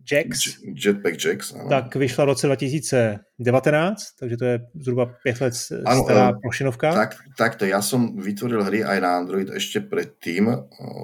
Jax. 0.04 0.61
Jetpack 0.75 1.16
Jax, 1.25 1.54
ano. 1.54 1.68
Tak 1.68 1.97
vyšla 1.97 2.25
v 2.25 2.28
roce 2.28 2.47
2019, 2.47 3.25
takže 4.21 4.37
to 4.37 4.45
je 4.45 4.57
zhruba 4.80 5.04
5 5.25 5.40
let 5.40 5.54
ano, 5.85 6.00
stará 6.04 6.26
plošinovka. 6.37 6.88
Tak, 6.92 7.11
takto, 7.37 7.64
ja 7.64 7.80
som 7.80 8.16
vytvoril 8.16 8.64
hry 8.64 8.80
aj 8.85 8.99
na 9.00 9.11
Android 9.16 9.49
ešte 9.52 9.80
predtým, 9.80 10.49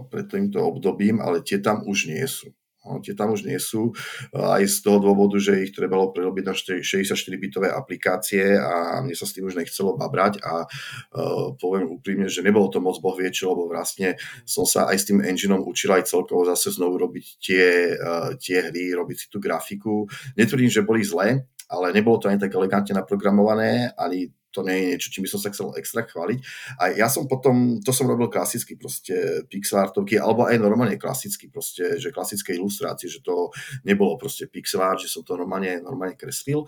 pred 0.09 0.27
týmto 0.29 0.61
obdobím, 0.65 1.21
ale 1.21 1.41
tie 1.41 1.61
tam 1.61 1.85
už 1.85 2.13
nie 2.13 2.25
sú. 2.29 2.53
No, 2.85 3.01
tie 3.01 3.17
tam 3.17 3.33
už 3.33 3.49
nie 3.49 3.57
sú, 3.57 3.97
aj 4.37 4.69
z 4.69 4.77
toho 4.85 5.01
dôvodu, 5.01 5.41
že 5.41 5.65
ich 5.65 5.73
trebalo 5.73 6.13
prerobiť 6.13 6.45
na 6.45 6.53
64-bitové 6.53 7.73
aplikácie 7.73 8.61
a 8.61 9.01
mne 9.01 9.17
sa 9.17 9.25
s 9.25 9.33
tým 9.33 9.49
už 9.49 9.57
nechcelo 9.57 9.97
babrať 9.97 10.45
a 10.45 10.69
uh, 10.69 11.57
poviem 11.57 11.89
úprimne, 11.89 12.29
že 12.29 12.45
nebolo 12.45 12.69
to 12.69 12.85
moc 12.85 13.01
boh 13.01 13.17
vie 13.17 13.33
lebo 13.33 13.73
vlastne 13.73 14.21
som 14.45 14.69
sa 14.69 14.93
aj 14.93 14.97
s 15.01 15.09
tým 15.09 15.25
engineom 15.25 15.65
učil 15.65 15.97
aj 15.97 16.05
celkovo 16.05 16.45
zase 16.45 16.77
znovu 16.77 17.01
robiť 17.01 17.25
tie, 17.41 17.67
uh, 17.97 18.37
tie 18.37 18.69
hry, 18.69 18.93
robiť 18.93 19.17
si 19.17 19.27
tú 19.33 19.41
grafiku. 19.41 20.05
Netvrdím, 20.37 20.69
že 20.69 20.85
boli 20.85 21.01
zlé, 21.01 21.49
ale 21.73 21.87
nebolo 21.97 22.21
to 22.21 22.29
ani 22.29 22.37
tak 22.37 22.53
elegantne 22.53 23.01
naprogramované, 23.01 23.97
ani 23.97 24.29
to 24.55 24.63
nie 24.63 24.79
je 24.79 24.85
niečo, 24.95 25.11
čím 25.11 25.27
by 25.27 25.31
som 25.35 25.41
sa 25.43 25.51
chcel 25.51 25.75
extra 25.75 26.07
chváliť. 26.07 26.39
A 26.79 26.95
ja 26.95 27.11
som 27.11 27.27
potom, 27.27 27.83
to 27.83 27.91
som 27.91 28.07
robil 28.07 28.31
klasicky 28.31 28.79
proste 28.79 29.43
pixel 29.51 29.83
artovky, 29.83 30.15
alebo 30.15 30.47
aj 30.47 30.63
normálne 30.63 30.95
klasicky 30.95 31.51
proste, 31.51 31.99
že 31.99 32.15
klasické 32.15 32.55
ilustrácie, 32.55 33.11
že 33.11 33.19
to 33.19 33.51
nebolo 33.83 34.15
proste 34.15 34.47
pixel 34.47 34.79
art, 34.79 35.03
že 35.03 35.11
som 35.11 35.27
to 35.27 35.35
normálne, 35.35 35.83
normálne 35.83 36.15
kreslil. 36.15 36.63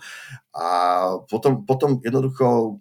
A 0.51 0.67
potom, 1.31 1.63
potom 1.63 2.03
jednoducho 2.03 2.77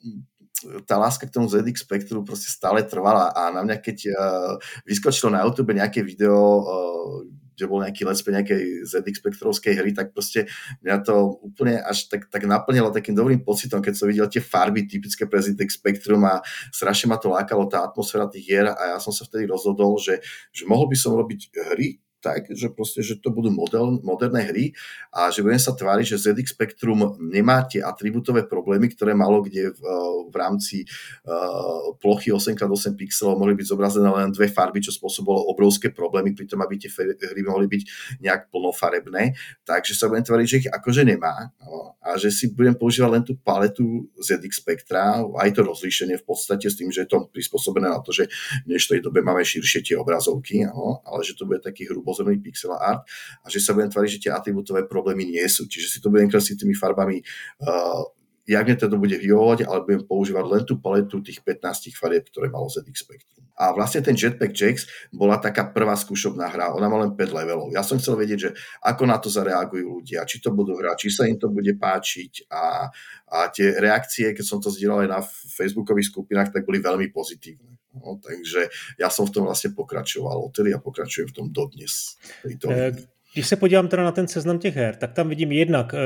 tá 0.88 0.96
láska 0.96 1.28
k 1.28 1.34
tomu 1.36 1.46
ZX 1.46 1.84
Spectru 1.84 2.24
proste 2.24 2.48
stále 2.48 2.80
trvala 2.82 3.28
a 3.30 3.52
na 3.52 3.60
mňa 3.60 3.76
keď 3.76 3.98
uh, 4.08 4.52
vyskočilo 4.88 5.28
na 5.28 5.44
YouTube 5.44 5.76
nejaké 5.76 6.00
video 6.00 6.36
uh, 6.64 7.28
kde 7.56 7.64
bol 7.66 7.80
nejaký 7.80 8.04
let's 8.04 8.20
nejakej 8.20 8.84
ZX 8.84 9.24
Spectrovskej 9.24 9.72
hry, 9.80 9.90
tak 9.96 10.12
proste 10.12 10.44
mňa 10.84 10.96
to 11.02 11.40
úplne 11.40 11.80
až 11.80 12.12
tak, 12.12 12.28
tak 12.28 12.44
naplnilo 12.44 12.92
takým 12.92 13.16
dobrým 13.16 13.40
pocitom, 13.40 13.80
keď 13.80 13.94
som 13.96 14.06
videl 14.06 14.28
tie 14.28 14.44
farby 14.44 14.84
typické 14.84 15.24
pre 15.24 15.40
ZX 15.40 15.80
Spectrum 15.80 16.22
a 16.28 16.44
strašne 16.70 17.08
ma 17.08 17.16
to 17.16 17.32
lákalo 17.32 17.66
tá 17.66 17.82
atmosféra 17.82 18.28
tých 18.28 18.44
hier 18.44 18.68
a 18.68 18.96
ja 18.96 18.98
som 19.00 19.10
sa 19.10 19.24
vtedy 19.24 19.48
rozhodol, 19.48 19.96
že, 19.96 20.20
že 20.52 20.68
mohol 20.68 20.86
by 20.86 20.96
som 21.00 21.16
robiť 21.16 21.40
hry, 21.72 21.96
tak, 22.26 22.50
že 22.50 22.74
proste, 22.74 23.06
že 23.06 23.22
to 23.22 23.30
budú 23.30 23.54
model, 23.54 24.02
moderné 24.02 24.50
hry 24.50 24.74
a 25.14 25.30
že 25.30 25.46
budem 25.46 25.62
sa 25.62 25.70
tváriť, 25.70 26.18
že 26.18 26.34
ZX 26.34 26.58
Spectrum 26.58 27.14
nemá 27.22 27.62
tie 27.62 27.78
atribútové 27.86 28.42
problémy, 28.42 28.90
ktoré 28.90 29.14
malo 29.14 29.46
kde 29.46 29.70
v, 29.70 29.80
v 30.26 30.34
rámci 30.34 30.82
uh, 30.82 31.94
plochy 32.02 32.34
8x8 32.34 32.98
pixelov 32.98 33.38
mohli 33.38 33.54
byť 33.54 33.66
zobrazené 33.70 34.10
len 34.10 34.34
dve 34.34 34.50
farby, 34.50 34.82
čo 34.82 34.90
spôsobilo 34.90 35.38
obrovské 35.46 35.94
problémy 35.94 36.34
pri 36.34 36.50
tom, 36.50 36.66
aby 36.66 36.74
tie 36.82 36.90
hry 36.90 37.42
mohli 37.46 37.70
byť 37.70 37.82
nejak 38.18 38.50
plnofarebné. 38.50 39.38
Takže 39.62 39.94
sa 39.94 40.10
budem 40.10 40.26
tváriť, 40.26 40.46
že 40.50 40.58
ich 40.66 40.68
akože 40.72 41.06
nemá 41.06 41.54
no, 41.62 41.94
a 42.02 42.18
že 42.18 42.34
si 42.34 42.50
budem 42.50 42.74
používať 42.74 43.10
len 43.12 43.22
tú 43.22 43.38
paletu 43.38 44.10
ZX 44.18 44.66
Spectra, 44.66 45.22
aj 45.22 45.50
to 45.54 45.62
rozlíšenie 45.62 46.18
v 46.18 46.26
podstate 46.26 46.66
s 46.66 46.74
tým, 46.74 46.90
že 46.90 47.06
je 47.06 47.14
to 47.14 47.30
prispôsobené 47.30 47.86
na 47.86 48.02
to, 48.02 48.10
že 48.10 48.26
v 48.66 48.74
dnešnej 48.74 48.98
dobe 48.98 49.22
máme 49.22 49.46
širšie 49.46 49.86
tie 49.86 49.94
obrazovky, 49.94 50.66
ale 50.66 51.20
že 51.22 51.36
to 51.36 51.44
bude 51.44 51.60
taký 51.60 51.84
hrubo 51.86 52.15
pozorný 52.16 52.40
pixel 52.40 52.72
art 52.72 53.04
a 53.44 53.52
že 53.52 53.60
sa 53.60 53.76
budem 53.76 53.92
tvariť, 53.92 54.10
že 54.16 54.22
tie 54.24 54.32
atribútové 54.32 54.88
problémy 54.88 55.28
nie 55.28 55.44
sú. 55.52 55.68
Čiže 55.68 55.86
si 55.92 55.98
to 56.00 56.08
budem 56.08 56.32
kresliť 56.32 56.64
tými 56.64 56.72
farbami 56.72 57.20
uh, 57.60 58.08
jak 58.46 58.62
mne 58.62 58.78
to 58.78 58.86
bude 58.94 59.16
vyhovovať, 59.18 59.66
ale 59.66 59.82
budem 59.82 60.02
používať 60.06 60.44
len 60.46 60.62
tú 60.62 60.78
paletu 60.78 61.18
tých 61.18 61.42
15 61.42 61.90
farieb, 61.98 62.30
ktoré 62.30 62.46
malo 62.46 62.70
ZX 62.70 62.94
Spectrum. 62.94 63.42
A 63.56 63.72
vlastne 63.72 64.04
ten 64.04 64.14
Jetpack 64.14 64.52
Jax 64.52 64.86
bola 65.10 65.40
taká 65.40 65.66
prvá 65.72 65.96
skúšobná 65.98 66.46
hra, 66.52 66.76
ona 66.76 66.86
má 66.86 67.02
len 67.02 67.16
5 67.16 67.38
levelov. 67.42 67.68
Ja 67.74 67.82
som 67.82 67.98
chcel 67.98 68.14
vedieť, 68.14 68.38
že 68.38 68.50
ako 68.84 69.02
na 69.08 69.18
to 69.18 69.32
zareagujú 69.32 69.98
ľudia, 70.00 70.28
či 70.28 70.38
to 70.38 70.54
budú 70.54 70.78
hrať, 70.78 70.96
či 71.02 71.08
sa 71.10 71.26
im 71.26 71.40
to 71.40 71.50
bude 71.50 71.74
páčiť 71.74 72.46
a, 72.52 72.86
a 73.32 73.38
tie 73.50 73.74
reakcie, 73.80 74.30
keď 74.30 74.44
som 74.46 74.58
to 74.62 74.70
zdieľal 74.70 75.08
aj 75.08 75.10
na 75.10 75.20
facebookových 75.56 76.12
skupinách, 76.14 76.52
tak 76.54 76.68
boli 76.68 76.78
veľmi 76.78 77.10
pozitívne. 77.10 77.75
No, 77.96 78.20
takže 78.20 78.68
ja 79.00 79.08
som 79.08 79.26
v 79.26 79.32
tom 79.32 79.44
vlastne 79.48 79.72
pokračoval 79.72 80.36
odtedy 80.38 80.76
a 80.76 80.78
pokračujem 80.78 81.28
v 81.28 81.36
tom 81.36 81.46
dodnes. 81.52 82.20
E, 82.44 82.92
když 83.34 83.46
se 83.46 83.56
podívám 83.56 83.88
teda 83.88 84.04
na 84.04 84.12
ten 84.12 84.28
seznam 84.28 84.58
těch 84.58 84.76
her, 84.76 84.96
tak 84.96 85.12
tam 85.12 85.28
vidím 85.28 85.52
jednak, 85.52 85.94
e, 85.94 85.98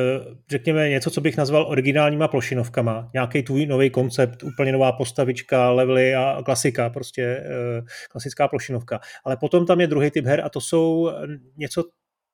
řekněme, 0.50 0.88
něco, 0.88 1.10
co 1.10 1.20
bych 1.20 1.36
nazval 1.36 1.66
originálníma 1.66 2.28
plošinovkama. 2.28 3.10
Nějaký 3.14 3.42
tvůj 3.42 3.66
nový 3.66 3.90
koncept, 3.90 4.42
úplně 4.42 4.72
nová 4.72 4.92
postavička, 4.92 5.70
levely 5.70 6.14
a 6.14 6.42
klasika, 6.44 6.90
prostě 6.90 7.22
e, 7.22 7.82
klasická 8.10 8.48
plošinovka. 8.48 9.00
Ale 9.24 9.36
potom 9.36 9.66
tam 9.66 9.80
je 9.80 9.86
druhý 9.86 10.10
typ 10.10 10.24
her 10.24 10.40
a 10.44 10.48
to 10.48 10.60
jsou 10.60 11.10
něco, 11.56 11.84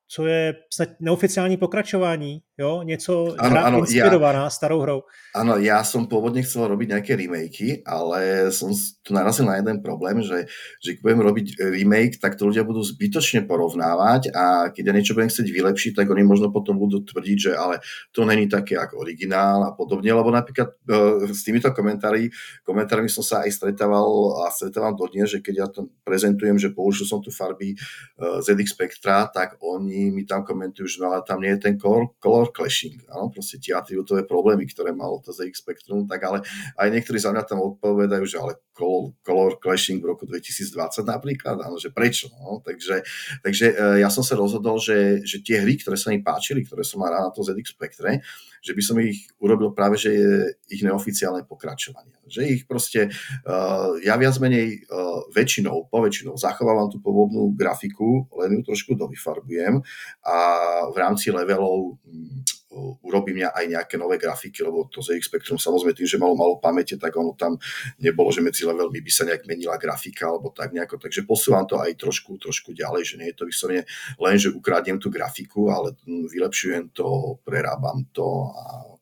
co 0.09 0.27
je 0.27 0.55
snad 0.75 0.89
neoficiální 1.01 1.57
pokračování, 1.57 2.39
jo? 2.59 2.83
Něco 2.83 3.35
ano, 3.39 3.51
hra 3.51 3.63
ano, 3.63 3.79
inspirovaná 3.79 4.45
ja, 4.45 4.51
starou 4.51 4.81
hrou. 4.81 5.03
Áno, 5.35 5.59
ja 5.59 5.83
som 5.83 6.07
pôvodne 6.07 6.47
chcel 6.47 6.71
robiť 6.71 6.95
nejaké 6.95 7.13
remakey, 7.19 7.83
ale 7.83 8.49
som 8.55 8.71
tu 9.03 9.11
narazil 9.11 9.51
na 9.51 9.59
jeden 9.59 9.83
problém, 9.83 10.23
že, 10.23 10.47
že 10.79 10.97
keď 10.97 11.01
budem 11.03 11.21
robiť 11.27 11.47
remake, 11.75 12.17
tak 12.23 12.39
to 12.39 12.47
ľudia 12.47 12.63
budú 12.63 12.87
zbytočne 12.87 13.51
porovnávať 13.51 14.31
a 14.31 14.71
keď 14.71 14.83
ja 14.87 14.95
niečo 14.95 15.15
budem 15.19 15.29
chcieť 15.29 15.49
vylepšiť, 15.51 15.93
tak 15.99 16.07
oni 16.07 16.23
možno 16.23 16.55
potom 16.55 16.79
budú 16.79 17.03
tvrdiť, 17.03 17.39
že 17.51 17.53
ale 17.59 17.83
to 18.15 18.23
není 18.23 18.47
také 18.47 18.79
ako 18.79 19.03
originál 19.03 19.67
a 19.67 19.75
podobne, 19.75 20.15
lebo 20.15 20.31
napríklad 20.31 20.71
uh, 20.87 21.27
s 21.27 21.43
týmito 21.43 21.69
komentári, 21.75 22.31
komentármi 22.63 23.11
som 23.11 23.27
sa 23.27 23.43
aj 23.43 23.51
stretával 23.59 24.39
a 24.47 24.55
stretávam 24.55 24.95
dodnes, 24.95 25.35
že 25.35 25.43
keď 25.43 25.55
ja 25.59 25.67
to 25.67 25.91
prezentujem, 26.07 26.57
že 26.63 26.71
použil 26.71 27.11
som 27.11 27.19
tu 27.19 27.35
farby 27.35 27.75
uh, 27.75 28.39
ZX 28.39 28.71
Spectra, 28.71 29.27
tak 29.29 29.59
oni 29.59 29.96
mi 30.13 30.29
tam 30.29 30.45
komentujú, 30.45 30.87
že 30.87 30.99
no 31.01 31.13
ale 31.13 31.25
tam 31.25 31.41
nie 31.41 31.53
je 31.57 31.71
ten 31.71 31.75
color, 31.81 32.13
color 32.21 32.53
clashing, 32.53 33.09
áno, 33.09 33.33
proste 33.33 33.57
tie 33.57 33.73
atribútové 33.73 34.29
problémy, 34.29 34.69
ktoré 34.69 34.93
malo 34.93 35.23
to 35.25 35.33
ZX 35.33 35.65
Spectrum, 35.65 36.05
tak 36.05 36.21
ale 36.27 36.45
aj 36.77 36.89
niektorí 36.93 37.17
za 37.17 37.33
mňa 37.33 37.43
tam 37.49 37.65
odpovedajú, 37.65 38.25
že 38.29 38.37
ale 38.37 38.61
Color 38.77 39.57
Clashing 39.57 40.05
v 40.05 40.13
roku 40.13 40.29
2020 40.29 41.01
napríklad, 41.09 41.57
áno, 41.65 41.81
že 41.81 41.89
prečo, 41.89 42.29
no? 42.37 42.61
takže, 42.61 43.01
takže 43.41 43.67
e, 43.73 44.05
ja 44.05 44.13
som 44.13 44.21
sa 44.21 44.37
rozhodol, 44.37 44.77
že, 44.77 45.25
že 45.25 45.41
tie 45.41 45.65
hry, 45.65 45.81
ktoré 45.81 45.97
sa 45.97 46.13
mi 46.13 46.21
páčili, 46.21 46.63
ktoré 46.69 46.85
som 46.85 47.01
mal 47.01 47.17
rád 47.17 47.29
na 47.29 47.33
to 47.33 47.41
ZX 47.41 47.73
Spectre, 47.73 48.21
že 48.61 48.73
by 48.75 48.83
som 48.83 48.97
ich 48.99 49.31
urobil 49.39 49.73
práve, 49.73 49.95
že 49.97 50.11
je 50.13 50.31
ich 50.75 50.83
neoficiálne 50.83 51.47
pokračovanie. 51.47 52.19
Že 52.27 52.41
ich 52.51 52.63
proste, 52.67 53.07
uh, 53.47 53.95
ja 54.03 54.19
viac 54.19 54.35
menej 54.43 54.83
uh, 54.91 55.23
väčšinou, 55.31 55.87
po 55.87 56.03
väčšinou 56.03 56.35
zachovávam 56.35 56.91
tú 56.91 56.99
pôvodnú 56.99 57.55
grafiku, 57.55 58.27
len 58.43 58.59
ju 58.59 58.61
trošku 58.67 58.99
dovyfarbujem 58.99 59.79
a 60.27 60.37
v 60.91 60.97
rámci 60.99 61.31
levelov 61.31 61.95
um, 62.03 62.43
urobím 63.03 63.43
ja 63.43 63.51
aj 63.57 63.65
nejaké 63.67 63.95
nové 63.97 64.21
grafiky, 64.21 64.63
lebo 64.63 64.87
to 64.93 65.01
ZX 65.01 65.33
Spectrum 65.33 65.59
samozrejme 65.59 65.97
tým, 65.97 66.09
že 66.09 66.21
malo 66.21 66.37
malo 66.37 66.61
pamäte, 66.61 67.01
tak 67.01 67.17
ono 67.17 67.33
tam 67.35 67.57
nebolo, 68.01 68.29
že 68.31 68.45
medzi 68.45 68.69
levelmi 68.69 69.01
by 69.01 69.11
sa 69.11 69.25
nejak 69.25 69.49
menila 69.49 69.81
grafika 69.81 70.29
alebo 70.29 70.53
tak 70.53 70.77
nejako, 70.77 71.01
takže 71.01 71.25
posúvam 71.25 71.65
to 71.65 71.81
aj 71.81 71.97
trošku, 71.97 72.37
trošku 72.37 72.77
ďalej, 72.77 73.03
že 73.03 73.15
nie 73.17 73.29
je 73.33 73.37
to 73.37 73.45
vyslovene 73.49 73.83
len, 74.21 74.37
že 74.37 74.53
ukradnem 74.53 75.01
tú 75.01 75.09
grafiku, 75.09 75.73
ale 75.73 75.97
vylepšujem 76.07 76.93
to, 76.93 77.41
prerábam 77.43 78.07
to 78.13 78.53
a 78.53 78.97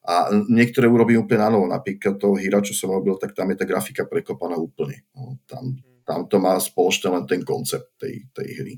a 0.00 0.32
niektoré 0.32 0.88
urobím 0.88 1.22
úplne 1.22 1.44
na 1.44 1.50
novo. 1.52 1.68
Napríklad 1.68 2.16
toho 2.16 2.34
hýra, 2.34 2.64
čo 2.64 2.72
som 2.72 2.88
robil, 2.88 3.20
tak 3.20 3.36
tam 3.36 3.52
je 3.52 3.60
tá 3.60 3.68
grafika 3.68 4.08
prekopaná 4.08 4.56
úplne. 4.56 5.04
No, 5.12 5.36
tam, 5.44 5.76
tam 6.08 6.24
to 6.24 6.40
má 6.40 6.56
spoločne 6.56 7.12
len 7.12 7.24
ten 7.28 7.44
koncept 7.44 8.00
tej, 8.00 8.26
tej 8.32 8.48
hry. 8.58 8.74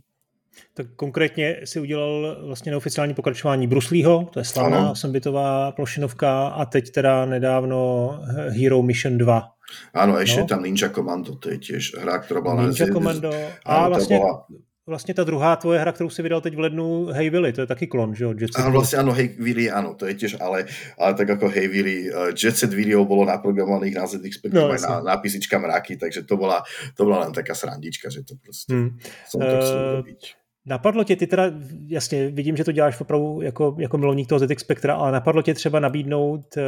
Tak 0.75 0.87
konkrétně 0.97 1.57
si 1.65 1.81
udělal 1.81 2.37
vlastně 2.47 2.71
neoficiální 2.71 3.15
pokračování 3.15 3.67
Bruslího, 3.67 4.29
to 4.33 4.39
je 4.39 4.45
slavná 4.45 4.95
sambitová 4.95 5.73
plošinovka 5.73 6.49
a 6.49 6.65
teď 6.65 6.91
teda 6.91 7.27
nedávno 7.27 8.11
Hero 8.49 8.83
Mission 8.83 9.19
2. 9.19 9.49
Áno, 9.97 10.21
ešte 10.21 10.45
no. 10.45 10.49
tam 10.53 10.61
Ninja 10.63 10.93
Commando, 10.93 11.41
to 11.41 11.49
je 11.49 11.57
tiež 11.57 11.97
hra, 11.97 12.21
ktorá 12.21 12.45
bola 12.45 12.69
Ninja 12.69 12.85
na 12.85 12.93
Commando. 12.93 13.33
A 13.65 13.89
vlastně 13.89 14.19
bola 14.19 14.45
vlastně 14.87 15.15
ta 15.15 15.25
druhá 15.25 15.57
tvoje 15.57 15.79
hra, 15.79 15.93
kterou 15.93 16.11
si 16.11 16.23
vydal 16.23 16.41
teď 16.41 16.57
v 16.57 16.59
lednu, 16.59 17.07
Hey 17.07 17.31
Willy, 17.31 17.53
to 17.53 17.61
je 17.61 17.67
taky 17.67 17.87
klon, 17.87 18.15
že 18.15 18.25
jo? 18.25 18.35
Jet 18.35 18.51
Set 18.51 18.65
áno, 18.65 18.75
vlastne 18.75 18.99
áno, 18.99 19.13
Hey 19.15 19.31
Willy, 19.39 19.71
áno, 19.71 19.95
to 19.95 20.11
je 20.11 20.15
tiež, 20.19 20.43
ale, 20.43 20.67
ale 20.99 21.15
tak 21.15 21.39
ako 21.39 21.47
Hey 21.47 21.71
Willy, 21.71 22.11
uh, 22.11 22.35
Jet 22.35 22.59
Set 22.59 22.75
video 22.75 23.07
bolo 23.07 23.23
naprogramovaných 23.23 23.95
na 23.95 24.11
ZX 24.11 24.43
Spectrum 24.43 24.67
no, 24.67 24.75
aj 24.75 24.83
na, 24.83 24.93
na 25.07 25.15
písička 25.23 25.63
mraky, 25.63 25.97
takže 25.97 26.27
to 26.27 26.35
bola, 26.35 26.67
to 26.99 27.07
bola 27.07 27.23
len 27.23 27.31
taká 27.31 27.55
srandička, 27.55 28.11
že 28.11 28.27
to 28.27 28.35
proste 28.43 28.75
hmm. 28.75 28.91
som 29.31 29.39
to 29.39 29.55
uh, 29.55 30.03
Napadlo 30.67 31.05
tě, 31.05 31.17
ty 31.17 31.27
teda, 31.27 31.45
jasně, 31.87 32.31
vidím, 32.31 32.57
že 32.57 32.65
to 32.65 32.73
děláš 32.73 33.01
opravdu 33.01 33.41
jako, 33.43 33.77
jako 33.79 33.99
milovník 33.99 34.29
toho 34.29 34.39
ZX 34.39 34.63
Spectra, 34.63 34.95
ale 34.95 35.13
napadlo 35.13 35.43
tě 35.43 35.55
třeba 35.55 35.81
nabídnout 35.81 36.57
uh, 36.57 36.63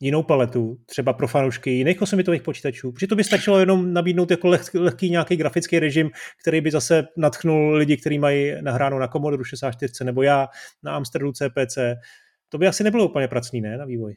jinou 0.00 0.22
paletu, 0.22 0.76
třeba 0.86 1.12
pro 1.12 1.28
fanoušky 1.28 1.70
jiných 1.70 2.02
osmitových 2.02 2.42
počítačů, 2.42 2.92
protože 2.92 3.06
to 3.06 3.16
by 3.16 3.24
stačilo 3.24 3.58
jenom 3.58 3.92
nabídnout 3.92 4.30
jako 4.30 4.48
leh, 4.48 4.74
lehký 4.74 5.10
nějaký 5.10 5.36
grafický 5.36 5.78
režim, 5.78 6.10
který 6.42 6.60
by 6.60 6.70
zase 6.70 7.08
natchnul 7.16 7.74
lidi, 7.74 7.96
kteří 7.96 8.18
mají 8.18 8.54
nahráno 8.60 8.98
na 8.98 9.08
Commodore 9.08 9.44
64 9.44 10.04
nebo 10.04 10.22
já 10.22 10.48
na 10.82 10.96
Amstradu 10.96 11.32
CPC. 11.32 11.78
To 12.48 12.58
by 12.58 12.66
asi 12.66 12.84
nebylo 12.84 13.08
úplně 13.08 13.28
pracný, 13.28 13.60
ne, 13.60 13.78
na 13.78 13.84
vývoj? 13.84 14.14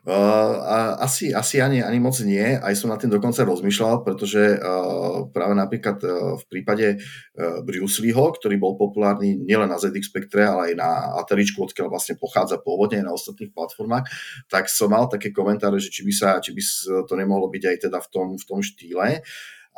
Asi, 0.00 1.28
asi 1.28 1.60
ani, 1.60 1.84
ani 1.84 2.00
moc 2.00 2.16
nie, 2.24 2.56
aj 2.56 2.72
som 2.72 2.88
na 2.88 2.96
tým 2.96 3.12
dokonca 3.12 3.44
rozmýšľal, 3.44 4.00
pretože 4.00 4.56
uh, 4.56 5.28
práve 5.28 5.52
napríklad 5.52 6.00
uh, 6.00 6.40
v 6.40 6.44
prípade 6.48 6.96
uh, 6.96 7.60
Bruce 7.60 8.00
Leeho, 8.00 8.32
ktorý 8.32 8.56
bol 8.56 8.80
populárny 8.80 9.36
nielen 9.36 9.68
na 9.68 9.76
ZX 9.76 10.08
Spectre, 10.08 10.48
ale 10.48 10.72
aj 10.72 10.74
na 10.80 10.90
Ataričku, 11.20 11.60
odkiaľ 11.60 11.92
vlastne 11.92 12.16
pochádza 12.16 12.56
pôvodne 12.64 13.04
aj 13.04 13.12
na 13.12 13.16
ostatných 13.16 13.52
platformách, 13.52 14.08
tak 14.48 14.72
som 14.72 14.88
mal 14.88 15.04
také 15.04 15.36
komentáre, 15.36 15.76
že 15.76 15.92
či 15.92 16.00
by, 16.00 16.12
sa, 16.16 16.40
či 16.40 16.56
by 16.56 16.62
to 17.04 17.14
nemohlo 17.20 17.52
byť 17.52 17.64
aj 17.68 17.76
teda 17.92 17.98
v 18.00 18.08
tom, 18.08 18.26
v 18.40 18.44
tom 18.48 18.64
štýle. 18.64 19.20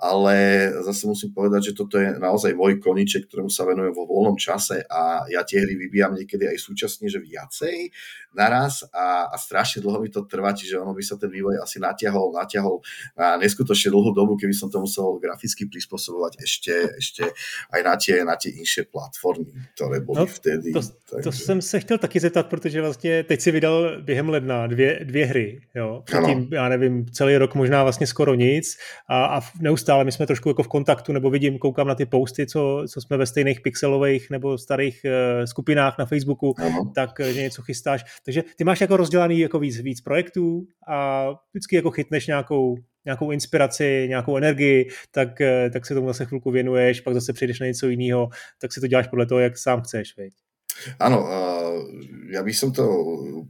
Ale 0.02 0.34
zase 0.82 1.06
musím 1.06 1.30
povedať, 1.30 1.70
že 1.70 1.76
toto 1.78 1.94
je 1.94 2.18
naozaj 2.18 2.58
môj 2.58 2.82
koniček, 2.82 3.28
ktorému 3.28 3.52
sa 3.52 3.62
venujem 3.62 3.94
vo 3.94 4.02
voľnom 4.02 4.34
čase 4.34 4.82
a 4.90 5.30
ja 5.30 5.46
tie 5.46 5.62
hry 5.62 5.78
vybíjam 5.78 6.18
niekedy 6.18 6.48
aj 6.48 6.58
súčasne, 6.58 7.06
že 7.06 7.22
viacej 7.22 7.92
naraz 8.34 8.84
a, 8.92 9.28
a 9.32 9.36
strašne 9.38 9.82
dlho 9.82 10.00
mi 10.00 10.08
to 10.08 10.24
trvá, 10.24 10.52
čiže 10.52 10.80
ono 10.80 10.94
by 10.94 11.02
sa 11.04 11.16
ten 11.16 11.30
vývoj 11.30 11.60
asi 11.62 11.80
natiahol, 11.80 12.32
natiahol 12.32 12.80
na 13.18 13.36
neskutočne 13.36 13.92
dlhú 13.92 14.12
dobu, 14.14 14.36
keby 14.36 14.54
som 14.54 14.70
to 14.70 14.80
musel 14.80 15.20
graficky 15.20 15.68
prispôsobovať 15.68 16.32
ešte, 16.42 16.74
ešte 16.98 17.22
aj 17.72 17.80
na 17.84 17.94
tie, 17.96 18.24
na 18.24 18.36
tie 18.36 18.50
inšie 18.56 18.88
platformy, 18.88 19.52
ktoré 19.76 20.00
boli 20.00 20.18
no, 20.18 20.26
vtedy. 20.26 20.72
To, 20.72 20.80
takže... 20.80 21.24
to 21.24 21.32
jsem 21.32 21.62
se 21.62 21.80
chtěl 21.80 21.98
taky 21.98 22.20
zeptat, 22.20 22.46
protože 22.46 22.80
vlastně 22.80 23.22
teď 23.22 23.40
si 23.40 23.50
vydal 23.50 24.02
během 24.02 24.28
ledna 24.28 24.66
dvě, 24.66 25.00
dvě 25.04 25.26
hry, 25.26 25.60
jo. 25.74 26.02
Předtím, 26.04 26.48
já 26.52 26.68
nevím, 26.68 27.06
celý 27.12 27.36
rok 27.36 27.54
možná 27.54 27.82
vlastně 27.82 28.06
skoro 28.06 28.34
nic 28.34 28.78
a, 29.08 29.24
a 29.24 29.40
neustále 29.60 30.04
my 30.04 30.12
jsme 30.12 30.26
trošku 30.26 30.48
jako 30.48 30.62
v 30.62 30.68
kontaktu, 30.68 31.12
nebo 31.12 31.30
vidím, 31.30 31.58
koukám 31.58 31.86
na 31.88 31.94
ty 31.94 32.06
posty, 32.06 32.46
co, 32.46 32.84
co 32.88 33.00
jsme 33.00 33.16
ve 33.16 33.26
stejných 33.26 33.60
pixelových 33.60 34.30
nebo 34.30 34.58
starých 34.58 35.00
uh, 35.04 35.44
skupinách 35.44 35.98
na 35.98 36.06
Facebooku, 36.06 36.50
uh-huh. 36.50 36.92
tak 36.94 37.10
že 37.20 37.42
něco 37.42 37.62
chystáš. 37.62 38.04
Takže 38.24 38.42
ty 38.56 38.64
máš 38.64 38.80
jako 38.80 38.96
rozdělaný 38.96 39.38
jako 39.38 39.58
víc, 39.58 39.80
víc 39.80 40.00
projektů 40.00 40.66
a 40.88 41.28
vždycky 41.52 41.76
jako 41.76 41.90
chytneš 41.90 42.26
nějakou 42.26 42.76
nějakou 43.04 43.30
inspiraci, 43.30 44.06
nějakou 44.08 44.36
energii, 44.36 44.88
tak, 45.10 45.40
eh, 45.40 45.70
tak 45.70 45.86
se 45.86 45.94
tomu 45.94 46.06
zase 46.06 46.24
chvilku 46.24 46.50
věnuješ, 46.50 47.00
pak 47.00 47.14
zase 47.14 47.32
přijdeš 47.32 47.60
na 47.60 47.66
něco 47.66 47.88
jiného, 47.88 48.28
tak 48.60 48.72
si 48.72 48.80
to 48.80 48.86
děláš 48.86 49.06
podle 49.06 49.26
toho, 49.26 49.40
jak 49.40 49.58
sám 49.58 49.82
chceš, 49.82 50.16
veď? 50.16 50.32
Áno, 50.98 51.28
ja 52.32 52.40
by 52.42 52.52
som 52.52 52.72
to 52.72 52.84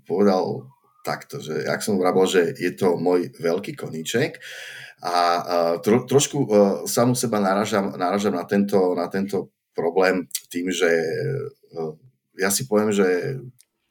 povedal 0.05 0.69
takto, 1.07 1.41
že 1.43 1.65
jak 1.65 1.81
som 1.83 1.99
vravil, 1.99 2.27
že 2.27 2.55
je 2.59 2.73
to 2.75 2.99
môj 2.99 3.31
veľký 3.39 3.75
koníček 3.75 4.39
a 5.03 5.15
tro, 5.83 6.07
trošku 6.07 6.39
e, 6.47 6.49
samú 6.87 7.19
seba 7.19 7.43
naražam, 7.43 7.95
naražam 7.99 8.39
na, 8.39 8.47
tento, 8.47 8.95
na 8.95 9.11
tento 9.11 9.51
problém 9.75 10.31
tým, 10.47 10.71
že 10.71 10.87
e, 10.87 11.11
ja 12.39 12.55
si 12.55 12.71
poviem, 12.71 12.95
že 12.95 13.39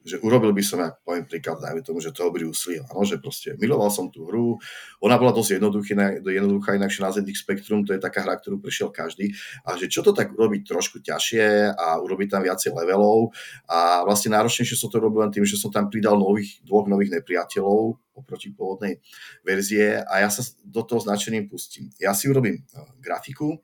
že 0.02 0.18
urobil 0.18 0.50
by 0.50 0.62
som, 0.62 0.82
ak 0.82 1.02
poviem 1.06 1.26
príklad, 1.26 1.62
dajme 1.62 1.82
tomu, 1.86 2.02
že 2.02 2.10
toho 2.10 2.34
Bruce 2.34 2.66
Lee, 2.66 2.82
áno, 2.82 3.06
že 3.06 3.22
proste 3.22 3.54
miloval 3.58 3.88
som 3.88 4.10
tú 4.10 4.26
hru, 4.26 4.58
ona 4.98 5.14
bola 5.14 5.30
dosť 5.30 5.62
jednoduchá, 5.62 6.74
inakšie 6.74 7.00
na 7.02 7.14
ZX 7.14 7.38
Spectrum, 7.42 7.86
to 7.86 7.94
je 7.94 8.00
taká 8.02 8.26
hra, 8.26 8.38
ktorú 8.42 8.58
prešiel 8.58 8.90
každý, 8.90 9.30
a 9.62 9.78
že 9.78 9.86
čo 9.86 10.02
to 10.02 10.10
tak 10.10 10.34
urobiť 10.34 10.66
trošku 10.66 10.98
ťažšie 11.02 11.74
a 11.78 12.02
urobiť 12.02 12.28
tam 12.34 12.42
viacej 12.42 12.74
levelov. 12.74 13.30
A 13.70 14.02
vlastne 14.02 14.34
náročnejšie 14.34 14.74
som 14.74 14.90
to 14.90 14.98
robil 14.98 15.22
len 15.22 15.30
tým, 15.30 15.46
že 15.46 15.54
som 15.54 15.70
tam 15.70 15.86
pridal 15.86 16.18
nových, 16.18 16.58
dvoch 16.66 16.90
nových 16.90 17.22
nepriateľov 17.22 17.98
oproti 18.12 18.52
pôvodnej 18.52 19.00
verzie. 19.40 20.04
A 20.04 20.20
ja 20.22 20.28
sa 20.28 20.44
do 20.62 20.82
toho 20.84 21.00
značeným 21.00 21.48
pustím. 21.48 21.88
Ja 21.96 22.12
si 22.12 22.28
urobím 22.28 22.60
eh, 22.60 22.86
grafiku, 23.00 23.62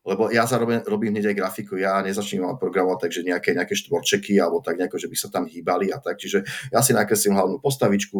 lebo 0.00 0.32
ja 0.32 0.48
zároveň 0.48 0.88
robím 0.88 1.12
hneď 1.12 1.32
aj 1.32 1.36
grafiku, 1.36 1.76
ja 1.76 2.00
nezačnem 2.00 2.56
programovať 2.56 2.98
takže 3.08 3.20
nejaké, 3.20 3.52
nejaké 3.52 3.76
štvorčeky 3.76 4.40
alebo 4.40 4.64
tak 4.64 4.80
nejako, 4.80 4.96
že 4.96 5.08
by 5.12 5.16
sa 5.16 5.28
tam 5.28 5.44
hýbali 5.44 5.92
a 5.92 6.00
tak, 6.00 6.16
čiže 6.16 6.40
ja 6.72 6.80
si 6.80 6.96
nakreslím 6.96 7.36
hlavnú 7.36 7.60
postavičku, 7.60 8.18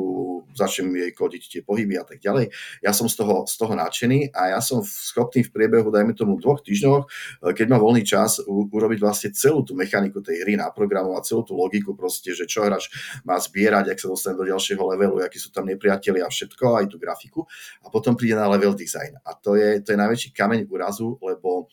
začnem 0.52 0.92
jej 0.92 1.12
kodiť 1.16 1.42
tie 1.48 1.60
pohyby 1.64 1.96
a 1.96 2.04
tak 2.04 2.20
ďalej. 2.20 2.52
Ja 2.84 2.92
som 2.92 3.08
z 3.08 3.24
toho, 3.24 3.48
z 3.48 3.54
toho 3.56 3.72
nadšený 3.72 4.34
a 4.36 4.52
ja 4.52 4.60
som 4.60 4.84
schopný 4.84 5.46
v 5.46 5.50
priebehu, 5.54 5.88
dajme 5.88 6.12
tomu 6.12 6.36
dvoch 6.36 6.60
týždňoch, 6.60 7.08
keď 7.56 7.66
mám 7.70 7.80
voľný 7.80 8.04
čas, 8.04 8.42
u, 8.44 8.68
urobiť 8.68 8.98
vlastne 9.00 9.28
celú 9.32 9.64
tú 9.64 9.72
mechaniku 9.72 10.20
tej 10.20 10.44
hry, 10.44 10.60
naprogramovať 10.60 11.22
celú 11.32 11.42
tú 11.48 11.54
logiku 11.56 11.96
proste, 11.96 12.36
že 12.36 12.44
čo 12.44 12.66
hráč 12.66 12.92
má 13.24 13.40
zbierať, 13.40 13.94
ak 13.94 13.98
sa 13.98 14.12
dostane 14.12 14.36
do 14.36 14.44
ďalšieho 14.44 14.82
levelu, 14.84 15.22
akí 15.24 15.40
sú 15.40 15.48
tam 15.48 15.64
nepriatelia 15.64 16.28
a 16.28 16.30
všetko, 16.30 16.64
aj 16.82 16.86
tú 16.92 17.00
grafiku 17.00 17.46
a 17.80 17.88
potom 17.88 18.18
príde 18.18 18.36
na 18.36 18.50
level 18.50 18.76
design. 18.76 19.16
A 19.24 19.32
to 19.32 19.56
je, 19.56 19.80
to 19.80 19.94
je 19.94 19.98
najväčší 19.98 20.36
kameň 20.36 20.68
úrazu, 20.68 21.16
lebo 21.22 21.69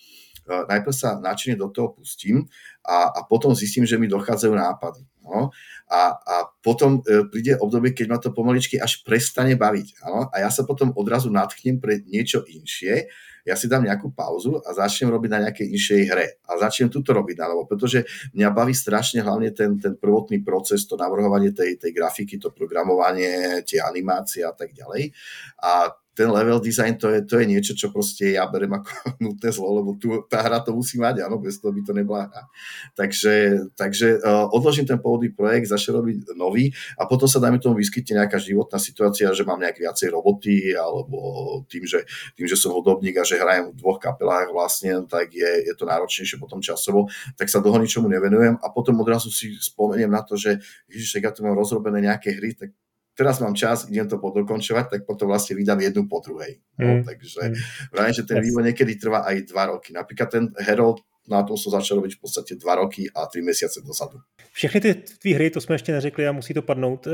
najprv 0.47 0.95
sa 0.95 1.19
načne 1.19 1.59
do 1.59 1.67
toho 1.67 1.91
pustím 1.91 2.47
a, 2.87 3.11
a 3.11 3.19
potom 3.27 3.51
zistím, 3.51 3.83
že 3.83 3.99
mi 3.99 4.07
dochádzajú 4.07 4.53
nápady. 4.55 5.03
No? 5.27 5.51
A, 5.91 6.15
a 6.15 6.35
potom 6.63 7.03
e, 7.03 7.27
príde 7.27 7.59
obdobie, 7.59 7.91
keď 7.91 8.05
ma 8.07 8.15
to 8.15 8.31
pomaličky 8.31 8.79
až 8.79 9.03
prestane 9.03 9.59
baviť. 9.59 10.07
Áno? 10.07 10.31
A 10.31 10.39
ja 10.39 10.47
sa 10.47 10.63
potom 10.63 10.95
odrazu 10.95 11.27
natchnem 11.27 11.83
pre 11.83 11.99
niečo 12.07 12.47
inšie, 12.47 13.11
ja 13.47 13.55
si 13.55 13.71
dám 13.71 13.87
nejakú 13.87 14.11
pauzu 14.11 14.59
a 14.59 14.75
začnem 14.75 15.07
robiť 15.07 15.29
na 15.31 15.39
nejakej 15.47 15.71
inšej 15.71 16.01
hre. 16.11 16.27
A 16.51 16.59
začnem 16.59 16.91
túto 16.91 17.15
robiť 17.15 17.39
na 17.39 17.47
pretože 17.63 18.03
mňa 18.35 18.51
baví 18.51 18.75
strašne 18.75 19.23
hlavne 19.23 19.55
ten, 19.55 19.79
ten 19.79 19.95
prvotný 19.95 20.43
proces, 20.43 20.83
to 20.83 20.99
navrhovanie 20.99 21.55
tej, 21.55 21.79
tej 21.79 21.95
grafiky, 21.95 22.35
to 22.43 22.51
programovanie, 22.51 23.63
tie 23.63 23.79
animácie 23.79 24.43
a 24.43 24.51
tak 24.51 24.75
ďalej. 24.75 25.15
A 25.63 25.95
ten 26.17 26.33
level 26.33 26.57
design 26.57 26.97
to 26.97 27.13
je, 27.13 27.21
to 27.21 27.37
je 27.37 27.45
niečo, 27.45 27.77
čo 27.77 27.93
proste 27.93 28.33
ja 28.33 28.49
berem 28.49 28.73
ako 28.73 28.89
nutné 29.23 29.49
zlo, 29.53 29.69
lebo 29.77 29.93
tu, 30.01 30.25
tá 30.25 30.41
hra 30.41 30.65
to 30.65 30.73
musí 30.73 30.97
mať, 30.97 31.21
áno, 31.21 31.37
bez 31.37 31.61
toho 31.61 31.69
by 31.69 31.85
to 31.85 31.93
nebola 31.93 32.25
hra. 32.25 32.49
Takže, 32.97 33.33
takže 33.77 34.17
uh, 34.25 34.49
odložím 34.49 34.89
ten 34.89 34.97
pôvodný 34.97 35.29
projekt, 35.29 35.69
začnem 35.69 36.01
robiť 36.01 36.17
nový 36.33 36.73
a 36.97 37.05
potom 37.05 37.29
sa 37.29 37.37
dajme 37.37 37.61
tomu 37.61 37.77
vyskytne 37.77 38.25
nejaká 38.25 38.41
životná 38.41 38.81
situácia, 38.81 39.29
že 39.29 39.45
mám 39.45 39.61
nejak 39.61 39.77
viacej 39.77 40.09
roboty 40.09 40.73
alebo 40.73 41.61
tým, 41.69 41.85
že, 41.85 42.01
tým, 42.33 42.49
že 42.49 42.57
som 42.57 42.73
hudobník 42.73 43.21
a 43.21 43.23
že 43.27 43.37
hrajem 43.37 43.69
v 43.69 43.77
dvoch 43.77 44.01
kapelách 44.01 44.49
vlastne, 44.49 45.05
tak 45.05 45.29
je, 45.37 45.69
je 45.69 45.73
to 45.77 45.85
náročnejšie 45.85 46.41
potom 46.41 46.57
časovo, 46.65 47.05
tak 47.37 47.45
sa 47.53 47.61
dlho 47.61 47.77
ničomu 47.77 48.09
nevenujem 48.09 48.57
a 48.57 48.67
potom 48.73 48.97
odrazu 48.97 49.29
si 49.29 49.53
spomeniem 49.53 50.09
na 50.09 50.25
to, 50.25 50.33
že 50.33 50.57
ježiš, 50.89 51.21
ja 51.21 51.29
tu 51.29 51.45
mám 51.45 51.53
rozrobené 51.53 52.09
nejaké 52.09 52.33
hry, 52.33 52.57
tak 52.57 52.73
teraz 53.17 53.41
mám 53.41 53.57
čas, 53.57 53.89
idem 53.89 54.05
to 54.05 54.21
podokončovať, 54.21 54.85
tak 54.93 55.01
potom 55.09 55.33
vlastne 55.33 55.57
vydám 55.57 55.81
jednu 55.81 56.05
po 56.05 56.21
druhej. 56.21 56.61
No, 56.77 57.01
mm. 57.01 57.03
Takže 57.03 57.39
mm. 57.41 57.55
vrajím, 57.89 58.13
že 58.13 58.23
ten 58.29 58.37
yes. 58.37 58.43
vývoj 58.45 58.63
niekedy 58.69 58.93
trvá 59.01 59.25
aj 59.25 59.49
dva 59.49 59.63
roky. 59.73 59.89
Napríklad 59.89 60.29
ten 60.29 60.43
Herald 60.61 61.01
na 61.27 61.43
tom 61.43 61.59
som 61.59 61.75
začal 61.75 61.99
robiť 61.99 62.17
v 62.17 62.21
podstate 62.23 62.55
dva 62.55 62.79
roky 62.79 63.11
a 63.11 63.27
tři 63.27 63.41
měsíce 63.41 63.81
dozadu. 63.83 64.19
Všechny 64.53 64.81
ty 64.81 64.93
tvý 64.93 65.33
hry, 65.33 65.49
to 65.49 65.61
jsme 65.61 65.75
ještě 65.75 65.91
neřekli 65.91 66.27
a 66.27 66.31
musí 66.31 66.53
to 66.53 66.61
padnout, 66.61 67.07
eh, 67.07 67.11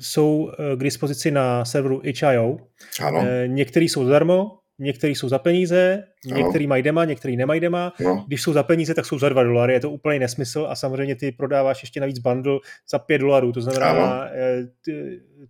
jsou 0.00 0.50
eh, 0.52 0.76
k 0.76 0.80
dispozici 0.80 1.30
na 1.30 1.64
serveru 1.64 2.00
itch.io. 2.04 2.58
Ano. 3.00 3.24
Eh, 3.24 3.48
některý 3.48 3.88
jsou 3.88 4.04
zadarmo, 4.04 4.58
některý 4.78 5.14
jsou 5.14 5.28
za 5.28 5.38
peníze, 5.38 6.04
No. 6.26 6.36
Některý 6.36 6.66
mají 6.66 6.82
dema, 6.82 7.04
některý 7.04 7.36
nemají 7.36 7.60
dema. 7.60 7.92
No. 8.00 8.24
Když 8.26 8.42
jsou 8.42 8.52
za 8.52 8.62
peníze, 8.62 8.94
tak 8.94 9.06
jsou 9.06 9.18
za 9.18 9.28
2 9.28 9.42
dolary. 9.42 9.72
Je 9.72 9.80
to 9.80 9.90
úplný 9.90 10.18
nesmysl 10.18 10.66
a 10.70 10.74
samozřejmě 10.74 11.16
ty 11.16 11.32
prodáváš 11.32 11.82
ještě 11.82 12.00
navíc 12.00 12.18
bundle 12.18 12.58
za 12.90 12.98
5 12.98 13.18
dolarů. 13.18 13.52
To 13.52 13.60
znamená, 13.60 14.28
eh, 14.28 14.66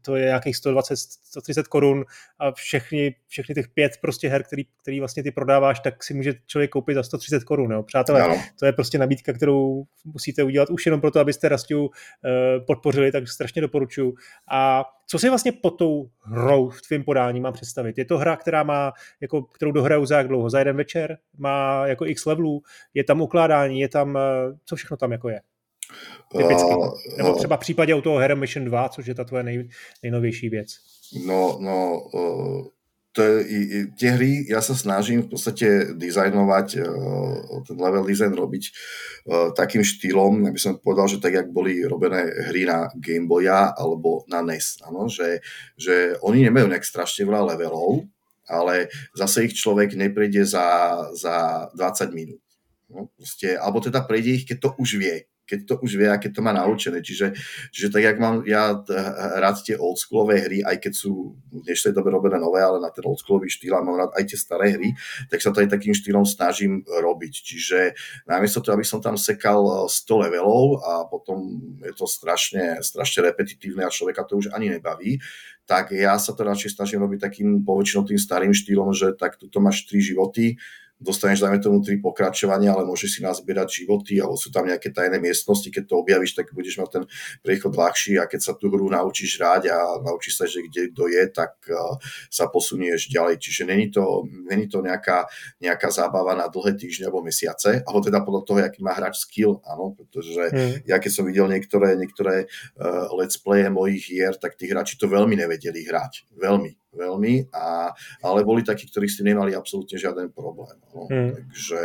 to 0.02 0.16
je 0.16 0.24
nějakých 0.24 0.56
120, 0.56 0.96
130 0.96 1.68
korun 1.68 2.04
a 2.38 2.52
všechny, 2.52 3.14
všechny 3.26 3.54
těch 3.54 3.68
pět 3.68 3.92
prostě 4.00 4.28
her, 4.28 4.42
který, 4.42 4.64
který 4.82 4.98
vlastně 4.98 5.22
ty 5.22 5.30
prodáváš, 5.30 5.80
tak 5.80 6.04
si 6.04 6.14
může 6.14 6.32
člověk 6.46 6.70
koupit 6.70 6.94
za 6.94 7.02
130 7.02 7.44
korun. 7.44 7.72
Jo. 7.72 7.82
Přátelé, 7.82 8.22
ano. 8.22 8.42
to 8.58 8.66
je 8.66 8.72
prostě 8.72 8.98
nabídka, 8.98 9.32
kterou 9.32 9.84
musíte 10.04 10.42
udělat 10.42 10.70
už 10.70 10.86
jenom 10.86 11.00
proto, 11.00 11.20
abyste 11.20 11.48
Rastiu 11.48 11.84
uh, 11.84 11.90
podpořili, 12.66 13.12
tak 13.12 13.28
strašně 13.28 13.62
doporučuju. 13.62 14.14
A 14.50 14.84
co 15.06 15.18
si 15.18 15.28
vlastně 15.28 15.52
pod 15.52 15.70
tou 15.70 16.10
hrou 16.20 16.68
v 16.68 16.82
tvém 16.82 17.04
podání 17.04 17.40
mám 17.40 17.52
představit? 17.52 17.98
Je 17.98 18.04
to 18.04 18.18
hra, 18.18 18.36
která 18.36 18.62
má, 18.62 18.92
jako, 19.20 19.42
kterou 19.42 19.72
dohraju 19.72 20.06
za 20.06 20.16
jak 20.16 20.28
dlouho? 20.28 20.50
Za 20.50 20.58
jeden 20.64 20.76
večer, 20.76 21.18
má 21.38 21.86
jako 21.86 22.06
x 22.06 22.26
levelů, 22.26 22.62
je 22.94 23.04
tam 23.04 23.20
ukládání, 23.20 23.80
je 23.80 23.88
tam, 23.88 24.16
eh, 24.16 24.20
co 24.64 24.76
všechno 24.76 24.96
tam 24.96 25.12
jako 25.12 25.28
je? 25.28 25.40
Typicky. 26.36 26.74
Uh, 26.74 26.92
Nebo 27.16 27.34
třeba 27.34 27.56
v 27.56 27.60
případě 27.60 27.94
u 27.94 28.00
toho 28.00 28.18
Hero 28.18 28.36
Mission 28.36 28.64
2, 28.64 28.88
což 28.88 29.06
je 29.06 29.14
ta 29.14 29.24
tvoje 29.24 29.42
nej, 29.42 29.68
nejnovější 30.02 30.48
věc. 30.48 30.68
No, 31.26 31.58
no, 31.60 32.00
uh, 32.14 32.66
to 33.14 33.22
je, 33.22 33.94
tie 33.94 34.10
hry, 34.10 34.42
ja 34.50 34.58
sa 34.58 34.74
snažím 34.74 35.22
v 35.22 35.30
podstate 35.30 35.94
dizajnovať, 35.94 36.82
ten 37.62 37.78
level 37.78 38.02
design 38.02 38.34
robiť 38.34 38.74
takým 39.54 39.86
štýlom, 39.86 40.50
aby 40.50 40.58
som 40.58 40.82
povedal, 40.82 41.06
že 41.06 41.22
tak, 41.22 41.38
jak 41.38 41.48
boli 41.54 41.86
robené 41.86 42.26
hry 42.50 42.66
na 42.66 42.90
Game 42.98 43.30
Boya 43.30 43.70
alebo 43.70 44.26
na 44.26 44.42
NES, 44.42 44.82
ano, 44.82 45.06
že, 45.06 45.38
že 45.78 46.18
oni 46.26 46.50
nemajú 46.50 46.66
nejak 46.66 46.82
strašne 46.82 47.22
veľa 47.22 47.54
levelov, 47.54 48.02
ale 48.48 48.88
zase 49.16 49.48
ich 49.48 49.56
človek 49.56 49.96
neprejde 49.96 50.44
za, 50.44 50.98
za 51.16 51.68
20 51.74 52.12
minút. 52.16 52.42
No, 52.92 53.10
proste, 53.16 53.56
alebo 53.56 53.80
teda 53.80 54.04
prejde 54.04 54.30
ich, 54.38 54.44
keď 54.44 54.56
to 54.60 54.68
už 54.78 55.00
vie 55.00 55.24
keď 55.44 55.60
to 55.68 55.74
už 55.84 56.00
vie 56.00 56.08
a 56.08 56.16
keď 56.20 56.36
to 56.36 56.44
má 56.44 56.52
naučené. 56.56 57.04
Čiže, 57.04 57.36
čiže 57.70 57.92
tak, 57.92 58.02
jak 58.02 58.16
mám 58.16 58.42
ja 58.48 58.80
rád 59.38 59.60
tie 59.60 59.76
oldschoolové 59.76 60.40
hry, 60.44 60.58
aj 60.64 60.80
keď 60.80 60.92
sú 60.92 61.36
v 61.52 61.60
dnešnej 61.68 61.92
dobe 61.92 62.10
robené 62.10 62.40
nové, 62.40 62.64
ale 62.64 62.80
na 62.80 62.88
ten 62.88 63.04
oldschoolový 63.04 63.52
štýl 63.52 63.76
a 63.76 63.84
mám 63.84 64.00
rád 64.00 64.12
aj 64.16 64.24
tie 64.32 64.38
staré 64.40 64.74
hry, 64.74 64.96
tak 65.28 65.44
sa 65.44 65.52
to 65.52 65.60
aj 65.60 65.68
takým 65.68 65.92
štýlom 65.92 66.24
snažím 66.24 66.80
robiť. 66.88 67.34
Čiže 67.44 67.78
namiesto 68.24 68.64
toho, 68.64 68.76
aby 68.80 68.86
som 68.88 69.04
tam 69.04 69.20
sekal 69.20 69.86
100 69.86 70.24
levelov 70.28 70.80
a 70.80 71.04
potom 71.06 71.60
je 71.84 71.92
to 71.92 72.08
strašne, 72.08 72.80
strašne 72.80 73.28
repetitívne 73.28 73.84
a 73.84 73.92
človeka 73.92 74.24
to 74.24 74.40
už 74.40 74.50
ani 74.56 74.72
nebaví, 74.72 75.20
tak 75.64 75.96
ja 75.96 76.20
sa 76.20 76.36
to 76.36 76.44
radšej 76.44 76.76
snažím 76.76 77.00
robiť 77.08 77.24
takým 77.24 77.64
poväčšinou 77.64 78.04
tým 78.04 78.20
starým 78.20 78.52
štýlom, 78.52 78.92
že 78.92 79.16
tak 79.16 79.40
tu 79.40 79.58
máš 79.64 79.88
tri 79.88 80.00
životy, 80.00 80.60
dostaneš, 81.04 81.44
dajme 81.44 81.60
tomu, 81.60 81.84
tri 81.84 82.00
pokračovania, 82.00 82.72
ale 82.72 82.88
môžeš 82.88 83.18
si 83.18 83.20
nazbierať 83.20 83.84
životy, 83.84 84.16
alebo 84.16 84.40
sú 84.40 84.48
tam 84.48 84.64
nejaké 84.64 84.88
tajné 84.88 85.20
miestnosti, 85.20 85.68
keď 85.68 85.84
to 85.84 86.00
objavíš, 86.00 86.32
tak 86.32 86.50
budeš 86.56 86.80
mať 86.80 86.88
ten 86.88 87.04
priechod 87.44 87.76
ľahší 87.76 88.16
a 88.16 88.24
keď 88.24 88.40
sa 88.40 88.52
tú 88.56 88.72
hru 88.72 88.88
naučíš 88.88 89.36
hrať 89.36 89.68
a 89.68 90.00
naučíš 90.00 90.40
sa, 90.40 90.44
že 90.48 90.64
kde 90.64 90.88
kto 90.96 91.04
je, 91.12 91.22
tak 91.28 91.52
uh, 91.68 92.00
sa 92.32 92.48
posunieš 92.48 93.12
ďalej. 93.12 93.36
Čiže 93.36 93.68
není 93.68 93.92
to, 93.92 94.24
není 94.48 94.66
to 94.72 94.80
nejaká, 94.80 95.28
nejaká 95.60 95.92
zábava 95.92 96.32
na 96.32 96.48
dlhé 96.48 96.80
týždne 96.80 97.12
alebo 97.12 97.20
mesiace, 97.20 97.84
alebo 97.84 98.00
teda 98.00 98.24
podľa 98.24 98.42
toho, 98.48 98.58
aký 98.64 98.80
má 98.80 98.96
hráč 98.96 99.20
skill, 99.26 99.60
áno, 99.68 99.92
pretože 99.92 100.40
hmm. 100.48 100.88
ja 100.88 100.96
keď 100.96 101.10
som 101.12 101.28
videl 101.28 101.50
niektoré, 101.50 101.98
niektoré 102.00 102.48
uh, 102.80 103.12
let's 103.12 103.36
playe 103.36 103.68
mojich 103.68 104.08
hier, 104.08 104.32
tak 104.38 104.56
tí 104.56 104.70
hráči 104.70 104.96
to 104.96 105.10
veľmi 105.10 105.36
nevedeli 105.36 105.84
hrať. 105.84 106.30
Veľmi 106.38 106.83
veľmi, 106.94 107.50
a, 107.50 107.90
ale 108.22 108.46
boli 108.46 108.62
takí, 108.62 108.86
ktorí 108.88 109.10
s 109.10 109.20
tým 109.20 109.34
nemali 109.34 109.52
absolútne 109.52 109.98
žiaden 109.98 110.30
problém. 110.30 110.78
No. 110.94 111.10
Mm. 111.10 111.34
Takže, 111.36 111.82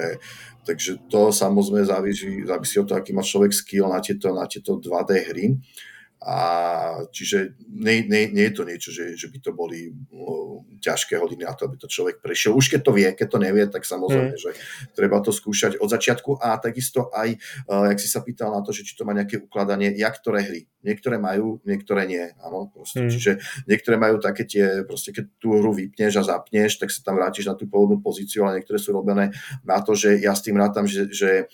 takže 0.63 0.91
to 1.09 1.33
samozrejme 1.33 1.83
závisí, 1.85 2.45
závisí 2.45 2.75
od 2.79 2.87
toho, 2.87 2.97
aký 3.01 3.11
má 3.11 3.25
človek 3.25 3.51
skill 3.51 3.89
na 3.89 3.99
tieto, 3.99 4.31
na 4.31 4.45
tieto 4.45 4.77
2D 4.77 5.11
hry. 5.33 5.57
A 6.19 6.35
čiže 7.15 7.55
nie, 7.71 8.03
nie, 8.03 8.27
nie 8.27 8.51
je 8.51 8.53
to 8.59 8.63
niečo, 8.67 8.91
že, 8.91 9.15
že 9.15 9.31
by 9.31 9.39
to 9.39 9.55
boli 9.55 9.87
uh, 9.87 10.59
ťažké 10.83 11.15
hodiny 11.15 11.47
na 11.47 11.55
to, 11.55 11.63
aby 11.63 11.79
to 11.79 11.87
človek 11.87 12.19
prešiel. 12.19 12.59
Už 12.59 12.67
keď 12.67 12.81
to 12.83 12.91
vie, 12.91 13.07
keď 13.15 13.27
to 13.31 13.39
nevie, 13.39 13.63
tak 13.71 13.87
samozrejme, 13.87 14.35
mm. 14.35 14.41
že 14.43 14.51
treba 14.91 15.23
to 15.23 15.31
skúšať 15.31 15.79
od 15.79 15.87
začiatku 15.87 16.43
a 16.43 16.59
takisto 16.59 17.07
aj, 17.15 17.39
uh, 17.71 17.87
jak 17.95 18.03
si 18.03 18.11
sa 18.11 18.19
pýtal 18.19 18.51
na 18.51 18.59
to, 18.59 18.75
že 18.75 18.83
či 18.83 18.99
to 18.99 19.07
má 19.07 19.15
nejaké 19.15 19.39
ukladanie, 19.39 19.95
jak 19.95 20.19
ktoré 20.19 20.43
hry. 20.43 20.61
Niektoré 20.83 21.23
majú, 21.23 21.63
niektoré 21.63 22.03
nie. 22.03 22.23
Áno, 22.43 22.67
proste. 22.67 23.07
Mm. 23.07 23.11
Čiže 23.15 23.31
niektoré 23.71 23.95
majú 23.95 24.19
také 24.19 24.43
tie, 24.43 24.83
proste 24.83 25.15
keď 25.15 25.39
tú 25.39 25.55
hru 25.55 25.71
vypneš 25.71 26.19
a 26.19 26.35
zapneš, 26.35 26.83
tak 26.83 26.91
sa 26.91 26.99
tam 26.99 27.15
vrátiš 27.15 27.47
na 27.47 27.55
tú 27.55 27.63
pôvodnú 27.63 28.03
pozíciu, 28.03 28.43
ale 28.43 28.59
niektoré 28.59 28.75
sú 28.75 28.91
robené 28.91 29.31
na 29.63 29.79
to, 29.79 29.95
že 29.95 30.19
ja 30.19 30.35
s 30.35 30.43
tým 30.43 30.59
rátam, 30.59 30.83
že, 30.83 31.07
že 31.15 31.47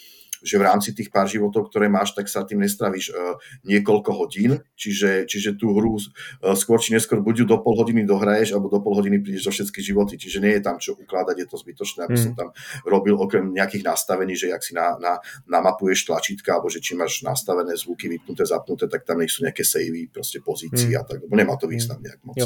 že 0.45 0.61
v 0.61 0.63
rámci 0.69 0.93
tých 0.93 1.09
pár 1.09 1.25
životov, 1.25 1.73
ktoré 1.73 1.89
máš, 1.89 2.13
tak 2.13 2.29
sa 2.29 2.45
tým 2.45 2.61
nestravíš 2.61 3.09
uh, 3.09 3.41
niekoľko 3.65 4.13
hodín, 4.13 4.61
čiže, 4.77 5.25
čiže 5.25 5.57
tú 5.57 5.73
hru 5.73 5.97
uh, 5.97 6.53
skôr 6.53 6.77
či 6.77 6.93
neskôr 6.93 7.25
buď 7.25 7.49
do 7.49 7.57
pol 7.65 7.73
hodiny 7.73 8.05
dohraješ, 8.05 8.53
alebo 8.53 8.69
do 8.69 8.77
pol 8.85 8.93
hodiny 8.93 9.25
prídeš 9.25 9.49
do 9.49 9.51
všetky 9.57 9.81
životy, 9.81 10.21
čiže 10.21 10.37
nie 10.37 10.53
je 10.53 10.61
tam 10.61 10.77
čo 10.77 10.93
ukladať, 10.93 11.35
je 11.41 11.47
to 11.49 11.57
zbytočné, 11.57 11.99
aby 12.05 12.15
mm. 12.15 12.21
som 12.21 12.33
tam 12.37 12.49
robil 12.85 13.17
okrem 13.17 13.49
nejakých 13.49 13.81
nastavení, 13.81 14.37
že 14.37 14.53
ak 14.53 14.61
si 14.61 14.77
na, 14.77 14.93
na, 15.01 15.17
namapuješ 15.49 16.05
tlačítka, 16.05 16.61
alebo 16.61 16.69
že 16.69 16.77
či 16.77 16.93
máš 16.93 17.25
nastavené 17.25 17.73
zvuky 17.73 18.05
vypnuté, 18.05 18.45
zapnuté, 18.45 18.85
tak 18.85 19.01
tam 19.01 19.17
nie 19.17 19.31
sú 19.31 19.41
nejaké 19.41 19.65
savey, 19.65 20.05
proste 20.05 20.45
pozície 20.45 20.93
mm. 20.93 21.01
a 21.01 21.03
tak, 21.03 21.19
nemá 21.33 21.57
to 21.57 21.65
význam 21.65 21.97
nejak 22.05 22.21
moc. 22.21 22.37
Jo. 22.37 22.45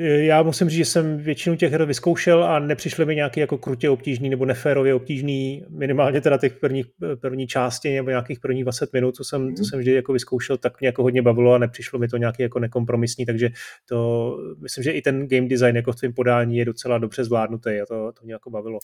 Já 0.00 0.42
musím 0.42 0.68
říct, 0.68 0.78
že 0.78 0.84
jsem 0.84 1.18
většinu 1.18 1.56
těch 1.56 1.72
her 1.72 1.84
vyzkoušel 1.84 2.44
a 2.44 2.58
nepřišly 2.58 3.06
mi 3.06 3.14
nějaký 3.14 3.40
jako 3.40 3.58
krutě 3.58 3.90
obtížný 3.90 4.30
nebo 4.30 4.44
neférově 4.44 4.94
obtížný, 4.94 5.64
minimálně 5.68 6.20
teda 6.20 6.38
těch 6.38 6.52
prvních, 6.52 6.86
první 7.20 7.46
části 7.46 7.94
nebo 7.94 8.10
nějakých 8.10 8.40
prvních 8.40 8.64
20 8.64 8.92
minut, 8.92 9.16
co 9.16 9.24
jsem, 9.24 9.54
co 9.54 9.64
jsem 9.64 9.78
vždy 9.78 9.92
jako 9.92 10.12
vyzkoušel, 10.12 10.56
tak 10.56 10.80
mě 10.80 10.88
jako 10.88 11.02
hodně 11.02 11.22
bavilo 11.22 11.52
a 11.52 11.58
nepřišlo 11.58 11.98
mi 11.98 12.08
to 12.08 12.16
nějaký 12.16 12.42
jako 12.42 12.58
nekompromisní, 12.58 13.26
takže 13.26 13.50
to 13.88 14.38
myslím, 14.62 14.84
že 14.84 14.90
i 14.90 15.02
ten 15.02 15.28
game 15.28 15.48
design 15.48 15.76
jako 15.76 15.92
v 15.92 15.96
tvém 15.96 16.12
podání 16.12 16.56
je 16.56 16.64
docela 16.64 16.98
dobře 16.98 17.24
zvládnutý 17.24 17.70
a 17.70 17.86
to, 17.86 18.12
to 18.12 18.24
mě 18.24 18.32
jako 18.32 18.50
bavilo. 18.50 18.78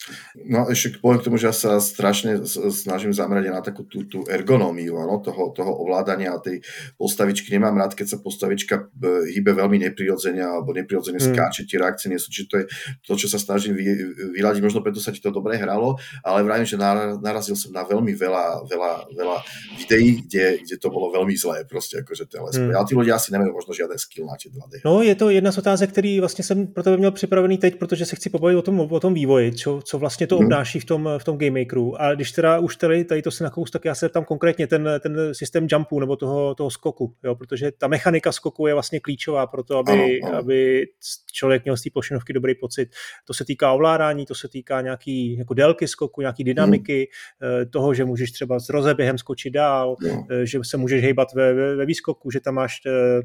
No 0.45 0.65
ještě 0.69 0.89
poviem 1.01 1.19
k 1.19 1.23
tomu, 1.23 1.37
že 1.37 1.47
ja 1.47 1.53
sa 1.53 1.77
strašne 1.77 2.41
snažím 2.73 3.13
zamerať 3.13 3.45
na 3.53 3.61
takú 3.61 3.85
tú, 3.85 4.09
tú 4.09 4.25
ergonómiu 4.25 4.97
ano, 4.97 5.21
toho, 5.21 5.53
toho 5.53 5.71
ovládania 5.77 6.33
a 6.33 6.41
tej 6.41 6.65
postavičky. 6.97 7.53
Nemám 7.53 7.77
rád, 7.77 7.93
keď 7.93 8.07
sa 8.09 8.17
postavička 8.17 8.89
e, 8.89 9.29
hýbe 9.37 9.53
veľmi 9.53 9.77
neprirodzene 9.85 10.41
alebo 10.41 10.73
neprirodzene 10.73 11.04
prirodzene 11.05 11.19
mm. 11.21 11.35
skáče, 11.35 11.61
tie 11.69 11.77
reakcie 11.77 12.07
nie 12.09 12.19
sú, 12.19 12.33
čiže 12.33 12.47
to 12.49 12.55
je 12.57 12.65
to, 13.05 13.13
čo 13.15 13.27
sa 13.29 13.37
snažím 13.37 13.77
vy, 13.77 13.85
vyladiť, 14.33 14.61
možno 14.63 14.81
preto 14.81 14.97
sa 14.97 15.13
ti 15.13 15.21
to 15.21 15.29
dobre 15.29 15.57
hralo, 15.57 15.97
ale 16.25 16.41
vravím, 16.41 16.65
že 16.65 16.77
narazil 17.21 17.53
som 17.53 17.69
na 17.69 17.85
veľmi 17.85 18.13
veľa, 18.17 18.65
veľa, 18.65 18.91
veľa 19.13 19.37
videí, 19.85 20.25
kde, 20.25 20.65
kde 20.65 20.75
to 20.81 20.87
bolo 20.89 21.13
veľmi 21.13 21.37
zlé, 21.37 21.65
proste 21.69 22.01
akože 22.01 22.25
ten 22.25 22.41
LSP. 22.41 22.65
Mm. 22.71 22.75
Ale 22.75 22.85
tí 22.89 22.93
ľudia 22.97 23.13
asi 23.15 23.29
nemajú 23.29 23.51
možno 23.53 23.71
žiaden 23.77 23.99
skill 24.01 24.25
na 24.25 24.35
tie 24.39 24.49
2D. 24.49 24.81
No, 24.85 25.05
je 25.05 25.15
to 25.15 25.29
jedna 25.29 25.51
z 25.51 25.57
otázek, 25.57 25.89
který 25.91 26.19
vlastně 26.19 26.43
jsem 26.43 26.67
pro 26.67 26.83
tebe 26.83 26.97
měl 26.97 27.11
připravený 27.11 27.57
teď, 27.57 27.75
protože 27.75 28.05
se 28.05 28.15
chci 28.15 28.29
pobavit 28.29 28.57
o 28.57 28.61
tom, 28.61 28.79
o 28.79 28.99
tom 28.99 29.13
vývoji, 29.13 29.51
čo, 29.51 29.81
co 29.83 29.97
vlastně 29.99 30.27
to 30.27 30.39
mm. 30.39 30.45
obnáší 30.45 30.79
v 30.79 30.85
tom, 30.85 31.09
v 31.17 31.23
tom 31.23 31.37
Game 31.37 31.59
Makeru. 31.59 32.01
A 32.01 32.15
když 32.15 32.31
teda 32.31 32.59
už 32.59 32.75
tady, 32.75 33.05
tady 33.05 33.21
to 33.21 33.31
se 33.31 33.43
nakous, 33.43 33.71
tak 33.71 33.85
já 33.85 33.95
se 33.95 34.09
tam 34.09 34.25
konkrétně 34.25 34.67
ten, 34.67 34.89
ten 34.99 35.33
systém 35.33 35.67
jumpu 35.71 35.99
nebo 35.99 36.15
toho, 36.15 36.55
toho 36.55 36.69
skoku, 36.71 37.13
jo, 37.23 37.35
protože 37.35 37.71
ta 37.71 37.87
mechanika 37.87 38.31
skoku 38.31 38.67
je 38.67 38.73
vlastně 38.73 38.99
klíčová 38.99 39.47
pro 39.47 39.63
to, 39.63 39.77
aby, 39.77 40.21
ano, 40.21 40.29
ano. 40.29 40.37
aby 40.37 40.85
člověk 41.31 41.63
měl 41.63 41.77
z 41.77 41.81
té 41.81 41.89
plošinovky 41.93 42.33
dobrý 42.33 42.55
pocit. 42.55 42.89
To 43.25 43.33
se 43.33 43.45
týká 43.45 43.71
ovládání, 43.71 44.25
to 44.25 44.35
se 44.35 44.47
týká 44.47 44.81
nějaký 44.81 45.37
jako 45.37 45.53
délky 45.53 45.87
skoku, 45.87 46.21
nějaký 46.21 46.43
dynamiky, 46.43 47.09
mm. 47.41 47.69
toho, 47.69 47.93
že 47.93 48.05
můžeš 48.05 48.31
třeba 48.31 48.59
s 48.59 48.69
rozeběhem 48.69 49.17
skočit 49.17 49.53
dál, 49.53 49.95
no. 50.01 50.27
že 50.43 50.59
se 50.63 50.77
můžeš 50.77 51.03
hejbat 51.03 51.33
ve, 51.33 51.53
ve, 51.53 51.75
ve 51.75 51.85
výskoku, 51.85 52.31
že 52.31 52.39
tam 52.39 52.53
máš 52.53 52.81
eh, 52.85 53.21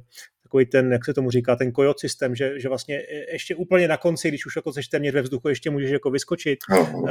takový 0.51 0.67
ten, 0.67 0.93
jak 0.93 1.05
se 1.05 1.15
tomu 1.15 1.31
říká, 1.31 1.57
ten 1.57 1.73
kojot 1.73 2.01
systém, 2.01 2.35
že, 2.35 2.61
že 2.61 2.69
vlastně 2.69 2.97
e, 2.99 3.33
ještě 3.33 3.55
úplně 3.55 3.89
na 3.89 3.97
konci, 3.97 4.29
když 4.29 4.47
už 4.47 4.57
jako 4.57 4.73
seš 4.73 4.89
téměř 4.89 5.15
ve 5.15 5.23
vzduchu, 5.23 5.49
ještě 5.49 5.71
můžeš 5.71 5.91
jako 5.91 6.11
vyskočit, 6.11 6.59
uh, 6.71 7.09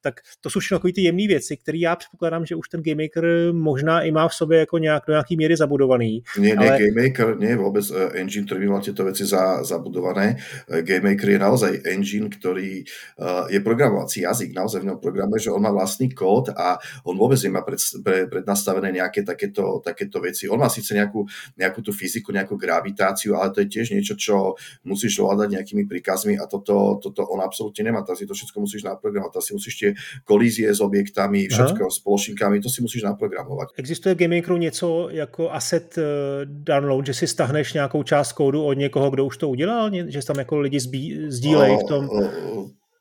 tak 0.00 0.14
to 0.40 0.50
jsou 0.50 0.60
všechno 0.60 0.92
ty 0.92 1.02
jemné 1.02 1.26
věci, 1.26 1.56
které 1.56 1.78
já 1.78 1.96
předpokládám, 1.96 2.46
že 2.46 2.54
už 2.54 2.68
ten 2.68 2.82
Game 2.82 3.02
Maker 3.04 3.52
možná 3.52 4.02
i 4.02 4.10
má 4.10 4.28
v 4.28 4.34
sobě 4.34 4.58
jako 4.58 4.78
nějak 4.78 5.02
do 5.06 5.12
nějaký 5.12 5.36
míry 5.36 5.56
zabudovaný. 5.56 6.22
Nie, 6.38 6.56
nie, 6.56 6.70
ale... 6.70 6.78
Game 6.78 7.02
Maker 7.02 7.38
nie 7.38 7.50
je 7.50 7.56
vůbec 7.56 7.90
uh, 7.90 7.96
engine, 8.14 8.46
který 8.46 8.66
má 8.66 8.80
tyto 8.80 9.04
věci 9.04 9.26
za, 9.26 9.64
zabudované. 9.64 10.36
Game 10.80 11.10
Maker 11.10 11.30
je 11.30 11.38
naozaj 11.38 11.80
engine, 11.84 12.28
který 12.28 12.84
uh, 13.16 13.50
je 13.50 13.60
programovací 13.60 14.20
jazyk, 14.20 14.54
naozaj 14.54 14.80
v 14.80 14.84
něm 14.84 14.98
programuje, 14.98 15.40
že 15.40 15.50
on 15.50 15.62
má 15.62 15.70
vlastný 15.70 16.10
kód 16.10 16.48
a 16.48 16.78
on 17.04 17.18
vůbec 17.18 17.42
nemá 17.42 17.60
pred, 17.60 17.78
pre, 18.04 18.26
prednastavené 18.26 18.92
nějaké 18.92 19.22
takéto, 19.22 19.80
takéto 19.84 20.20
věci. 20.20 20.48
On 20.48 20.60
má 20.60 20.68
sice 20.68 20.94
nějakou, 20.94 21.26
nějakou 21.58 21.82
tu 21.82 21.92
fyziku, 21.92 22.32
nějakou 22.32 22.56
grafiku, 22.56 22.77
gravitáciu, 22.78 23.34
ale 23.34 23.50
to 23.50 23.60
je 23.66 23.68
tiež 23.74 23.90
niečo, 23.90 24.14
čo 24.14 24.54
musíš 24.86 25.18
ovládať 25.18 25.58
nejakými 25.58 25.90
príkazmi 25.90 26.38
a 26.38 26.46
toto, 26.46 27.02
toto 27.02 27.26
on 27.26 27.42
absolútne 27.42 27.82
nemá. 27.90 28.06
Tam 28.06 28.14
si 28.14 28.22
to 28.22 28.38
všetko 28.38 28.62
musíš 28.62 28.86
naprogramovať, 28.86 29.34
tam 29.34 29.42
si 29.42 29.52
musíš 29.58 29.74
tie 29.74 29.90
kolízie 30.22 30.70
s 30.70 30.78
objektami, 30.78 31.50
všetko 31.50 31.82
Aha. 31.82 31.94
s 31.94 31.98
plošinkami, 31.98 32.62
to 32.62 32.70
si 32.70 32.78
musíš 32.82 33.02
naprogramovat. 33.02 33.74
Existuje 33.76 34.14
v 34.14 34.18
GameMakeru 34.18 34.56
něco 34.56 35.08
jako 35.10 35.50
asset 35.50 35.98
eh, 35.98 36.02
download, 36.44 37.06
že 37.06 37.14
si 37.14 37.26
stahneš 37.26 37.72
nějakou 37.72 38.02
část 38.02 38.32
kódu 38.32 38.62
od 38.64 38.78
někoho, 38.78 39.10
kdo 39.10 39.26
už 39.26 39.36
to 39.36 39.48
udělal, 39.48 39.90
že 40.06 40.26
tam 40.26 40.38
jako 40.38 40.60
lidi 40.60 40.80
sdílejí 41.28 41.76
v 41.76 41.88
tom? 41.88 42.08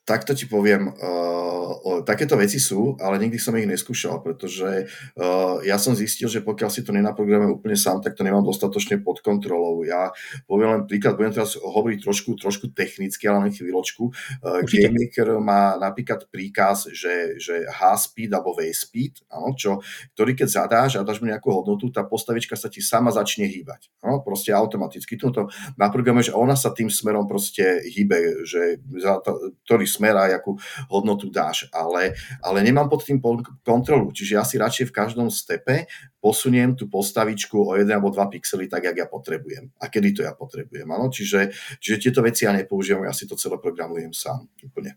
Takto 0.07 0.31
ti 0.31 0.47
poviem, 0.47 0.87
uh, 0.87 2.01
takéto 2.07 2.39
veci 2.39 2.63
sú, 2.63 2.95
ale 3.03 3.19
nikdy 3.19 3.35
som 3.35 3.51
ich 3.59 3.67
neskúšal, 3.67 4.23
pretože 4.23 4.87
uh, 5.19 5.59
ja 5.67 5.75
som 5.75 5.99
zistil, 5.99 6.31
že 6.31 6.39
pokiaľ 6.39 6.69
si 6.71 6.87
to 6.87 6.95
nenaprogramujem 6.95 7.51
úplne 7.51 7.75
sám, 7.75 7.99
tak 7.99 8.15
to 8.15 8.23
nemám 8.23 8.47
dostatočne 8.47 9.03
pod 9.03 9.19
kontrolou. 9.19 9.83
Ja 9.83 10.15
poviem 10.47 10.79
len 10.79 10.83
príklad, 10.87 11.19
budem 11.19 11.35
teraz 11.35 11.59
hovoriť 11.59 12.07
trošku, 12.07 12.39
trošku 12.39 12.71
technicky, 12.71 13.27
ale 13.27 13.47
len 13.47 13.51
chvíľočku. 13.51 14.03
Uh, 14.39 14.63
GameMaker 14.63 15.43
má 15.43 15.75
napríklad 15.75 16.31
príkaz, 16.31 16.87
že, 16.95 17.35
že 17.35 17.67
H-speed 17.67 18.31
alebo 18.31 18.55
V-speed, 18.55 19.27
áno, 19.27 19.59
čo, 19.59 19.83
ktorý 20.15 20.39
keď 20.39 20.47
zadáš 20.47 20.91
a 20.95 21.03
dáš 21.03 21.19
mu 21.19 21.27
nejakú 21.27 21.51
hodnotu, 21.51 21.91
tá 21.91 22.07
postavička 22.07 22.55
sa 22.55 22.71
ti 22.71 22.79
sama 22.79 23.11
začne 23.11 23.43
hýbať. 23.43 23.91
Áno, 23.99 24.23
proste 24.23 24.55
automaticky. 24.55 25.19
Tu 25.19 25.27
to 25.35 25.51
naprogramuješ 25.75 26.31
a 26.31 26.39
ona 26.39 26.55
sa 26.55 26.71
tým 26.71 26.87
smerom 26.87 27.27
proste 27.27 27.83
hýbe, 27.83 28.47
že 28.47 28.79
za 29.03 29.19
to, 29.19 29.51
ktorý 29.67 29.96
smer 29.97 30.13
a 30.13 30.29
akú 30.29 30.53
hodnotu 30.93 31.33
dáš. 31.33 31.65
Ale, 31.73 32.13
ale 32.45 32.59
nemám 32.61 32.85
pod 32.85 33.01
tým 33.01 33.17
kontrolu, 33.65 34.13
čiže 34.13 34.37
ja 34.37 34.45
si 34.45 34.61
radšej 34.61 34.93
v 34.93 34.95
každom 34.95 35.33
stepe 35.33 35.89
posuniem 36.21 36.77
tú 36.77 36.85
postavičku 36.85 37.57
o 37.57 37.73
1 37.73 37.89
alebo 37.89 38.13
2 38.13 38.33
pixely 38.37 38.69
tak, 38.69 38.85
jak 38.85 38.97
ja 38.97 39.07
potrebujem. 39.09 39.73
A 39.81 39.89
kedy 39.89 40.09
to 40.13 40.21
ja 40.21 40.37
potrebujem. 40.37 40.85
Ano? 40.93 41.09
Čiže, 41.09 41.49
čiže 41.81 41.97
tieto 41.97 42.21
veci 42.21 42.45
ja 42.45 42.53
nepoužívam, 42.53 43.09
ja 43.09 43.13
si 43.17 43.25
to 43.25 43.33
celé 43.33 43.57
programujem 43.57 44.13
sám 44.13 44.45
úplne. 44.61 44.93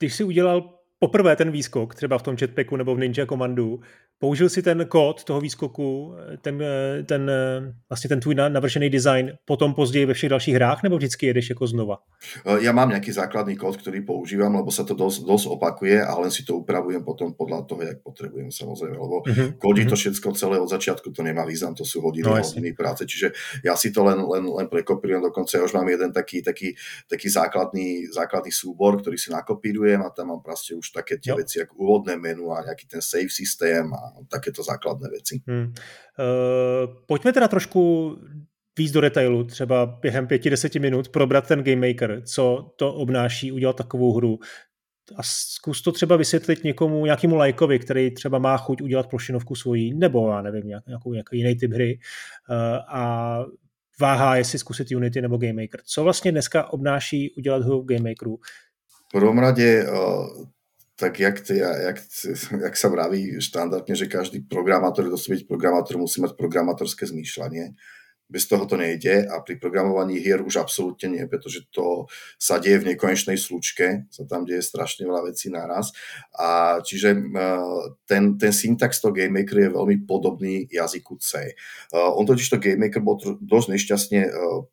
Když 0.00 0.14
si 0.14 0.24
udělal 0.24 0.79
poprvé 1.00 1.36
ten 1.36 1.50
výskok, 1.50 1.94
třeba 1.94 2.18
v 2.18 2.22
tom 2.22 2.36
jetpacku 2.40 2.76
nebo 2.76 2.94
v 2.94 2.98
Ninja 2.98 3.26
Commandu, 3.26 3.80
použil 4.18 4.48
si 4.48 4.62
ten 4.62 4.86
kód 4.86 5.24
toho 5.24 5.40
výskoku, 5.40 6.14
ten, 6.40 6.62
ten, 7.06 7.30
vlastně 7.88 8.08
ten 8.08 8.20
tvůj 8.20 8.34
navržený 8.34 8.90
design 8.90 9.32
potom 9.44 9.74
později 9.74 10.06
ve 10.06 10.14
všech 10.14 10.30
dalších 10.30 10.54
hrách, 10.54 10.82
nebo 10.82 10.96
vždycky 10.96 11.26
jedeš 11.26 11.50
jako 11.50 11.66
znova? 11.66 11.96
E, 12.44 12.68
ja 12.68 12.76
mám 12.76 12.92
nejaký 12.92 13.16
základný 13.16 13.56
kód, 13.56 13.80
ktorý 13.80 14.04
používam, 14.04 14.52
lebo 14.52 14.68
sa 14.68 14.84
to 14.84 14.92
dosť, 14.92 15.24
dosť 15.24 15.46
opakuje 15.56 15.96
a 16.04 16.12
len 16.20 16.28
si 16.28 16.44
to 16.44 16.60
upravujem 16.60 17.00
potom 17.00 17.32
podľa 17.32 17.64
toho, 17.64 17.80
jak 17.80 18.04
potrebujem 18.04 18.52
samozrejme, 18.52 18.96
lebo 19.00 19.24
uh-huh. 19.24 19.56
kódi 19.56 19.88
to 19.88 19.96
mhm. 19.96 20.00
všetko 20.04 20.28
celé 20.36 20.60
od 20.60 20.68
začiatku, 20.68 21.08
to 21.16 21.24
nemá 21.24 21.48
význam, 21.48 21.72
to 21.72 21.88
sú 21.88 22.04
hodiny, 22.04 22.28
no, 22.28 22.36
hodiny 22.36 22.76
práce, 22.76 23.08
čiže 23.08 23.32
ja 23.64 23.72
si 23.72 23.88
to 23.88 24.04
len, 24.04 24.20
len, 24.20 24.44
len 24.44 24.68
prekopírujem, 24.68 25.24
dokonca 25.24 25.56
ja 25.56 25.64
už 25.64 25.72
mám 25.72 25.88
jeden 25.88 26.12
taký, 26.12 26.44
taký, 26.44 26.76
taký 27.08 27.32
základný, 27.32 28.12
základný 28.12 28.52
súbor, 28.52 29.00
ktorý 29.00 29.16
si 29.16 29.32
nakopírujem 29.32 30.04
a 30.04 30.12
tam 30.12 30.36
mám 30.36 30.44
proste 30.44 30.76
už 30.76 30.89
také 30.94 31.18
tie 31.18 31.30
jo. 31.30 31.36
veci, 31.36 31.62
ako 31.62 31.74
úvodné 31.74 32.16
menu 32.16 32.52
a 32.52 32.62
nejaký 32.62 32.86
ten 32.86 33.02
save 33.02 33.30
systém 33.30 33.92
a 33.94 34.22
takéto 34.28 34.62
základné 34.62 35.08
veci. 35.10 35.42
Hmm. 35.46 35.72
Uh, 36.18 37.06
pojďme 37.06 37.32
teda 37.32 37.48
trošku 37.48 38.14
víc 38.78 38.92
do 38.92 39.00
detailu, 39.00 39.44
třeba 39.44 39.86
během 39.86 40.26
pěti, 40.26 40.50
deseti 40.50 40.78
minut 40.78 41.08
probrat 41.08 41.46
ten 41.46 41.64
Game 41.64 41.88
Maker, 41.88 42.22
co 42.24 42.72
to 42.76 42.94
obnáší 42.94 43.52
udělat 43.52 43.76
takovou 43.76 44.12
hru. 44.12 44.38
A 45.16 45.22
zkus 45.22 45.82
to 45.82 45.92
třeba 45.92 46.16
vysvětlit 46.16 46.64
někomu, 46.64 47.04
nějakému 47.04 47.36
lajkovi, 47.36 47.78
který 47.78 48.14
třeba 48.14 48.38
má 48.38 48.56
chuť 48.56 48.82
udělat 48.82 49.06
plošinovku 49.06 49.54
svojí, 49.54 49.94
nebo 49.94 50.30
já 50.30 50.42
nevím, 50.42 50.66
nějakou, 50.86 51.12
nějaký 51.12 51.38
jiný 51.38 51.56
typ 51.56 51.72
hry 51.72 51.98
uh, 52.50 52.56
a 52.88 53.38
váhá, 54.00 54.36
jestli 54.36 54.58
zkusit 54.58 54.90
Unity 54.90 55.22
nebo 55.22 55.36
Game 55.36 55.62
Maker. 55.62 55.80
Co 55.84 56.04
vlastně 56.04 56.32
dneska 56.32 56.72
obnáší 56.72 57.34
udělat 57.34 57.62
hru 57.62 57.82
v 57.82 57.86
Game 57.86 58.10
Makeru? 58.10 58.36
V 58.88 59.08
prvom 59.12 59.38
rade 59.38 59.92
uh 59.92 60.46
tak 61.00 61.16
jak, 61.16 61.40
jak, 61.48 61.98
jak 62.68 62.74
sa 62.76 62.88
vraví 62.92 63.40
štandardne, 63.40 63.96
že 63.96 64.04
každý 64.04 64.44
programátor, 64.44 65.08
kto 65.08 65.16
byť 65.16 65.48
programátor, 65.48 65.96
musí 65.96 66.20
mať 66.20 66.36
programátorské 66.36 67.08
zmýšľanie 67.08 67.72
bez 68.30 68.46
toho 68.46 68.62
to 68.64 68.78
nejde 68.78 69.26
a 69.26 69.42
pri 69.42 69.58
programovaní 69.58 70.22
hier 70.22 70.38
už 70.38 70.62
absolútne 70.62 71.10
nie, 71.10 71.24
pretože 71.26 71.66
to 71.74 72.06
sa 72.38 72.62
deje 72.62 72.78
v 72.78 72.94
nekonečnej 72.94 73.34
slučke, 73.34 74.06
sa 74.06 74.22
tam 74.24 74.46
deje 74.46 74.62
strašne 74.62 75.02
veľa 75.04 75.34
vecí 75.34 75.50
naraz. 75.50 75.90
A 76.38 76.78
čiže 76.80 77.18
ten, 78.06 78.38
ten 78.38 78.52
syntax 78.54 79.02
toho 79.02 79.10
GameMaker 79.10 79.66
je 79.66 79.74
veľmi 79.74 80.06
podobný 80.06 80.70
jazyku 80.70 81.18
C. 81.18 81.58
On 81.90 82.22
totiž 82.22 82.46
to 82.46 82.62
GameMaker 82.62 83.02
bol 83.02 83.18
dosť 83.42 83.66
nešťastne 83.74 84.20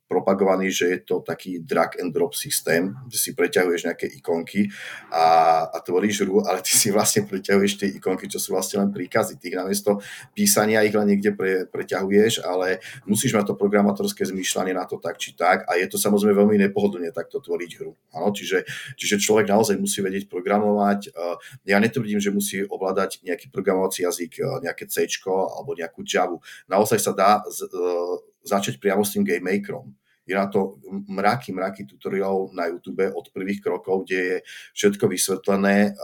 propagovaný, 0.06 0.70
že 0.70 0.86
je 0.94 1.00
to 1.02 1.26
taký 1.26 1.60
drag 1.66 1.98
and 1.98 2.14
drop 2.14 2.38
systém, 2.38 2.94
kde 3.10 3.18
si 3.18 3.34
preťahuješ 3.34 3.90
nejaké 3.90 4.08
ikonky 4.22 4.70
a, 5.10 5.66
a 5.68 5.78
tvoríš 5.82 6.24
hru, 6.24 6.46
ale 6.46 6.62
ty 6.62 6.78
si 6.78 6.94
vlastne 6.94 7.26
preťahuješ 7.26 7.74
tie 7.82 7.90
ikonky, 7.98 8.30
čo 8.30 8.38
sú 8.38 8.54
vlastne 8.54 8.86
len 8.86 8.94
príkazy. 8.94 9.42
Tých 9.42 9.58
namiesto 9.58 10.00
písania 10.38 10.86
ich 10.86 10.94
len 10.94 11.10
niekde 11.10 11.34
pre, 11.34 11.66
preťahuješ, 11.68 12.46
ale 12.46 12.80
musíš 13.10 13.34
mať 13.34 13.47
to 13.48 13.56
programátorské 13.56 14.28
zmýšľanie 14.28 14.76
na 14.76 14.84
to 14.84 15.00
tak 15.00 15.16
či 15.16 15.32
tak 15.32 15.64
a 15.64 15.80
je 15.80 15.88
to 15.88 15.96
samozrejme 15.96 16.36
veľmi 16.36 16.60
nepohodlne 16.68 17.08
takto 17.16 17.40
tvoriť 17.40 17.72
hru. 17.80 17.96
Ano, 18.12 18.36
čiže, 18.36 18.68
čiže 19.00 19.24
človek 19.24 19.48
naozaj 19.48 19.80
musí 19.80 20.04
vedieť 20.04 20.28
programovať. 20.28 21.16
Ja 21.64 21.80
netvrdím, 21.80 22.20
že 22.20 22.36
musí 22.36 22.68
ovládať 22.68 23.24
nejaký 23.24 23.48
programovací 23.48 24.04
jazyk, 24.04 24.44
nejaké 24.68 24.92
C 24.92 25.08
alebo 25.24 25.72
nejakú 25.72 26.04
Java. 26.04 26.38
Naozaj 26.68 27.00
sa 27.00 27.16
dá 27.16 27.32
z, 27.48 27.64
uh, 27.72 28.20
začať 28.44 28.84
priamo 28.84 29.08
s 29.08 29.16
tým 29.16 29.24
game 29.24 29.46
makerom 29.46 29.96
je 30.28 30.36
na 30.36 30.52
to 30.52 30.78
mraky, 31.08 31.56
mraky 31.56 31.88
tutoriálov 31.88 32.52
na 32.52 32.68
YouTube 32.68 33.08
od 33.16 33.32
prvých 33.32 33.64
krokov, 33.64 34.04
kde 34.04 34.20
je 34.20 34.38
všetko 34.76 35.08
vysvetlené. 35.08 35.96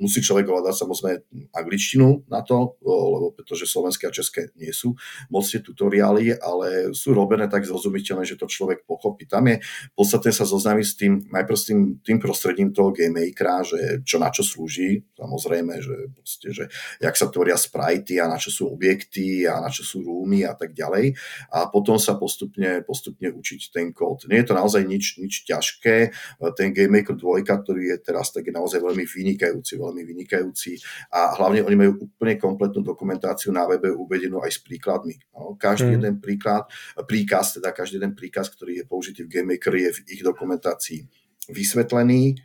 Musí 0.00 0.24
človek 0.24 0.48
ovládať 0.48 0.80
samozrejme 0.80 1.16
angličtinu 1.52 2.24
na 2.32 2.40
to, 2.40 2.80
lebo 2.80 3.30
pretože 3.36 3.68
slovenské 3.68 4.08
a 4.08 4.12
české 4.12 4.48
nie 4.56 4.72
sú 4.72 4.96
moc 5.28 5.44
tie 5.44 5.60
tutoriály, 5.60 6.40
ale 6.40 6.96
sú 6.96 7.12
robené 7.12 7.44
tak 7.46 7.68
zrozumiteľné, 7.68 8.24
že 8.24 8.40
to 8.40 8.48
človek 8.48 8.88
pochopí. 8.88 9.28
Tam 9.28 9.44
je 9.46 9.60
podstatné 9.92 10.32
sa 10.32 10.48
zoznámiť 10.48 10.86
s 10.86 10.94
tým, 10.96 11.12
najprv 11.28 11.56
s 11.56 11.64
tým, 11.68 11.80
tým 12.00 12.18
prostredím 12.18 12.72
toho 12.72 12.90
game 12.90 13.12
makera, 13.18 13.60
že 13.60 14.00
čo 14.06 14.16
na 14.16 14.32
čo 14.32 14.40
slúži, 14.40 15.04
samozrejme, 15.18 15.74
že, 15.82 15.96
proste, 16.16 16.48
že 16.54 16.64
jak 17.02 17.14
sa 17.14 17.28
tvoria 17.28 17.58
sprajty 17.58 18.16
a 18.22 18.30
na 18.30 18.40
čo 18.40 18.48
sú 18.48 18.62
objekty 18.72 19.44
a 19.44 19.60
na 19.60 19.68
čo 19.68 19.84
sú 19.84 20.00
rúmy 20.00 20.46
a 20.48 20.54
tak 20.56 20.72
ďalej. 20.72 21.12
A 21.52 21.68
potom 21.68 22.00
sa 22.00 22.16
postupne, 22.16 22.80
postupne 22.86 23.28
učiť 23.28 23.57
naučiť 23.58 23.74
ten 23.74 23.90
kód. 23.90 24.30
Nie 24.30 24.46
je 24.46 24.46
to 24.46 24.54
naozaj 24.54 24.86
nič, 24.86 25.18
nič 25.18 25.42
ťažké. 25.42 26.14
Ten 26.54 26.70
GameMaker 26.70 27.18
2, 27.18 27.42
ktorý 27.42 27.90
je 27.90 27.96
teraz, 27.98 28.30
tak 28.30 28.46
je 28.46 28.54
naozaj 28.54 28.78
veľmi 28.78 29.02
vynikajúci, 29.02 29.74
veľmi 29.74 30.02
vynikajúci 30.06 30.78
a 31.10 31.34
hlavne 31.34 31.66
oni 31.66 31.76
majú 31.76 31.92
úplne 32.06 32.38
kompletnú 32.38 32.86
dokumentáciu 32.86 33.50
na 33.50 33.66
webe 33.66 33.90
uvedenú 33.90 34.38
aj 34.46 34.54
s 34.54 34.60
príkladmi. 34.62 35.18
No, 35.34 35.58
každý 35.58 35.90
hmm. 35.90 35.98
jeden 35.98 36.14
príklad, 36.22 36.70
príkaz, 37.10 37.58
teda 37.58 37.74
každý 37.74 37.98
jeden 37.98 38.14
príkaz, 38.14 38.46
ktorý 38.54 38.78
je 38.80 38.84
použitý 38.86 39.26
v 39.26 39.34
GameMaker 39.34 39.74
je 39.74 39.90
v 39.90 39.98
ich 40.14 40.22
dokumentácii 40.22 41.02
vysvetlený, 41.50 42.38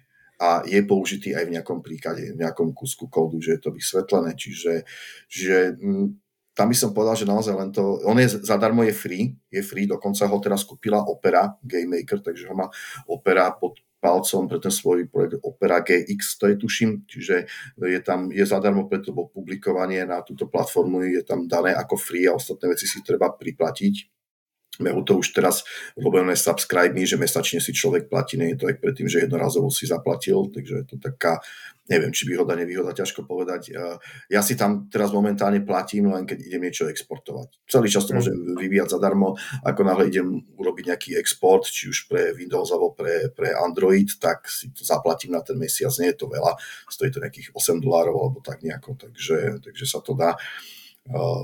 a 0.44 0.60
je 0.68 0.82
použitý 0.84 1.32
aj 1.38 1.46
v 1.48 1.54
nejakom 1.56 1.80
príklade, 1.80 2.36
v 2.36 2.42
nejakom 2.42 2.76
kusku 2.76 3.08
kódu, 3.08 3.40
že 3.40 3.56
je 3.56 3.62
to 3.64 3.72
vysvetlené. 3.72 4.36
Čiže, 4.36 4.84
že 5.30 5.72
mm, 5.78 6.23
tam 6.54 6.70
by 6.70 6.78
som 6.78 6.94
povedal, 6.94 7.18
že 7.18 7.26
naozaj 7.26 7.54
len 7.58 7.70
to, 7.74 7.98
on 8.06 8.18
je 8.22 8.30
zadarmo, 8.46 8.86
je 8.86 8.94
free, 8.94 9.34
je 9.50 9.62
free, 9.66 9.90
dokonca 9.90 10.30
ho 10.30 10.38
teraz 10.38 10.62
kúpila 10.62 11.02
Opera 11.02 11.58
Game 11.66 11.98
Maker, 11.98 12.22
takže 12.22 12.46
ho 12.46 12.54
má 12.54 12.70
Opera 13.10 13.50
pod 13.58 13.82
palcom 13.98 14.52
pre 14.52 14.60
ten 14.60 14.70
svoj 14.70 15.08
projekt 15.08 15.40
Opera 15.42 15.80
GX, 15.80 16.38
to 16.38 16.52
je 16.52 16.56
tuším, 16.60 17.08
čiže 17.08 17.36
je 17.80 18.00
tam, 18.04 18.30
je 18.30 18.46
zadarmo 18.46 18.86
pre 18.86 19.00
to 19.00 19.16
publikovanie 19.16 20.04
na 20.04 20.22
túto 20.22 20.46
platformu, 20.52 21.02
je 21.08 21.24
tam 21.24 21.48
dané 21.48 21.72
ako 21.74 21.96
free 21.96 22.28
a 22.28 22.36
ostatné 22.36 22.76
veci 22.76 22.86
si 22.86 23.00
treba 23.00 23.32
priplatiť. 23.32 24.14
Majú 24.82 25.06
to 25.06 25.22
už 25.22 25.38
teraz 25.38 25.62
robené 25.94 26.34
subscribe 26.34 26.98
že 26.98 27.14
mesačne 27.14 27.62
si 27.62 27.70
človek 27.78 28.10
platí, 28.10 28.42
nie 28.42 28.58
je 28.58 28.66
to 28.66 28.66
aj 28.74 28.82
predtým, 28.82 29.06
že 29.06 29.22
jednorazovo 29.22 29.70
si 29.70 29.86
zaplatil, 29.86 30.50
takže 30.50 30.74
je 30.82 30.86
to 30.90 30.96
taká, 30.98 31.38
neviem, 31.86 32.10
či 32.10 32.26
výhoda, 32.26 32.58
nevýhoda, 32.58 32.90
ťažko 32.90 33.30
povedať. 33.30 33.70
Ja 34.34 34.42
si 34.42 34.58
tam 34.58 34.90
teraz 34.90 35.14
momentálne 35.14 35.62
platím, 35.62 36.10
len 36.10 36.26
keď 36.26 36.42
idem 36.50 36.66
niečo 36.66 36.90
exportovať. 36.90 37.62
Celý 37.70 37.86
čas 37.86 38.10
to 38.10 38.14
mm. 38.14 38.18
môžem 38.18 38.36
vyvíjať 38.58 38.98
zadarmo, 38.98 39.38
ako 39.62 39.82
náhle 39.86 40.10
idem 40.10 40.42
urobiť 40.58 40.84
nejaký 40.90 41.10
export, 41.22 41.70
či 41.70 41.94
už 41.94 42.10
pre 42.10 42.34
Windows 42.34 42.74
alebo 42.74 42.98
pre, 42.98 43.30
pre 43.30 43.54
Android, 43.54 44.10
tak 44.18 44.50
si 44.50 44.74
to 44.74 44.82
zaplatím 44.82 45.38
na 45.38 45.46
ten 45.46 45.60
mesiac, 45.62 45.94
nie 46.02 46.18
je 46.18 46.18
to 46.18 46.34
veľa, 46.34 46.58
stojí 46.90 47.14
to 47.14 47.22
nejakých 47.22 47.54
8 47.54 47.78
dolárov 47.78 48.18
alebo 48.18 48.40
tak 48.42 48.66
nejako, 48.66 48.98
takže, 48.98 49.62
takže 49.62 49.86
sa 49.86 50.02
to 50.02 50.18
dá. 50.18 50.34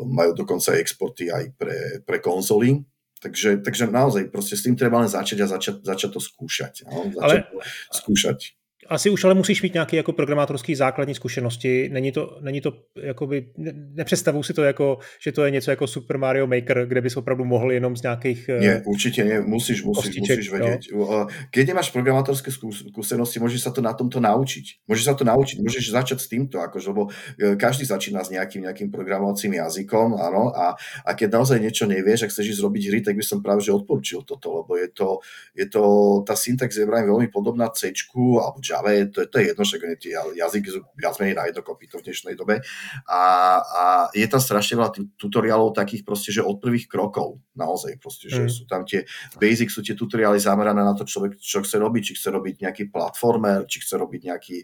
Majú 0.07 0.33
dokonca 0.33 0.79
exporty 0.79 1.27
aj 1.29 1.51
pre, 1.59 1.99
pre 2.07 2.17
konzoly, 2.23 2.79
takže, 3.19 3.63
takže 3.63 3.88
naozaj 3.88 4.32
proste 4.32 4.55
s 4.55 4.63
tým 4.63 4.75
treba 4.75 4.99
len 4.99 5.12
začať 5.12 5.38
a 5.43 5.47
začať, 5.47 5.75
začať 5.84 6.10
to 6.15 6.19
skúšať. 6.19 6.73
No? 6.88 7.08
Začať 7.12 7.47
Ale... 7.47 7.63
skúšať. 7.91 8.58
Asi 8.89 9.10
už 9.10 9.23
ale 9.23 9.34
musíš 9.34 9.62
mít 9.62 9.73
nějaké 9.73 9.97
jako 9.97 10.13
programátorský 10.13 10.75
základní 10.75 11.15
zkušenosti. 11.15 11.89
Není 11.93 12.12
to, 12.12 12.38
není 12.41 12.62
to 12.62 12.73
jakoby, 13.04 13.45
ne, 13.58 13.71
nepředstavuji 13.75 14.43
si 14.43 14.54
to 14.54 14.63
jako, 14.63 14.97
že 15.23 15.32
to 15.32 15.45
je 15.45 15.52
něco 15.52 15.71
jako 15.71 15.88
Super 15.88 16.17
Mario 16.17 16.47
Maker, 16.47 16.86
kde 16.88 17.02
bys 17.02 17.17
opravdu 17.17 17.45
mohl 17.45 17.71
jenom 17.71 17.97
z 17.97 18.02
nějakých 18.02 18.49
Nie, 18.60 18.75
eh, 18.75 18.82
určitě 18.86 19.23
nie, 19.23 19.41
musíš, 19.41 19.84
musíš, 19.84 20.19
musíš 20.19 20.52
vědět. 20.52 20.80
Jo. 20.91 21.28
Keď 21.52 21.67
nemáš 21.67 21.91
programátorské 21.91 22.52
skúsenosti, 22.52 23.39
môžeš 23.39 23.62
sa 23.63 23.71
to 23.71 23.82
na 23.82 23.93
tomto 23.93 24.19
naučiť. 24.19 24.87
Môžeš 24.87 25.06
sa 25.06 25.13
to 25.13 25.23
naučiť, 25.23 25.62
môžeš 25.62 25.92
začať 25.92 26.17
s 26.19 26.27
týmto, 26.27 26.58
akože, 26.60 26.87
lebo 26.90 27.10
eh, 27.10 27.56
každý 27.56 27.85
začína 27.85 28.23
s 28.23 28.29
nejakým, 28.33 28.65
nejakým 28.65 28.90
programovacím 28.92 29.54
jazykom, 29.54 30.17
áno, 30.17 30.50
a, 30.56 30.73
a 31.06 31.10
keď 31.13 31.29
naozaj 31.37 31.60
niečo 31.60 31.85
nevieš 31.85 32.25
a 32.25 32.29
chceš 32.31 32.58
zrobiť 32.58 32.83
hry, 32.90 33.00
tak 33.06 33.15
by 33.15 33.23
som 33.23 33.44
práve 33.44 33.62
že 33.62 33.75
odporučil 33.75 34.25
toto, 34.25 34.63
lebo 34.63 34.77
je 34.79 34.90
to, 34.90 35.19
je 35.54 35.65
to 35.69 35.81
tá 36.25 36.33
syntax 36.33 36.77
je 36.77 36.85
veľmi 36.87 37.27
podobná 37.27 37.69
C 37.69 37.92
alebo 38.15 38.60
Java, 38.63 38.79
to, 39.13 39.25
to 39.27 39.36
je 39.40 39.46
jedno, 39.52 39.63
že 39.63 39.75
tie 40.00 40.13
jazyky 40.15 40.69
sú 40.69 40.80
viac 40.96 41.15
menej 41.19 41.36
na 41.36 41.44
jedno 41.50 41.62
kopito 41.65 41.98
v 42.00 42.06
dnešnej 42.10 42.36
dobe. 42.36 42.62
A, 43.10 43.21
a 43.60 43.84
je 44.13 44.27
tam 44.27 44.42
strašne 44.42 44.80
veľa 44.80 44.92
tutoriálov 45.17 45.73
takých 45.73 46.04
proste, 46.06 46.30
že 46.30 46.46
od 46.46 46.62
prvých 46.62 46.86
krokov 46.92 47.42
naozaj 47.60 48.00
proste, 48.00 48.32
že 48.32 48.46
mm. 48.46 48.52
sú 48.52 48.63
tam 48.69 48.88
tie 48.88 49.04
basic, 49.36 49.67
sú 49.67 49.84
tie 49.84 49.98
tutoriály 49.98 50.40
zamerané 50.40 50.80
na 50.80 50.96
to 50.96 51.04
človek, 51.04 51.36
čo 51.36 51.60
chce 51.65 51.75
robiť, 51.75 52.02
či 52.12 52.13
chce 52.15 52.30
robiť 52.32 52.56
nejaký 52.63 52.84
platformer, 52.88 53.65
či 53.65 53.84
chce 53.84 54.00
robiť 54.00 54.21
nejaký, 54.32 54.58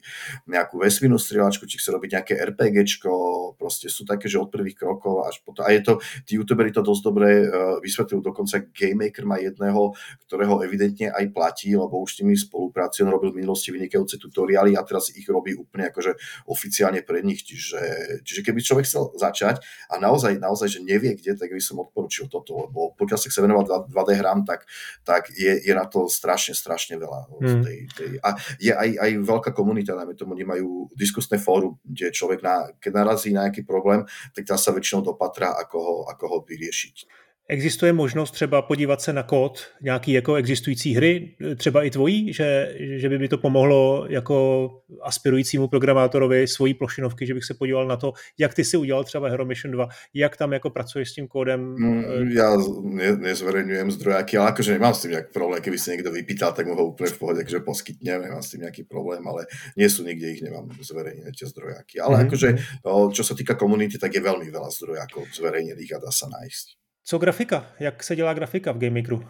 nejakú 0.48 0.76
vesmírnu 0.80 1.18
strieľačku, 1.18 1.66
či 1.66 1.82
chce 1.82 1.90
robiť 1.92 2.10
nejaké 2.16 2.34
RPGčko, 2.54 3.12
proste 3.58 3.90
sú 3.90 4.06
také, 4.06 4.30
že 4.30 4.38
od 4.40 4.48
prvých 4.54 4.78
krokov 4.78 5.26
až 5.26 5.42
potom. 5.42 5.66
A 5.66 5.74
je 5.74 5.82
to, 5.82 5.94
tí 6.24 6.38
youtuberi 6.38 6.70
to 6.70 6.86
dosť 6.86 7.02
dobre 7.02 7.30
uh, 7.44 7.82
vysvetľujú, 7.82 8.22
dokonca 8.22 8.62
GameMaker 8.70 9.26
má 9.26 9.42
jedného, 9.42 9.96
ktorého 10.30 10.62
evidentne 10.62 11.10
aj 11.10 11.26
platí, 11.34 11.74
lebo 11.74 12.06
už 12.06 12.16
s 12.16 12.20
nimi 12.22 12.38
spolupracuje, 12.38 13.04
on 13.04 13.12
robil 13.12 13.34
v 13.34 13.42
minulosti 13.42 13.74
vynikajúce 13.74 14.05
tutoriály 14.06 14.78
a 14.78 14.86
teraz 14.86 15.10
ich 15.10 15.26
robí 15.26 15.58
úplne 15.58 15.90
akože 15.90 16.14
oficiálne 16.46 17.02
pre 17.02 17.26
nich. 17.26 17.42
Čiže, 17.42 17.82
čiže 18.22 18.42
keby 18.46 18.62
človek 18.62 18.86
chcel 18.86 19.10
začať 19.18 19.66
a 19.90 19.98
naozaj, 19.98 20.38
naozaj, 20.38 20.78
že 20.78 20.80
nevie 20.86 21.18
kde, 21.18 21.34
tak 21.34 21.50
by 21.50 21.62
som 21.62 21.82
odporučil 21.82 22.30
toto, 22.30 22.70
lebo 22.70 22.94
pokiaľ 22.94 23.18
sa 23.18 23.28
chce 23.34 23.42
venovať 23.42 23.90
2D 23.90 24.10
hrám, 24.22 24.46
tak, 24.46 24.70
tak 25.02 25.34
je, 25.34 25.58
je 25.66 25.74
na 25.74 25.90
to 25.90 26.06
strašne, 26.06 26.54
strašne 26.54 27.02
veľa. 27.02 27.20
Hmm. 27.42 27.66
Tej, 27.66 27.78
tej, 27.98 28.10
a 28.22 28.38
je 28.62 28.72
aj, 28.72 28.90
aj 29.02 29.12
veľká 29.26 29.52
komunita, 29.58 29.98
najmä 29.98 30.14
tomu 30.14 30.38
nemajú 30.38 30.94
diskusné 30.94 31.42
fórum, 31.42 31.82
kde 31.82 32.14
človek, 32.14 32.46
na, 32.46 32.70
keď 32.78 32.92
narazí 32.94 33.34
na 33.34 33.50
nejaký 33.50 33.66
problém, 33.66 34.06
tak 34.38 34.46
tam 34.46 34.60
sa 34.60 34.76
väčšinou 34.76 35.02
dopatrá, 35.02 35.56
ako 35.58 35.78
ho, 35.82 35.96
ako 36.12 36.24
ho 36.30 36.38
vyriešiť. 36.46 37.25
Existuje 37.48 37.94
možnost 37.94 38.32
třeba 38.32 38.62
podívat 38.62 39.02
se 39.02 39.14
na 39.14 39.24
kód 39.24 39.68
nějaký 39.82 40.12
jako 40.12 40.36
existující 40.36 40.94
hry, 40.94 41.36
třeba 41.58 41.84
i 41.84 41.90
tvojí, 41.90 42.34
že, 42.34 42.76
že 42.80 43.10
by 43.10 43.20
mi 43.20 43.28
to 43.28 43.38
pomohlo 43.38 44.06
jako 44.10 44.70
aspirujícímu 45.02 45.68
programátorovi 45.68 46.48
svojí 46.48 46.74
plošinovky, 46.74 47.26
že 47.26 47.34
bych 47.34 47.44
se 47.44 47.54
podíval 47.54 47.88
na 47.88 47.98
to, 47.98 48.14
jak 48.38 48.54
ty 48.54 48.64
si 48.64 48.78
udělal 48.78 49.04
třeba 49.04 49.30
Hero 49.30 49.46
Mission 49.46 49.72
2, 49.72 49.88
jak 50.14 50.38
tam 50.38 50.54
jako 50.54 50.70
pracuješ 50.70 51.10
s 51.10 51.14
tím 51.14 51.28
kódem? 51.28 51.76
Mm, 51.80 52.32
ja 52.32 52.58
ne, 52.84 53.18
nezverejňujem 53.18 53.92
zdrojaky, 53.92 54.38
ale 54.38 54.50
akože 54.50 54.74
nemám 54.74 54.94
s 54.94 55.02
tým 55.02 55.12
nejaký 55.12 55.30
problém, 55.34 55.62
keby 55.62 55.78
si 55.78 55.92
niekto 55.94 56.10
vypýtal, 56.12 56.54
tak 56.54 56.66
mu 56.66 56.74
ho 56.74 56.98
úplne 56.98 57.14
v 57.14 57.20
pohode 57.22 57.40
akože 57.46 57.60
poskytnem, 57.62 58.26
nemám 58.26 58.42
s 58.42 58.58
tým 58.58 58.66
nejaký 58.66 58.90
problém, 58.90 59.22
ale 59.28 59.46
nie 59.78 59.86
sú 59.86 60.02
nikde, 60.02 60.34
ich 60.34 60.42
nemám 60.42 60.74
zverejnené 60.82 61.30
tie 61.30 61.46
zdrojaky. 61.46 62.02
Ale 62.02 62.16
mm-hmm. 62.16 62.26
akože, 62.26 62.50
mhm. 62.82 63.14
čo 63.14 63.24
sa 63.24 63.38
týka 63.38 63.54
komunity, 63.54 64.02
tak 64.02 64.18
je 64.18 64.22
veľmi 64.26 64.50
veľa 64.50 64.70
zdrojakov 64.74 65.30
zverejnených 65.30 65.94
a 65.94 66.02
dá 66.02 66.10
sa 66.10 66.26
nájsť. 66.26 66.85
Co 67.08 67.18
grafika? 67.18 67.66
Jak 67.80 68.04
se 68.04 68.16
dělá 68.16 68.34
grafika 68.34 68.72
v 68.72 68.78
GameMakeru? 68.78 69.24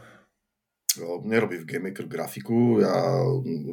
nerobím 1.24 1.60
v 1.62 1.66
GameMaker 1.66 2.08
grafiku, 2.08 2.80
ja 2.80 2.96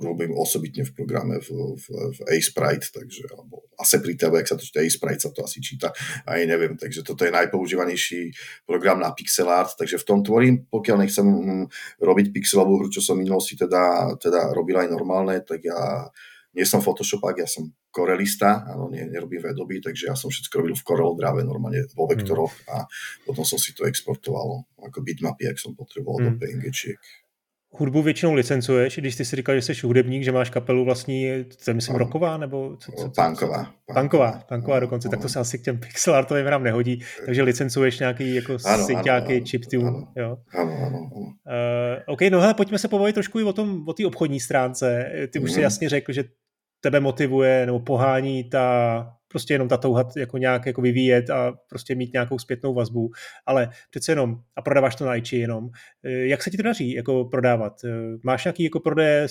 robím 0.02 0.34
osobitne 0.34 0.82
v 0.82 0.90
programe 0.90 1.38
v, 1.38 1.78
v, 1.78 1.86
v 1.86 2.18
A-Sprite, 2.34 2.90
takže, 2.90 3.30
alebo 3.30 3.70
Asseprite, 3.78 4.26
jak 4.26 4.48
sa 4.48 4.58
to 4.58 4.66
číta, 4.66 4.82
A-Sprite 4.82 5.22
sa 5.22 5.30
to 5.30 5.46
asi 5.46 5.62
číta, 5.62 5.94
aj 6.26 6.40
neviem, 6.50 6.74
takže 6.74 7.06
toto 7.06 7.22
je 7.22 7.30
najpoužívanejší 7.30 8.34
program 8.66 8.98
na 8.98 9.14
pixel 9.14 9.46
art, 9.46 9.78
takže 9.78 10.02
v 10.02 10.06
tom 10.06 10.18
tvorím, 10.26 10.66
pokiaľ 10.66 10.96
nechcem 10.98 11.26
mm, 11.26 11.64
robiť 12.02 12.26
pixelovú 12.34 12.82
hru, 12.82 12.88
čo 12.90 12.98
som 12.98 13.14
minulosti 13.14 13.54
teda, 13.54 14.16
teda 14.18 14.50
robil 14.50 14.82
aj 14.82 14.90
normálne, 14.90 15.38
tak 15.46 15.62
ja 15.62 16.10
nie 16.52 16.68
som 16.68 16.84
Photoshopák, 16.84 17.40
ja 17.40 17.48
som 17.48 17.72
korelista, 17.88 18.64
áno, 18.68 18.92
nie, 18.92 19.08
nerobím 19.08 19.40
vedoby, 19.40 19.80
takže 19.80 20.12
ja 20.12 20.16
som 20.16 20.28
všetko 20.28 20.54
robil 20.60 20.76
v 20.76 20.84
Corel 20.84 21.16
Draw, 21.16 21.40
normálne 21.44 21.88
vo 21.96 22.04
hmm. 22.04 22.12
vektoroch 22.12 22.54
a 22.68 22.84
potom 23.24 23.44
som 23.44 23.56
si 23.56 23.72
to 23.72 23.88
exportoval 23.88 24.68
ako 24.80 24.98
bitmapy, 25.00 25.48
ak 25.48 25.56
som 25.56 25.72
potreboval 25.72 26.20
mm. 26.20 26.26
do. 26.26 26.30
PNGčiek. 26.42 27.00
Hudbu 27.74 28.02
většinou 28.02 28.34
licencuješ, 28.34 28.98
když 28.98 29.16
ty 29.16 29.24
si 29.24 29.36
říkal, 29.36 29.54
že 29.54 29.62
jsi 29.62 29.86
hudebník, 29.86 30.22
že 30.22 30.32
máš 30.32 30.50
kapelu 30.50 30.84
vlastní, 30.84 31.44
to 31.64 31.70
je 31.70 31.74
myslím 31.74 31.96
roková, 31.96 32.36
nebo 32.36 32.76
co, 32.76 32.92
co, 32.92 33.10
co, 33.10 33.22
punková. 33.22 33.74
Punková, 33.94 34.42
punková 34.48 34.80
dokonce, 34.80 35.08
tak 35.08 35.20
to 35.20 35.28
se 35.28 35.40
asi 35.40 35.58
k 35.58 35.62
těm 35.62 35.78
pixel 35.78 36.14
artovým 36.14 36.46
hrám 36.46 36.62
nehodí, 36.62 37.02
takže 37.26 37.42
licencuješ 37.42 37.98
nějaký 37.98 38.34
jako 38.34 38.58
synťáky, 38.58 39.44
ano, 39.76 40.08
jo. 40.16 40.36
Ano, 40.54 40.72
ano, 40.72 40.86
ano. 40.86 41.32
Uh, 41.46 42.02
OK, 42.06 42.20
no 42.30 42.40
hele, 42.40 42.54
pojďme 42.54 42.78
se 42.78 42.88
pobavit 42.88 43.14
trošku 43.14 43.40
i 43.40 43.42
o 43.42 43.52
tom, 43.52 43.84
o 43.88 43.92
té 43.92 44.06
obchodní 44.06 44.40
stránce. 44.40 45.12
Ty 45.32 45.38
už 45.38 45.50
mm. 45.50 45.54
si 45.54 45.58
mhm. 45.58 45.62
jasně 45.62 45.88
řekl, 45.88 46.12
že 46.12 46.24
tebe 46.82 47.00
motivuje 47.00 47.66
nebo 47.66 47.80
pohání 47.80 48.44
ta 48.44 49.06
prostě 49.32 49.54
jenom 49.54 49.68
ta 49.68 49.76
touha 49.76 50.08
jako 50.16 50.38
nějak 50.38 50.66
jako 50.66 50.80
vyvíjet 50.82 51.30
a 51.30 51.52
prostě 51.68 51.94
mít 51.94 52.12
nějakou 52.12 52.38
zpětnou 52.38 52.74
vazbu, 52.74 53.10
ale 53.46 53.68
přece 53.90 54.12
jenom 54.12 54.36
a 54.56 54.62
prodáváš 54.62 54.94
to 54.94 55.06
na 55.06 55.16
iči 55.16 55.36
jenom. 55.36 55.68
Eh, 56.04 56.10
jak 56.10 56.42
se 56.42 56.50
ti 56.50 56.56
to 56.56 56.62
daří 56.62 56.92
jako 56.92 57.24
prodávat? 57.24 57.72
Eh, 57.84 57.88
máš 58.22 58.44
nějaký 58.44 58.64
jako 58.64 58.80
prodej 58.80 59.26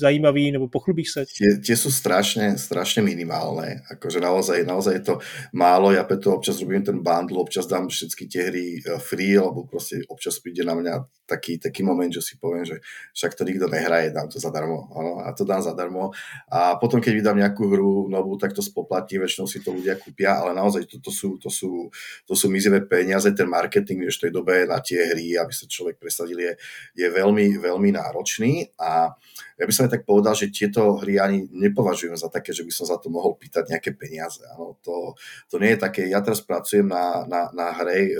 zajímavý 0.00 0.52
nebo 0.52 0.68
pochlubíš 0.68 1.12
se? 1.12 1.24
Tie, 1.26 1.62
tie 1.62 1.76
sú 1.76 1.94
strašne, 1.94 2.58
strašne 2.58 3.02
minimálne. 3.06 3.86
Naozaj, 4.20 4.66
naozaj 4.66 4.94
je 4.94 5.04
to 5.04 5.14
málo. 5.52 5.92
Ja 5.92 6.02
preto 6.02 6.34
občas 6.34 6.58
robím 6.58 6.82
ten 6.82 6.98
bundle, 7.02 7.38
občas 7.38 7.70
dám 7.70 7.88
všetky 7.88 8.26
tie 8.26 8.42
hry 8.50 8.66
eh, 8.82 8.98
free, 8.98 9.38
lebo 9.38 9.64
proste 9.70 10.02
občas 10.10 10.42
príde 10.42 10.66
na 10.66 10.74
mňa 10.74 10.94
taký, 11.26 11.58
taký 11.58 11.82
moment, 11.82 12.08
že 12.08 12.22
si 12.22 12.34
poviem, 12.38 12.62
že 12.62 12.78
však 13.12 13.34
to 13.34 13.42
nikto 13.42 13.66
nehraje, 13.66 14.14
dám 14.14 14.30
to 14.30 14.38
zadarmo. 14.38 14.88
Ano, 14.94 15.12
a 15.26 15.34
to 15.34 15.42
dám 15.42 15.60
zadarmo. 15.60 16.14
A 16.48 16.78
potom, 16.78 17.02
keď 17.02 17.12
vydám 17.18 17.36
nejakú 17.36 17.66
hru 17.66 18.06
novú, 18.06 18.38
tak 18.38 18.54
to 18.54 18.62
spoplatí, 18.62 19.18
väčšinou 19.18 19.50
si 19.50 19.58
to 19.60 19.74
ľudia 19.74 19.98
kúpia, 19.98 20.38
ale 20.38 20.54
naozaj 20.54 20.86
to, 20.86 21.02
to, 21.02 21.10
sú, 21.10 21.36
to, 21.42 21.50
sú, 21.50 21.90
to 22.24 22.38
sú 22.38 22.46
mizivé 22.46 22.80
peniaze, 22.86 23.26
ten 23.34 23.50
marketing 23.50 24.06
v 24.06 24.22
tej 24.22 24.30
dobe 24.30 24.64
na 24.64 24.78
tie 24.78 25.02
hry, 25.12 25.34
aby 25.34 25.52
sa 25.52 25.66
človek 25.66 25.98
presadil, 25.98 26.38
je, 26.38 26.52
je 26.94 27.06
veľmi, 27.10 27.58
veľmi 27.58 27.90
náročný 27.98 28.70
a 28.78 29.10
ja 29.56 29.64
by 29.64 29.72
som 29.72 29.88
aj 29.88 29.92
tak 29.98 30.04
povedal, 30.04 30.36
že 30.36 30.52
tieto 30.52 31.00
hry 31.00 31.16
ani 31.16 31.48
nepovažujem 31.48 32.14
za 32.14 32.28
také, 32.28 32.52
že 32.52 32.62
by 32.62 32.72
som 32.72 32.86
za 32.86 33.00
to 33.00 33.08
mohol 33.08 33.34
pýtať 33.40 33.72
nejaké 33.72 33.96
peniaze. 33.96 34.44
Ano, 34.52 34.76
to, 34.84 35.16
to 35.48 35.56
nie 35.56 35.74
je 35.74 35.80
také, 35.80 36.06
ja 36.12 36.20
teraz 36.20 36.44
pracujem 36.44 36.84
na, 36.84 37.24
na, 37.24 37.48
na 37.56 37.72
hre, 37.72 38.12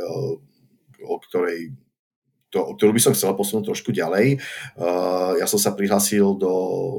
o 1.05 1.21
ktorej 1.21 1.77
to, 1.77 1.86
ktorú 2.63 2.95
by 2.97 3.03
som 3.03 3.13
chcel 3.13 3.35
posunúť 3.35 3.75
trošku 3.75 3.91
ďalej. 3.93 4.41
Uh, 4.79 5.37
ja 5.37 5.45
som 5.51 5.61
sa 5.61 5.75
prihlásil 5.75 6.39
do, 6.39 6.53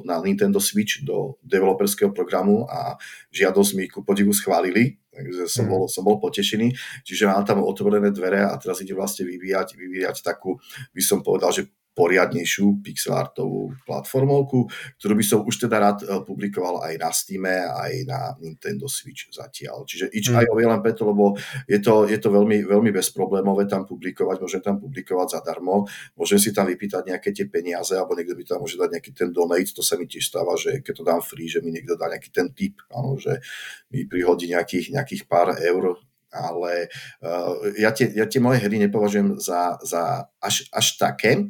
na 0.04 0.20
Nintendo 0.22 0.62
Switch 0.62 1.02
do 1.02 1.40
developerského 1.42 2.12
programu 2.12 2.68
a 2.68 3.00
žiadosť 3.34 3.72
mi 3.74 3.86
ku 3.88 4.04
podivu 4.04 4.36
schválili, 4.36 5.00
takže 5.10 5.50
som, 5.50 5.66
mm. 5.66 5.72
bol, 5.72 5.84
som 5.90 6.04
bol 6.06 6.18
potešený. 6.22 6.74
Čiže 7.08 7.32
mám 7.32 7.48
tam 7.48 7.64
otvorené 7.64 8.14
dvere 8.14 8.46
a 8.46 8.54
teraz 8.60 8.84
ide 8.84 8.94
vlastne 8.94 9.26
vyvíjať, 9.26 9.74
vyvíjať 9.74 10.22
takú, 10.22 10.60
by 10.94 11.02
som 11.02 11.24
povedal, 11.24 11.50
že 11.56 11.72
poriadnejšiu 11.98 12.86
pixelartovú 12.86 13.74
platformovku, 13.90 14.70
ktorú 15.02 15.14
by 15.18 15.26
som 15.26 15.40
už 15.42 15.66
teda 15.66 15.82
rád 15.82 15.98
eh, 16.06 16.22
publikoval 16.22 16.86
aj 16.86 16.94
na 17.02 17.10
Steam, 17.10 17.50
aj 17.50 17.94
na 18.06 18.38
Nintendo 18.38 18.86
Switch 18.86 19.34
zatiaľ. 19.34 19.82
Čiže 19.90 20.14
itch.io 20.14 20.54
mm. 20.54 20.62
je 20.62 20.68
len 20.70 20.82
preto, 20.86 21.10
lebo 21.10 21.34
je 21.66 21.82
to, 21.82 22.06
je 22.06 22.22
to 22.22 22.30
veľmi, 22.30 22.70
veľmi 22.70 22.94
bezproblémové 22.94 23.66
tam 23.66 23.90
publikovať, 23.90 24.38
môžem 24.38 24.62
tam 24.62 24.78
publikovať 24.78 25.42
zadarmo, 25.42 25.90
môžem 26.14 26.38
si 26.38 26.54
tam 26.54 26.70
vypýtať 26.70 27.10
nejaké 27.10 27.34
tie 27.34 27.50
peniaze, 27.50 27.98
alebo 27.98 28.14
niekto 28.14 28.38
by 28.38 28.46
tam 28.46 28.62
môže 28.62 28.78
dať 28.78 28.90
nejaký 28.94 29.12
ten 29.18 29.30
donate, 29.34 29.74
to 29.74 29.82
sa 29.82 29.98
mi 29.98 30.06
tiež 30.06 30.30
stáva, 30.30 30.54
že 30.54 30.86
keď 30.86 30.94
to 30.94 31.04
dám 31.04 31.22
free, 31.26 31.50
že 31.50 31.66
mi 31.66 31.74
niekto 31.74 31.98
dá 31.98 32.06
nejaký 32.14 32.30
ten 32.30 32.54
tip, 32.54 32.78
áno, 32.94 33.18
že 33.18 33.42
mi 33.90 34.06
prihodí 34.06 34.46
nejakých, 34.54 34.94
nejakých 34.94 35.26
pár 35.26 35.58
eur 35.58 35.98
ale 36.28 36.92
uh, 37.24 37.56
ja, 37.80 37.96
tie, 37.96 38.12
ja 38.12 38.28
tie 38.28 38.44
moje 38.44 38.60
hry 38.60 38.78
nepovažujem 38.88 39.40
za, 39.40 39.80
za 39.80 40.28
až, 40.44 40.68
až 40.76 40.88
také, 41.00 41.48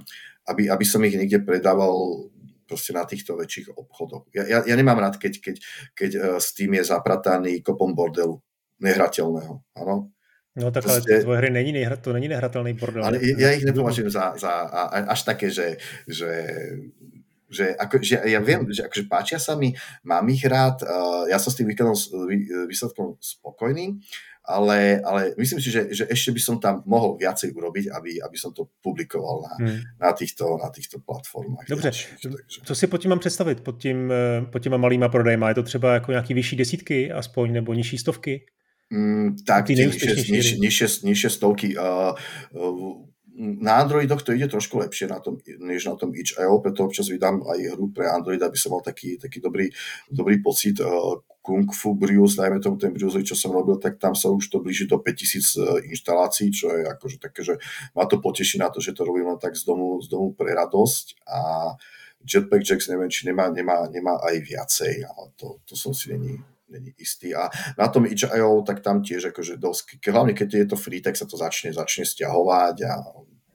aby, 0.47 0.71
aby 0.71 0.85
som 0.87 1.03
ich 1.03 1.19
niekde 1.19 1.43
predával 1.43 2.27
proste 2.63 2.95
na 2.95 3.03
týchto 3.03 3.35
väčších 3.35 3.75
obchodoch. 3.75 4.31
Ja, 4.31 4.43
ja, 4.47 4.59
ja 4.63 4.75
nemám 4.75 4.99
rád, 4.99 5.19
keď, 5.19 5.39
keď, 5.39 5.55
keď 5.95 6.11
uh, 6.15 6.23
Steam 6.39 6.75
je 6.75 6.83
zaprataný 6.87 7.59
kopom 7.59 7.91
bordelu 7.95 8.39
nehrateľného. 8.79 9.53
Áno? 9.75 10.11
No 10.57 10.71
tak 10.71 10.87
Proste, 10.87 11.21
ale 11.21 11.23
tvoje 11.23 11.39
hry 11.43 11.49
není 11.53 11.71
to 12.01 12.09
není 12.15 12.27
nehratelný 12.27 12.73
bordel. 12.73 13.05
Ale 13.05 13.21
ja 13.21 13.53
ich 13.53 13.67
nepovažujem 13.67 14.09
za, 14.09 14.33
za 14.39 14.49
a, 14.65 15.11
až 15.11 15.21
také, 15.27 15.51
že, 15.51 15.77
že 16.07 16.31
Že, 17.47 17.79
ako, 17.79 18.03
že 18.03 18.19
ja 18.27 18.43
viem, 18.43 18.67
že 18.75 18.83
akože 18.83 19.07
páčia 19.07 19.39
sa 19.39 19.55
mi, 19.55 19.71
mám 20.03 20.27
ich 20.27 20.43
rád, 20.43 20.83
uh, 20.83 21.23
ja 21.31 21.39
som 21.39 21.47
s 21.47 21.55
tým 21.55 21.71
výkladom, 21.71 21.95
výsledkom 22.67 23.15
spokojný, 23.23 24.03
ale, 24.47 25.01
ale 25.03 25.35
myslím 25.37 25.61
si, 25.61 25.71
že, 25.71 25.87
že 25.91 26.07
ešte 26.07 26.31
by 26.31 26.39
som 26.39 26.55
tam 26.59 26.79
mohol 26.87 27.19
viacej 27.19 27.51
urobiť, 27.51 27.91
aby, 27.91 28.23
aby 28.23 28.37
som 28.39 28.55
to 28.55 28.71
publikoval 28.79 29.43
na, 29.43 29.53
hmm. 29.59 29.79
na, 29.99 30.11
týchto, 30.15 30.55
na 30.63 30.69
týchto 30.69 31.03
platformách. 31.03 31.67
Dobře, 31.69 31.91
takže. 31.91 32.07
co 32.63 32.75
si 32.75 32.87
pod 32.87 32.97
tím 32.97 33.09
mám 33.09 33.19
představit, 33.19 33.61
pod, 33.61 33.81
tím, 33.81 34.11
eh, 34.11 34.45
pod 34.51 34.59
těma 34.59 34.77
malýma 34.77 35.09
prodejma? 35.09 35.49
Je 35.49 35.55
to 35.55 35.63
třeba 35.63 35.93
jako 35.93 36.11
nějaký 36.11 36.33
vyšší 36.33 36.55
desítky 36.55 37.11
aspoň, 37.11 37.53
nebo 37.53 37.73
nižší 37.73 37.97
stovky? 37.97 38.45
Mm, 38.89 39.35
tak, 39.47 39.69
nižšie, 41.03 41.29
stovky. 41.29 41.77
Uh, 41.77 42.15
uh, 42.51 43.07
na 43.37 43.75
Androidoch 43.75 44.23
to 44.23 44.31
ide 44.31 44.47
trošku 44.47 44.77
lepšie 44.77 45.07
na 45.07 45.19
tom, 45.19 45.37
než 45.59 45.85
na 45.85 45.95
tom 45.95 46.15
itch.io, 46.15 46.59
preto 46.59 46.85
občas 46.85 47.05
vydám 47.07 47.43
aj 47.45 47.59
hru 47.77 47.93
pre 47.93 48.09
Android, 48.09 48.41
aby 48.41 48.57
som 48.57 48.71
mal 48.71 48.81
taký, 48.81 49.17
taký 49.21 49.39
dobrý, 49.43 49.69
dobrý 50.09 50.41
pocit. 50.41 50.81
Kung 51.47 51.71
Fu 51.71 51.95
Brius, 51.95 52.35
dajme 52.35 52.59
tomu 52.59 52.75
ten 52.75 52.91
Brius, 52.91 53.15
čo 53.23 53.31
som 53.31 53.55
robil, 53.55 53.79
tak 53.79 53.95
tam 53.95 54.11
sa 54.11 54.27
už 54.27 54.51
to 54.51 54.59
blíži 54.59 54.83
do 54.83 54.99
5000 54.99 55.07
e, 55.07 55.95
inštalácií, 55.95 56.51
čo 56.51 56.75
je 56.75 56.83
akože 56.83 57.23
také, 57.23 57.39
že 57.39 57.55
ma 57.95 58.03
to 58.03 58.19
poteší 58.19 58.59
na 58.59 58.67
to, 58.67 58.83
že 58.83 58.91
to 58.91 59.07
robím 59.07 59.31
len 59.31 59.39
tak 59.39 59.55
z 59.55 59.63
domu, 59.63 59.95
z 60.03 60.11
domu 60.11 60.35
pre 60.35 60.51
radosť 60.51 61.23
a 61.23 61.39
Jetpack 62.19 62.67
Jacks 62.67 62.91
neviem, 62.91 63.07
či 63.07 63.31
nemá, 63.31 63.47
nemá, 63.47 63.87
nemá 63.87 64.19
aj 64.27 64.43
viacej, 64.43 65.07
ale 65.07 65.31
to, 65.39 65.63
to 65.63 65.79
som 65.79 65.95
si 65.95 66.11
není, 66.11 66.35
není 66.67 66.91
istý. 66.99 67.31
A 67.31 67.47
na 67.79 67.87
tom 67.87 68.03
itch.io, 68.03 68.67
tak 68.67 68.83
tam 68.83 68.99
tiež 68.99 69.31
akože 69.31 69.55
dosť, 69.55 70.03
hlavne 70.03 70.35
keď 70.35 70.49
je 70.51 70.67
to 70.67 70.75
free, 70.75 70.99
tak 70.99 71.15
sa 71.15 71.23
to 71.23 71.39
začne, 71.39 71.71
začne 71.71 72.03
stiahovať 72.03 72.75
a 72.91 72.93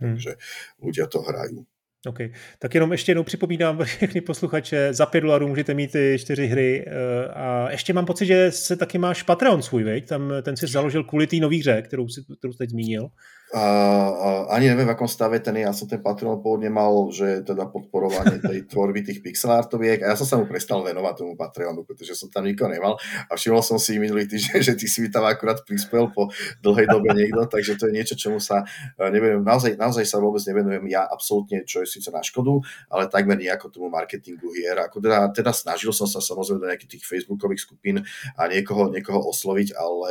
hmm. 0.00 0.16
takže 0.16 0.32
ľudia 0.80 1.12
to 1.12 1.20
hrajú. 1.20 1.60
OK, 2.06 2.18
tak 2.58 2.74
jenom 2.74 2.92
ještě 2.92 3.10
jednou 3.10 3.22
připomínám 3.22 3.84
všechny 3.84 4.20
posluchače, 4.20 4.94
za 4.94 5.06
5 5.06 5.20
dolarů 5.20 5.48
můžete 5.48 5.74
mít 5.74 5.92
ty 5.92 6.16
čtyři 6.20 6.46
hry 6.46 6.84
eh, 6.86 6.92
a 7.28 7.70
ještě 7.70 7.92
mám 7.92 8.06
pocit, 8.06 8.26
že 8.26 8.50
se 8.50 8.76
taky 8.76 8.98
máš 8.98 9.22
Patreon 9.22 9.62
svůj, 9.62 9.84
veď? 9.84 10.08
Tam 10.08 10.32
ten 10.42 10.56
si 10.56 10.66
založil 10.66 11.04
kvůli 11.04 11.26
té 11.26 11.36
nový 11.36 11.60
hře, 11.60 11.82
kterou 11.82 12.08
si, 12.08 12.20
kterou 12.38 12.52
jsi 12.52 12.58
teď 12.58 12.70
zmínil. 12.70 13.08
A, 13.52 13.60
a, 13.60 14.28
ani 14.56 14.72
neviem, 14.72 14.88
v 14.88 14.96
akom 14.96 15.04
stave 15.04 15.36
ten 15.44 15.52
ja 15.60 15.76
som 15.76 15.84
ten 15.84 16.00
Patreon 16.00 16.40
pôvodne 16.40 16.72
mal, 16.72 16.88
že 17.12 17.44
teda 17.44 17.68
podporovanie 17.68 18.40
tej 18.40 18.64
tvorby 18.72 19.04
tých 19.04 19.20
pixelartoviek 19.20 20.00
a 20.00 20.12
ja 20.12 20.16
som 20.16 20.24
sa 20.24 20.40
mu 20.40 20.48
prestal 20.48 20.80
venovať 20.80 21.20
tomu 21.20 21.36
Patreonu, 21.36 21.84
pretože 21.84 22.16
som 22.16 22.32
tam 22.32 22.48
nikoho 22.48 22.72
nemal 22.72 22.96
a 23.28 23.32
všimol 23.36 23.60
som 23.60 23.76
si 23.76 24.00
minulý 24.00 24.24
týždeň, 24.24 24.56
že 24.72 24.72
ty 24.72 24.88
si 24.88 25.04
mi 25.04 25.12
tam 25.12 25.28
akurát 25.28 25.60
prispel 25.68 26.08
po 26.16 26.32
dlhej 26.64 26.88
dobe 26.88 27.12
niekto, 27.12 27.44
takže 27.52 27.76
to 27.76 27.92
je 27.92 27.92
niečo, 27.92 28.16
čomu 28.16 28.40
sa 28.40 28.64
e, 28.96 29.12
neviem, 29.12 29.44
naozaj, 29.44 29.76
naozaj 29.76 30.08
sa 30.08 30.16
vôbec 30.16 30.40
nevenujem 30.48 30.88
ja 30.88 31.04
absolútne, 31.04 31.68
čo 31.68 31.84
je 31.84 31.92
síce 31.92 32.08
na 32.08 32.24
škodu, 32.24 32.56
ale 32.88 33.12
takmer 33.12 33.36
nejako 33.36 33.68
tomu 33.68 33.92
marketingu 33.92 34.48
hier. 34.56 34.80
Ako 34.80 35.04
teda, 35.04 35.28
teda 35.28 35.52
snažil 35.52 35.92
som 35.92 36.08
sa 36.08 36.24
samozrejme 36.24 36.64
do 36.64 36.68
nejakých 36.72 36.96
tých 36.96 37.04
facebookových 37.04 37.68
skupín 37.68 38.00
a 38.32 38.48
niekoho, 38.48 38.88
niekoho 38.88 39.20
osloviť, 39.28 39.76
ale 39.76 40.10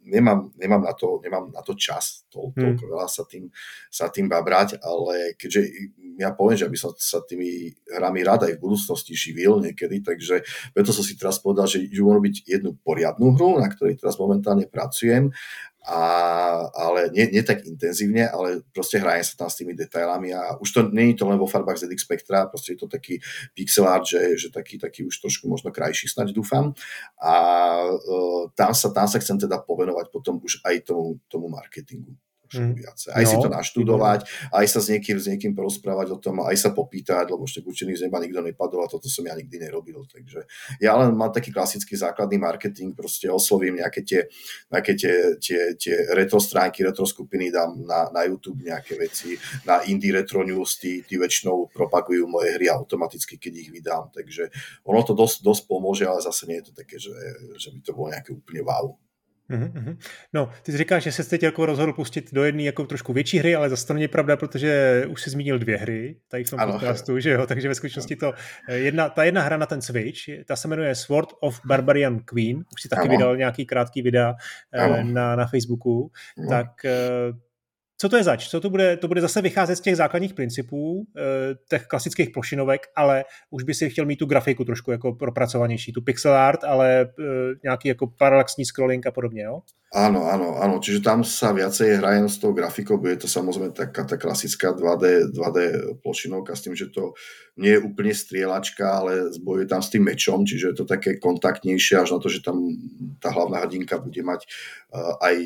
nemám, 0.00 0.48
nemám, 0.56 0.80
na 0.80 0.96
to, 0.96 1.20
nemám 1.20 1.52
na 1.52 1.60
to 1.60 1.76
čas. 1.76 2.24
To. 2.32 2.53
Toľko 2.54 2.84
veľa 2.94 3.08
sa 3.10 3.22
tým, 3.26 3.50
sa 3.90 4.06
tým 4.08 4.26
babrať, 4.30 4.78
ale 4.80 5.34
keďže 5.34 5.60
ja 6.18 6.30
poviem, 6.30 6.58
že 6.58 6.70
by 6.70 6.78
som 6.78 6.90
sa 6.94 7.20
tými 7.26 7.74
hrami 7.90 8.20
rád 8.22 8.46
aj 8.46 8.54
v 8.58 8.62
budúcnosti 8.62 9.12
živil 9.18 9.58
niekedy, 9.58 10.00
takže 10.00 10.46
preto 10.70 10.94
som 10.94 11.02
si 11.02 11.18
teraz 11.18 11.42
povedal, 11.42 11.66
že 11.66 11.82
idú 11.82 12.10
robiť 12.10 12.46
jednu 12.46 12.78
poriadnu 12.80 13.34
hru, 13.34 13.58
na 13.58 13.66
ktorej 13.66 13.98
teraz 13.98 14.16
momentálne 14.16 14.70
pracujem 14.70 15.34
a, 15.84 16.00
ale 16.72 17.12
nie, 17.12 17.28
nie 17.28 17.44
tak 17.44 17.60
intenzívne, 17.68 18.24
ale 18.24 18.64
proste 18.72 18.96
hrajem 18.96 19.20
sa 19.20 19.44
tam 19.44 19.52
s 19.52 19.60
tými 19.60 19.76
detailami 19.76 20.32
a 20.32 20.56
už 20.56 20.68
to 20.72 20.80
nie 20.88 21.12
je 21.12 21.20
to 21.20 21.28
len 21.28 21.36
vo 21.36 21.44
farbách 21.44 21.76
ZX 21.76 22.08
Spectra, 22.08 22.48
proste 22.48 22.72
je 22.72 22.80
to 22.80 22.88
taký 22.88 23.20
pixel 23.52 23.84
art, 23.84 24.08
že, 24.08 24.32
že 24.40 24.48
taký, 24.48 24.80
taký 24.80 25.04
už 25.04 25.20
trošku 25.20 25.44
možno 25.44 25.68
krajší 25.68 26.08
snať 26.08 26.32
dúfam. 26.32 26.72
A 27.20 27.34
uh, 27.84 28.48
tam, 28.56 28.72
sa, 28.72 28.96
tam 28.96 29.04
sa 29.04 29.20
chcem 29.20 29.36
teda 29.36 29.60
povenovať 29.60 30.08
potom 30.08 30.40
už 30.40 30.64
aj 30.64 30.88
tomu, 30.88 31.20
tomu 31.28 31.52
marketingu 31.52 32.16
mm. 32.60 32.74
viacej. 32.78 33.10
Aj 33.14 33.24
no, 33.24 33.30
si 33.30 33.36
to 33.38 33.48
naštudovať, 33.50 34.20
aj 34.52 34.66
sa 34.70 34.80
s 34.82 34.86
niekým, 34.90 35.16
s 35.18 35.26
niekým 35.30 35.52
porozprávať 35.52 36.14
o 36.14 36.18
tom, 36.18 36.42
aj 36.44 36.56
sa 36.58 36.70
popýtať, 36.70 37.30
lebo 37.30 37.46
ešte 37.46 37.64
učený 37.64 37.98
z 37.98 38.02
neba 38.08 38.22
nikto 38.22 38.40
nepadol 38.42 38.84
a 38.84 38.90
toto 38.90 39.06
som 39.10 39.26
ja 39.26 39.34
nikdy 39.34 39.56
nerobil. 39.60 40.02
Takže 40.06 40.46
ja 40.78 40.92
len 40.98 41.14
mám 41.14 41.30
taký 41.30 41.50
klasický 41.54 41.94
základný 41.94 42.38
marketing, 42.40 42.94
proste 42.96 43.30
oslovím 43.30 43.80
nejaké 43.82 44.02
tie, 44.02 44.20
nejaké 44.70 44.92
tie, 44.98 45.14
tie, 45.38 45.60
tie 45.78 45.94
retro 46.14 46.38
stránky, 46.38 46.82
retro 46.82 47.06
skupiny, 47.06 47.50
dám 47.50 47.78
na, 47.82 48.10
na 48.10 48.22
YouTube 48.26 48.62
nejaké 48.62 48.96
veci, 48.98 49.36
na 49.68 49.84
Indie 49.86 50.14
Retro 50.14 50.42
News, 50.42 50.78
tí, 50.78 51.02
tí 51.04 51.20
väčšinou 51.20 51.70
propagujú 51.70 52.26
moje 52.26 52.54
hry 52.56 52.70
automaticky, 52.70 53.36
keď 53.36 53.52
ich 53.54 53.70
vydám. 53.70 54.10
Takže 54.14 54.48
ono 54.86 55.00
to 55.02 55.12
dosť, 55.12 55.44
dosť 55.44 55.62
pomôže, 55.68 56.04
ale 56.08 56.24
zase 56.24 56.46
nie 56.46 56.58
je 56.62 56.70
to 56.70 56.72
také, 56.72 56.96
že, 56.96 57.12
že 57.58 57.68
by 57.74 57.78
to 57.82 57.92
bolo 57.92 58.08
nejaké 58.12 58.30
úplne 58.32 58.62
wow. 58.64 58.96
Mm-hmm. 59.50 59.96
No, 60.32 60.50
ty 60.62 60.72
jsi 60.72 60.78
říkáš, 60.78 61.02
že 61.02 61.12
se 61.12 61.24
teď 61.24 61.42
jako 61.42 61.66
rozhodl 61.66 61.92
pustit 61.92 62.34
do 62.34 62.44
jedné 62.44 62.62
jako 62.62 62.86
trošku 62.86 63.12
větší 63.12 63.38
hry, 63.38 63.54
ale 63.54 63.70
zase 63.70 63.86
to 63.86 63.94
není 63.94 64.08
pravda, 64.08 64.36
protože 64.36 65.02
už 65.08 65.22
jsi 65.22 65.30
zmínil 65.30 65.58
dvě 65.58 65.76
hry 65.76 66.16
tady 66.28 66.44
v 66.44 66.50
tom 66.50 66.60
ano. 66.60 66.72
podcastu, 66.72 67.20
že 67.20 67.30
jo, 67.30 67.46
takže 67.46 67.68
ve 67.68 67.74
skutečnosti 67.74 68.16
to 68.16 68.32
eh, 68.68 68.76
jedna, 68.76 69.08
ta 69.08 69.24
jedna 69.24 69.42
hra 69.42 69.56
na 69.56 69.66
ten 69.66 69.82
Switch, 69.82 70.20
ta 70.46 70.56
se 70.56 70.68
jmenuje 70.68 70.94
Sword 70.94 71.28
of 71.40 71.60
Barbarian 71.64 72.18
Queen, 72.18 72.64
už 72.74 72.82
si 72.82 72.88
taky 72.88 73.08
ano. 73.08 73.10
vydal 73.10 73.36
nějaký 73.36 73.66
krátký 73.66 74.02
videa 74.02 74.34
eh, 74.72 74.80
ano. 74.80 75.12
na, 75.12 75.36
na 75.36 75.46
Facebooku, 75.46 76.10
ano. 76.38 76.48
tak 76.48 76.84
eh, 76.84 76.92
co 78.04 78.08
to 78.08 78.16
je 78.16 78.24
zač? 78.24 78.48
Co 78.48 78.60
to 78.60 78.70
bude? 78.70 78.96
To 78.96 79.08
bude 79.08 79.20
zase 79.20 79.42
vycházet 79.42 79.76
z 79.76 79.80
těch 79.80 79.96
základních 79.96 80.34
principů, 80.34 81.06
těch 81.68 81.86
klasických 81.86 82.30
plošinovek, 82.30 82.86
ale 82.96 83.24
už 83.50 83.62
by 83.62 83.74
si 83.74 83.90
chtěl 83.90 84.04
mít 84.04 84.16
tu 84.16 84.26
grafiku 84.26 84.64
trošku 84.64 84.90
jako 84.90 85.12
propracovanější, 85.12 85.92
tu 85.92 86.02
pixel 86.02 86.32
art, 86.32 86.64
ale 86.64 87.08
nějaký 87.64 87.88
jako 87.88 88.06
parallaxní 88.06 88.64
scrolling 88.64 89.06
a 89.06 89.10
podobně, 89.10 89.42
jo? 89.42 89.60
Áno, 89.94 90.26
áno, 90.26 90.58
áno. 90.58 90.82
Čiže 90.82 91.06
tam 91.06 91.22
sa 91.22 91.54
viacej 91.54 92.02
hrajem 92.02 92.26
s 92.26 92.42
tou 92.42 92.50
grafikou, 92.50 92.98
bude 92.98 93.14
to 93.14 93.30
samozrejme 93.30 93.70
taká 93.70 94.02
tá 94.02 94.18
klasická 94.18 94.74
2D, 94.74 95.30
2D 95.30 95.58
plošinovka 96.02 96.58
s 96.58 96.66
tým, 96.66 96.74
že 96.74 96.90
to 96.90 97.14
nie 97.54 97.78
je 97.78 97.84
úplne 97.86 98.10
strieľačka, 98.10 98.82
ale 98.82 99.30
zbojuje 99.30 99.70
tam 99.70 99.78
s 99.78 99.94
tým 99.94 100.02
mečom, 100.02 100.42
čiže 100.42 100.74
je 100.74 100.76
to 100.82 100.86
také 100.90 101.22
kontaktnejšie 101.22 102.02
až 102.02 102.10
na 102.10 102.18
to, 102.18 102.26
že 102.26 102.42
tam 102.42 102.58
tá 103.22 103.30
hlavná 103.30 103.62
hrdinka 103.62 104.02
bude 104.02 104.18
mať 104.18 104.42
uh, 104.90 105.14
aj 105.22 105.36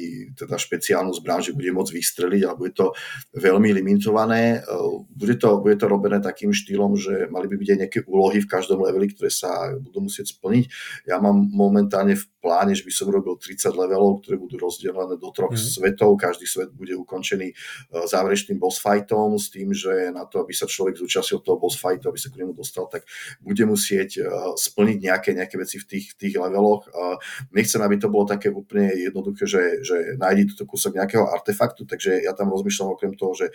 teda 0.40 0.56
špeciálnu 0.56 1.12
zbraň, 1.12 1.52
že 1.52 1.56
bude 1.56 1.68
môcť 1.68 1.92
vystreliť, 1.92 2.47
ale 2.48 2.56
bude 2.56 2.72
to 2.72 2.96
veľmi 3.36 3.76
limitované. 3.76 4.64
Uh, 4.64 5.04
bude, 5.12 5.36
to, 5.36 5.60
bude 5.60 5.76
to 5.76 5.86
robené 5.86 6.18
takým 6.24 6.50
štýlom, 6.50 6.96
že 6.96 7.28
mali 7.28 7.46
by 7.46 7.56
byť 7.60 7.68
aj 7.68 7.78
nejaké 7.84 7.98
úlohy 8.08 8.40
v 8.40 8.50
každom 8.50 8.80
leveli, 8.80 9.12
ktoré 9.12 9.28
sa 9.28 9.76
budú 9.76 10.08
musieť 10.08 10.32
splniť. 10.32 10.64
Ja 11.04 11.20
mám 11.20 11.36
momentálne 11.52 12.16
v 12.16 12.24
pláne, 12.38 12.72
že 12.72 12.86
by 12.86 12.92
som 12.94 13.10
robil 13.10 13.34
30 13.34 13.74
levelov, 13.74 14.22
ktoré 14.22 14.38
budú 14.38 14.56
rozdelené 14.62 15.18
do 15.18 15.28
troch 15.34 15.52
mm. 15.52 15.60
svetov. 15.60 16.16
Každý 16.16 16.46
svet 16.46 16.70
bude 16.70 16.94
ukončený 16.94 17.50
e, 17.50 17.54
záverečným 18.06 18.62
boss 18.62 18.78
fightom 18.78 19.36
s 19.36 19.50
tým, 19.50 19.74
že 19.74 20.14
na 20.14 20.24
to, 20.24 20.46
aby 20.46 20.54
sa 20.54 20.70
človek 20.70 20.96
zúčastnil 20.96 21.42
toho 21.42 21.58
boss 21.58 21.74
fightu, 21.74 22.08
aby 22.08 22.16
sa 22.16 22.30
k 22.30 22.38
nemu 22.40 22.54
dostal, 22.54 22.86
tak 22.86 23.04
bude 23.42 23.66
musieť 23.66 24.22
e, 24.22 24.24
splniť 24.54 24.98
nejaké, 25.02 25.30
nejaké 25.34 25.58
veci 25.58 25.82
v 25.82 25.86
tých, 25.86 26.14
tých 26.14 26.34
leveloch. 26.38 26.86
Nechcem, 27.50 27.82
aby 27.82 27.98
to 27.98 28.08
bolo 28.08 28.24
také 28.24 28.48
úplne 28.48 28.94
jednoduché, 28.94 29.44
že, 29.44 29.82
že 29.82 30.16
nájdi 30.16 30.54
tu 30.54 30.64
kúsok 30.64 30.94
nejakého 30.96 31.26
artefaktu, 31.26 31.84
takže 31.84 32.22
ja 32.28 32.36
tam 32.36 32.52
rozmýšľam 32.52 32.94
okrem 32.94 33.16
toho, 33.16 33.32
že 33.32 33.46
e, 33.48 33.52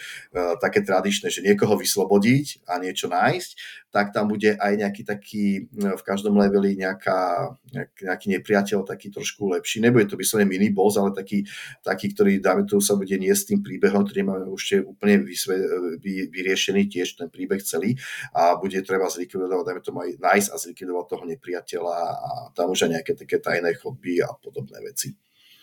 také 0.58 0.82
tradičné, 0.82 1.30
že 1.30 1.46
niekoho 1.46 1.78
vyslobodiť 1.78 2.66
a 2.66 2.82
niečo 2.82 3.06
nájsť, 3.08 3.52
tak 3.94 4.10
tam 4.10 4.34
bude 4.34 4.58
aj 4.58 4.74
nejaký 4.74 5.06
taký, 5.06 5.70
v 5.70 6.04
každom 6.04 6.34
leveli 6.42 6.74
nejaká, 6.74 7.54
nejaký 8.02 8.28
nepriateľ, 8.34 8.90
taký 8.90 9.14
trošku 9.14 9.54
lepší. 9.54 9.86
Nebude 9.86 10.10
to 10.10 10.18
vyslovene 10.18 10.50
mini 10.50 10.74
boss, 10.74 10.98
ale 10.98 11.14
taký, 11.14 11.46
taký 11.86 12.10
ktorý, 12.10 12.42
dáme 12.42 12.66
to, 12.66 12.82
sa 12.82 12.98
bude 12.98 13.14
niesť 13.14 13.42
s 13.46 13.50
tým 13.54 13.62
príbehom, 13.62 14.02
ktorý 14.02 14.26
máme 14.26 14.50
už 14.50 14.82
úplne 14.82 15.22
vysve, 15.22 15.62
vy, 16.02 16.26
vyriešený 16.34 16.90
tiež 16.90 17.22
ten 17.22 17.30
príbeh 17.30 17.62
celý 17.62 17.94
a 18.34 18.58
bude 18.58 18.82
treba 18.82 19.06
zlikvidovať, 19.06 19.62
dáme 19.62 19.82
to 19.86 19.94
aj 19.94 20.10
nájsť 20.18 20.50
a 20.50 20.56
zlikvidovať 20.58 21.06
toho 21.14 21.24
nepriateľa 21.30 21.98
a 22.18 22.30
tam 22.58 22.74
už 22.74 22.90
aj 22.90 22.92
nejaké 22.98 23.14
také 23.14 23.38
tajné 23.38 23.78
chodby 23.78 24.26
a 24.26 24.34
podobné 24.34 24.82
veci. 24.82 25.14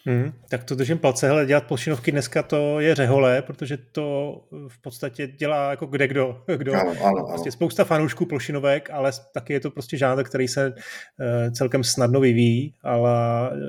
Hmm, 0.07 0.33
tak 0.49 0.65
to 0.65 0.75
držím 0.75 0.99
palce. 0.99 1.27
Hele, 1.27 1.47
dělat 1.47 1.65
plošinovky 1.65 2.13
dneska 2.13 2.43
to 2.43 2.81
je 2.81 2.95
řeholé, 2.95 3.43
protože 3.43 3.77
to 3.77 4.37
v 4.69 4.83
podstatě 4.83 5.27
dělá 5.27 5.71
jako 5.71 5.87
kde 5.87 6.09
kdo. 6.09 6.43
kdo. 6.57 6.75
Ano, 6.75 6.91
ano, 6.91 7.07
ano. 7.07 7.27
Prostě 7.29 7.51
spousta 7.53 7.85
fanoušků 7.85 8.27
plošinovek, 8.27 8.91
ale 8.91 9.13
taky 9.35 9.53
je 9.53 9.61
to 9.61 9.71
prostě 9.71 9.97
žánr, 9.97 10.25
který 10.25 10.49
se 10.49 10.69
uh, 10.69 11.53
celkem 11.53 11.85
snadno 11.85 12.21
vyvíjí, 12.21 12.75
ale 12.83 13.11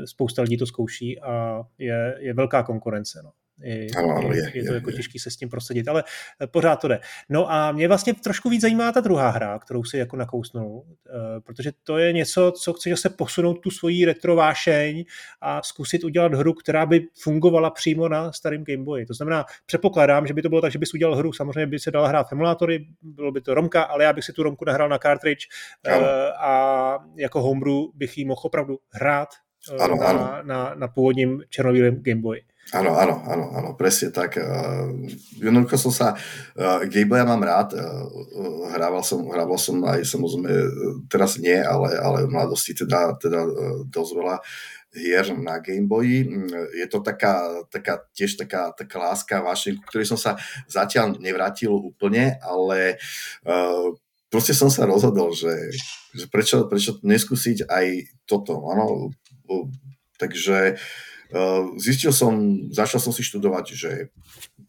spousta 0.06 0.42
lidí 0.42 0.58
to 0.58 0.66
zkouší 0.66 1.20
a 1.20 1.62
je, 1.78 2.18
je 2.20 2.34
velká 2.34 2.64
konkurence. 2.64 3.22
No. 3.24 3.32
Je, 3.64 3.88
ano, 3.98 4.34
je, 4.34 4.52
je 4.54 4.64
to 4.64 4.72
je, 4.72 4.76
jako 4.76 4.90
je. 4.90 4.96
těžký 4.96 5.20
se 5.20 5.32
s 5.32 5.38
tím 5.38 5.50
prosadit, 5.50 5.88
ale 5.88 6.04
eh, 6.42 6.48
pořád 6.48 6.76
to 6.76 6.88
jde. 6.88 7.00
No 7.30 7.52
a 7.52 7.72
mě 7.72 7.88
vlastně 7.88 8.14
trošku 8.14 8.50
víc 8.50 8.62
zajímá 8.62 8.92
ta 8.92 9.00
druhá 9.00 9.30
hra, 9.30 9.60
kterou 9.60 9.84
si 9.84 9.98
jako 9.98 10.18
nakousnul, 10.18 10.84
eh, 10.88 11.42
protože 11.42 11.72
to 11.84 11.98
je 11.98 12.14
něco, 12.14 12.52
co 12.52 12.74
chce 12.74 12.98
se 12.98 13.10
posunout 13.10 13.54
tu 13.54 13.72
svoji 13.72 14.06
retrovášeň 14.06 15.06
a 15.42 15.62
zkusit 15.64 16.04
udělat 16.04 16.34
hru, 16.34 16.54
která 16.54 16.86
by 16.86 17.08
fungovala 17.22 17.70
přímo 17.70 18.10
na 18.10 18.32
starém 18.32 18.64
Game 18.64 18.84
Boyi. 18.84 19.06
To 19.06 19.14
znamená, 19.14 19.46
předpokládám, 19.66 20.28
že 20.28 20.34
by 20.34 20.42
to 20.42 20.50
bylo 20.50 20.62
tak, 20.62 20.72
že 20.72 20.80
bys 20.80 20.94
udělal 20.94 21.16
hru, 21.16 21.34
samozřejmě 21.34 21.68
by 21.68 21.80
se 21.80 21.92
dala 21.92 22.08
hrát 22.08 22.30
v 22.30 22.32
emulátory, 22.32 22.86
bylo 23.02 23.32
by 23.32 23.42
to 23.42 23.54
romka, 23.54 23.84
ale 23.84 24.04
já 24.04 24.14
bych 24.14 24.24
si 24.24 24.34
tu 24.34 24.44
romku 24.44 24.66
nahrál 24.66 24.90
na 24.90 24.98
cartridge 24.98 25.48
ano. 25.86 26.06
a 26.38 27.06
jako 27.16 27.42
homebrew 27.42 27.76
bych 27.94 28.18
ji 28.18 28.26
mohl 28.26 28.42
opravdu 28.44 28.80
hrát 28.90 29.30
ano, 29.80 29.96
na, 29.96 30.08
ano. 30.08 30.42
Na, 30.44 30.74
na 30.76 30.88
pôvodním 30.88 31.46
černovílém 31.50 32.02
Game 32.02 32.22
Boy. 32.22 32.42
Áno, 32.72 32.96
áno, 32.96 33.20
áno, 33.28 33.52
áno, 33.52 33.70
presne 33.76 34.16
tak. 34.16 34.40
Uh, 34.40 35.04
jednoducho 35.36 35.76
som 35.76 35.92
sa, 35.92 36.16
uh, 36.16 36.80
Gameboya 36.88 37.28
mám 37.28 37.44
rád, 37.44 37.76
uh, 37.76 38.08
hrával 38.72 39.04
som, 39.04 39.28
hrával 39.28 39.60
som 39.60 39.84
aj 39.84 40.08
samozrejme, 40.08 40.48
teraz 41.12 41.36
nie, 41.36 41.60
ale, 41.60 42.00
ale 42.00 42.24
v 42.24 42.32
mladosti 42.32 42.72
teda, 42.72 43.20
teda 43.20 43.44
dosť 43.92 44.12
veľa 44.16 44.36
hier 44.96 45.36
na 45.36 45.60
Gameboyi. 45.60 46.48
Je 46.80 46.88
to 46.88 47.04
taká, 47.04 47.68
taká 47.68 48.08
tiež 48.16 48.40
taká, 48.40 48.72
taká 48.72 49.04
láska 49.04 49.44
vášeň, 49.44 49.84
ktorej 49.92 50.08
som 50.08 50.20
sa 50.20 50.40
zatiaľ 50.72 51.20
nevrátil 51.20 51.76
úplne, 51.76 52.40
ale 52.40 52.96
uh, 53.52 53.92
proste 54.32 54.56
som 54.56 54.72
sa 54.72 54.88
rozhodol, 54.88 55.36
že, 55.36 55.76
že 56.16 56.24
prečo, 56.32 56.72
prečo 56.72 57.04
neskúsiť 57.04 57.68
aj 57.68 57.86
toto. 58.24 58.64
Ano? 58.72 59.12
Takže 60.16 60.80
uh, 60.80 61.11
zistil 61.80 62.12
som, 62.12 62.68
začal 62.72 63.00
som 63.00 63.16
si 63.16 63.24
študovať, 63.24 63.66
že 63.74 63.92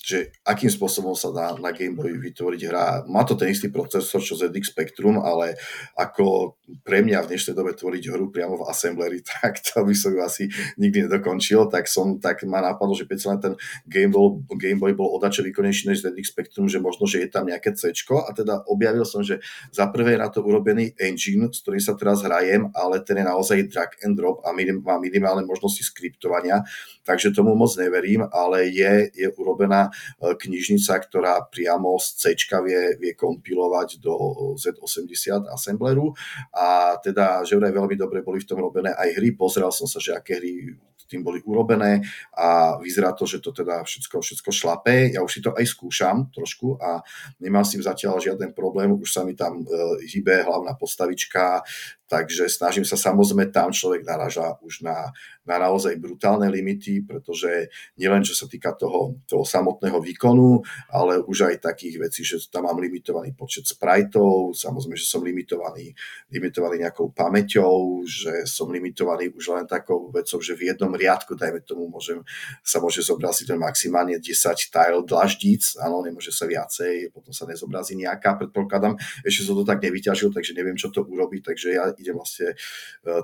že 0.03 0.34
akým 0.42 0.66
spôsobom 0.66 1.14
sa 1.14 1.30
dá 1.30 1.55
na 1.62 1.70
Game 1.70 1.94
Boy 1.94 2.18
vytvoriť 2.18 2.61
hra. 2.66 2.86
Má 3.07 3.22
to 3.22 3.38
ten 3.38 3.55
istý 3.55 3.70
procesor, 3.70 4.18
čo 4.18 4.34
ZX 4.34 4.74
Spectrum, 4.74 5.22
ale 5.22 5.55
ako 5.94 6.59
pre 6.82 7.07
mňa 7.07 7.22
v 7.22 7.30
dnešnej 7.30 7.55
dobe 7.55 7.70
tvoriť 7.78 8.11
hru 8.11 8.34
priamo 8.34 8.59
v 8.59 8.66
assembleri, 8.66 9.22
tak 9.38 9.62
to 9.62 9.86
by 9.86 9.94
som 9.94 10.11
ju 10.11 10.20
asi 10.26 10.44
nikdy 10.74 11.07
nedokončil, 11.07 11.70
tak 11.70 11.86
som, 11.86 12.18
tak 12.18 12.42
ma 12.42 12.59
napadlo, 12.59 12.98
že 12.98 13.07
len 13.07 13.38
ten 13.38 13.55
Game 13.86 14.11
Boy, 14.11 14.42
Game 14.59 14.82
Boy 14.82 14.90
bol 14.98 15.07
odačo 15.14 15.46
výkonnejší 15.46 15.94
než 15.94 16.03
ZX 16.03 16.34
Spectrum, 16.34 16.66
že 16.66 16.82
možno, 16.82 17.07
že 17.07 17.22
je 17.22 17.30
tam 17.30 17.46
nejaké 17.46 17.70
C, 17.78 17.94
a 17.94 18.30
teda 18.34 18.66
objavil 18.66 19.07
som, 19.07 19.22
že 19.22 19.38
za 19.70 19.86
prvé 19.86 20.18
na 20.18 20.26
to 20.26 20.42
urobený 20.42 20.98
engine, 20.98 21.46
s 21.55 21.62
ktorým 21.62 21.78
sa 21.78 21.94
teraz 21.94 22.26
hrajem, 22.26 22.74
ale 22.74 22.98
ten 23.07 23.22
je 23.22 23.24
naozaj 23.24 23.70
drag 23.70 23.94
and 24.03 24.18
drop 24.18 24.42
a 24.42 24.50
má 24.82 24.98
minimálne 24.98 25.46
možnosti 25.46 25.86
skriptovania, 25.86 26.66
takže 27.07 27.30
tomu 27.30 27.55
moc 27.55 27.70
neverím, 27.78 28.26
ale 28.26 28.66
je, 28.66 29.14
je 29.14 29.28
urobená 29.38 29.91
knižnica, 30.20 30.93
ktorá 31.09 31.45
priamo 31.49 31.97
z 32.01 32.07
C 32.16 32.22
vie, 32.64 32.97
vie 32.99 33.12
kompilovať 33.12 34.03
do 34.03 34.14
Z80 34.57 35.49
assembleru. 35.51 36.14
A 36.55 36.97
teda, 36.99 37.43
že 37.45 37.59
vraj 37.59 37.72
veľmi 37.72 37.97
dobre 37.97 38.24
boli 38.24 38.40
v 38.40 38.49
tom 38.49 38.61
robené 38.61 38.95
aj 38.95 39.09
hry, 39.18 39.34
pozrel 39.34 39.70
som 39.70 39.86
sa, 39.86 39.99
že 40.01 40.16
aké 40.16 40.38
hry 40.38 40.74
tým 41.12 41.20
boli 41.20 41.45
urobené 41.45 42.01
a 42.32 42.80
vyzerá 42.80 43.12
to, 43.12 43.28
že 43.28 43.45
to 43.45 43.53
teda 43.53 43.84
všetko, 43.84 44.24
všetko 44.24 44.49
šlapé. 44.49 45.12
Ja 45.12 45.20
už 45.20 45.28
si 45.36 45.40
to 45.45 45.53
aj 45.53 45.68
skúšam 45.68 46.32
trošku 46.32 46.80
a 46.80 47.05
nemám 47.36 47.68
s 47.68 47.76
tým 47.76 47.84
zatiaľ 47.84 48.16
žiaden 48.16 48.57
problém, 48.57 48.97
už 48.97 49.12
sa 49.12 49.20
mi 49.28 49.36
tam 49.36 49.61
e, 49.61 49.64
hýbe 50.09 50.40
hlavná 50.40 50.72
postavička, 50.80 51.61
takže 52.07 52.50
snažím 52.50 52.84
sa 52.84 52.98
samozrejme, 52.98 53.48
tam 53.55 53.72
človek 53.72 54.05
naraža 54.05 54.61
už 54.61 54.84
na, 54.84 55.12
na 55.42 55.57
naozaj 55.59 55.96
brutálne 55.96 56.46
limity, 56.50 57.03
pretože 57.03 57.72
nielen 57.96 58.20
čo 58.20 58.36
sa 58.36 58.46
týka 58.46 58.76
toho, 58.76 59.18
toho 59.24 59.42
samotného 59.42 59.98
výkonu, 59.98 60.61
ale 60.92 61.22
už 61.24 61.48
aj 61.48 61.64
takých 61.72 61.96
vecí, 61.98 62.20
že 62.22 62.38
tam 62.53 62.68
mám 62.68 62.78
limitovaný 62.78 63.32
počet 63.32 63.64
spriteov, 63.64 64.53
samozrejme, 64.53 64.94
že 64.98 65.07
som 65.09 65.24
limitovaný, 65.24 65.94
limitovaný 66.30 66.84
nejakou 66.84 67.11
pamäťou, 67.14 68.05
že 68.05 68.44
som 68.44 68.68
limitovaný 68.68 69.32
už 69.32 69.57
len 69.57 69.66
takou 69.66 70.12
vecou, 70.12 70.38
že 70.38 70.53
v 70.53 70.74
jednom 70.74 70.92
riadku, 70.92 71.34
dajme 71.34 71.64
tomu, 71.64 71.88
môžem, 71.88 72.20
sa 72.61 72.78
môže 72.78 73.00
zobraziť 73.03 73.55
len 73.55 73.61
maximálne 73.62 74.18
10 74.20 74.28
tile 74.68 75.00
dlaždíc, 75.07 75.80
áno, 75.80 76.05
nemôže 76.05 76.30
sa 76.30 76.44
viacej, 76.44 77.11
potom 77.14 77.32
sa 77.32 77.48
nezobrazí 77.48 77.96
nejaká, 77.98 78.36
predpokladám, 78.36 79.00
ešte 79.24 79.48
som 79.48 79.57
to 79.59 79.64
tak 79.66 79.80
nevyťažil, 79.80 80.30
takže 80.30 80.53
neviem, 80.55 80.76
čo 80.78 80.92
to 80.92 81.03
urobí, 81.07 81.42
takže 81.42 81.74
ja 81.76 81.91
idem 81.99 82.16
vlastne, 82.16 82.53
e, 82.53 82.57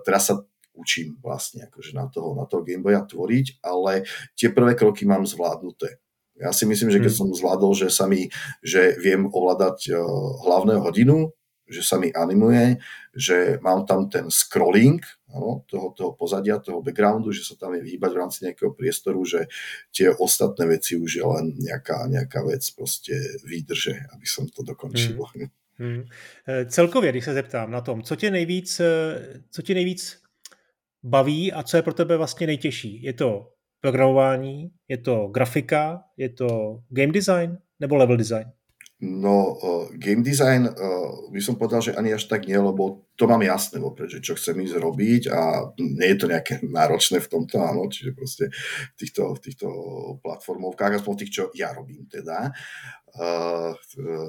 teraz 0.04 0.32
sa 0.32 0.42
učím 0.78 1.18
vlastne 1.18 1.66
akože 1.66 1.92
na 1.92 2.06
toho, 2.06 2.38
na 2.38 2.46
toho 2.46 2.62
Gameboya 2.62 3.02
tvoriť, 3.02 3.62
ale 3.66 4.06
tie 4.38 4.54
prvé 4.54 4.78
kroky 4.78 5.02
mám 5.02 5.26
zvládnuté. 5.26 5.98
Ja 6.38 6.54
si 6.54 6.70
myslím, 6.70 6.94
že 6.94 7.02
keď 7.02 7.12
hmm. 7.18 7.20
som 7.26 7.28
zvládol, 7.34 7.72
že 7.74 7.88
sa 7.90 8.06
mi, 8.06 8.30
že 8.62 8.94
viem 9.02 9.26
ovládať 9.26 9.90
uh, 9.90 9.98
hlavného 10.46 10.86
hodinu, 10.86 11.34
že 11.68 11.82
sa 11.84 12.00
mi 12.00 12.08
animuje, 12.14 12.80
že 13.12 13.60
mám 13.60 13.84
tam 13.84 14.08
ten 14.08 14.32
scrolling 14.32 15.02
no, 15.28 15.68
toho, 15.68 15.92
toho 15.92 16.12
pozadia, 16.16 16.62
toho 16.62 16.80
backgroundu, 16.80 17.34
že 17.34 17.44
sa 17.44 17.60
tam 17.60 17.76
je 17.76 17.84
vyhýbať 17.84 18.10
v 18.14 18.20
rámci 18.24 18.38
nejakého 18.48 18.72
priestoru, 18.72 19.20
že 19.26 19.50
tie 19.92 20.08
ostatné 20.08 20.64
veci 20.64 20.96
už 20.96 21.10
je 21.20 21.26
len 21.26 21.58
nejaká, 21.60 22.08
nejaká 22.08 22.40
vec 22.46 22.64
proste 22.72 23.12
výdrže, 23.44 24.08
aby 24.16 24.24
som 24.24 24.48
to 24.48 24.64
dokončil. 24.64 25.20
Hmm. 25.20 25.52
Hmm. 25.78 26.02
Celkově, 26.66 27.10
když 27.10 27.24
se 27.24 27.34
zeptám 27.34 27.70
na 27.70 27.80
tom, 27.80 28.02
co 28.02 28.16
tě 28.16 28.30
nejvíc, 28.30 28.80
eh, 28.80 29.42
co 29.50 29.62
tě 29.62 29.74
nejvíc 29.74 30.22
baví 31.02 31.52
a 31.52 31.62
co 31.62 31.76
je 31.76 31.82
pro 31.82 31.94
tebe 31.94 32.16
vlastně 32.16 32.46
nejtěžší? 32.46 33.02
Je 33.02 33.12
to 33.12 33.52
programování, 33.80 34.70
je 34.88 34.98
to 34.98 35.28
grafika, 35.28 36.02
je 36.16 36.28
to 36.28 36.78
game 36.88 37.12
design 37.12 37.58
nebo 37.80 37.96
level 37.96 38.16
design? 38.16 38.50
No, 39.00 39.54
uh, 39.54 39.88
game 39.94 40.22
design 40.22 40.66
uh, 40.66 41.30
by 41.30 41.38
som 41.38 41.54
povedal, 41.54 41.78
že 41.78 41.94
ani 41.94 42.18
až 42.18 42.26
tak 42.26 42.50
nie, 42.50 42.58
lebo 42.58 43.06
to 43.18 43.26
mám 43.26 43.42
jasné 43.42 43.82
vopred, 43.82 44.06
že 44.06 44.22
čo 44.22 44.38
chcem 44.38 44.54
ísť 44.62 44.78
robiť 44.78 45.22
a 45.34 45.66
nie 45.82 46.08
je 46.14 46.18
to 46.22 46.30
nejaké 46.30 46.62
náročné 46.78 47.18
v 47.18 47.28
tomto, 47.28 47.58
áno, 47.58 47.90
čiže 47.90 48.14
proste 48.14 48.44
v 48.94 48.96
týchto, 48.96 49.34
v 49.34 49.40
týchto 49.42 49.68
platformovkách, 50.22 51.02
aspoň 51.02 51.14
tých, 51.18 51.32
čo 51.34 51.44
ja 51.58 51.74
robím 51.74 52.06
teda. 52.06 52.54
Uh, 53.18 53.74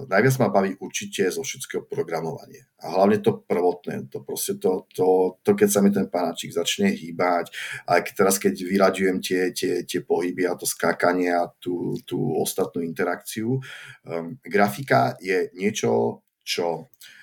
najviac 0.09 0.35
ma 0.39 0.49
baví 0.49 0.73
určite 0.81 1.29
zo 1.29 1.45
všetkého 1.45 1.85
programovanie. 1.85 2.73
A 2.81 2.97
hlavne 2.97 3.21
to 3.21 3.43
prvotné, 3.45 4.09
to 4.09 4.23
proste 4.25 4.57
to, 4.57 4.89
to, 4.89 5.37
to 5.45 5.51
keď 5.53 5.69
sa 5.69 5.83
mi 5.85 5.93
ten 5.93 6.09
panáčik 6.09 6.49
začne 6.49 6.89
hýbať, 6.89 7.53
a 7.85 8.01
keď 8.01 8.13
teraz 8.25 8.41
keď 8.41 8.55
vyraďujem 8.65 9.17
tie, 9.21 9.53
tie, 9.53 9.85
tie 9.85 10.01
pohyby 10.01 10.49
a 10.49 10.57
to 10.57 10.65
skákanie 10.65 11.29
a 11.29 11.51
tú, 11.61 11.93
tú 12.07 12.17
ostatnú 12.41 12.81
interakciu, 12.81 13.61
um, 14.09 14.41
grafika 14.41 15.13
je 15.21 15.53
niečo, 15.53 16.25
čo 16.41 16.89
Uh, 16.89 17.18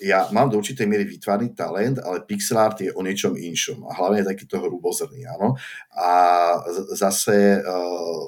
ja 0.00 0.24
mám 0.32 0.48
do 0.48 0.56
určitej 0.56 0.88
miery 0.88 1.04
vytvarný 1.04 1.52
talent, 1.52 2.00
ale 2.00 2.24
pixel 2.24 2.56
art 2.56 2.80
je 2.80 2.88
o 2.96 3.04
niečom 3.04 3.36
inšom 3.36 3.84
a 3.84 3.92
hlavne 3.92 4.24
je 4.24 4.30
takýto 4.32 4.56
hrubozrný, 4.56 5.28
áno. 5.28 5.60
A 5.92 6.10
zase 6.96 7.60
uh, 7.60 8.24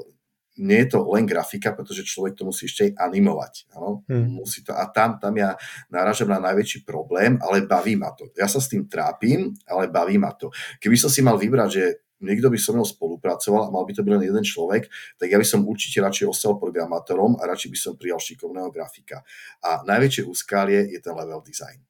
nie 0.60 0.84
je 0.84 0.92
to 0.92 1.08
len 1.08 1.24
grafika, 1.24 1.72
pretože 1.72 2.04
človek 2.04 2.36
to 2.36 2.44
musí 2.44 2.68
ešte 2.68 2.92
aj 2.92 3.08
animovať. 3.08 3.52
Áno? 3.72 4.04
Hmm. 4.04 4.36
Musí 4.36 4.60
to, 4.60 4.76
a 4.76 4.84
tam, 4.92 5.16
tam 5.16 5.32
ja 5.40 5.56
náražam 5.88 6.28
na 6.28 6.36
najväčší 6.36 6.84
problém, 6.84 7.40
ale 7.40 7.64
baví 7.64 7.96
ma 7.96 8.12
to. 8.12 8.28
Ja 8.36 8.44
sa 8.44 8.60
s 8.60 8.68
tým 8.68 8.84
trápim, 8.84 9.56
ale 9.64 9.88
baví 9.88 10.20
ma 10.20 10.36
to. 10.36 10.52
Keby 10.76 11.00
som 11.00 11.08
si 11.08 11.24
mal 11.24 11.40
vybrať, 11.40 11.70
že 11.72 11.84
niekto 12.22 12.48
by 12.48 12.58
so 12.58 12.72
mnou 12.72 12.86
spolupracoval 12.86 13.68
a 13.68 13.72
mal 13.74 13.84
by 13.84 13.92
to 13.92 14.06
byť 14.06 14.12
len 14.14 14.24
jeden 14.26 14.44
človek, 14.46 14.88
tak 15.18 15.28
ja 15.28 15.38
by 15.38 15.46
som 15.46 15.66
určite 15.66 16.00
radšej 16.00 16.26
ostal 16.30 16.56
programátorom 16.56 17.36
a 17.38 17.46
radšej 17.50 17.70
by 17.70 17.78
som 17.78 17.92
prijal 17.98 18.22
šikovného 18.22 18.70
grafika. 18.70 19.26
A 19.62 19.82
najväčšie 19.82 20.26
úskalie 20.26 20.90
je 20.94 20.98
ten 21.02 21.12
level 21.12 21.42
design. 21.42 21.82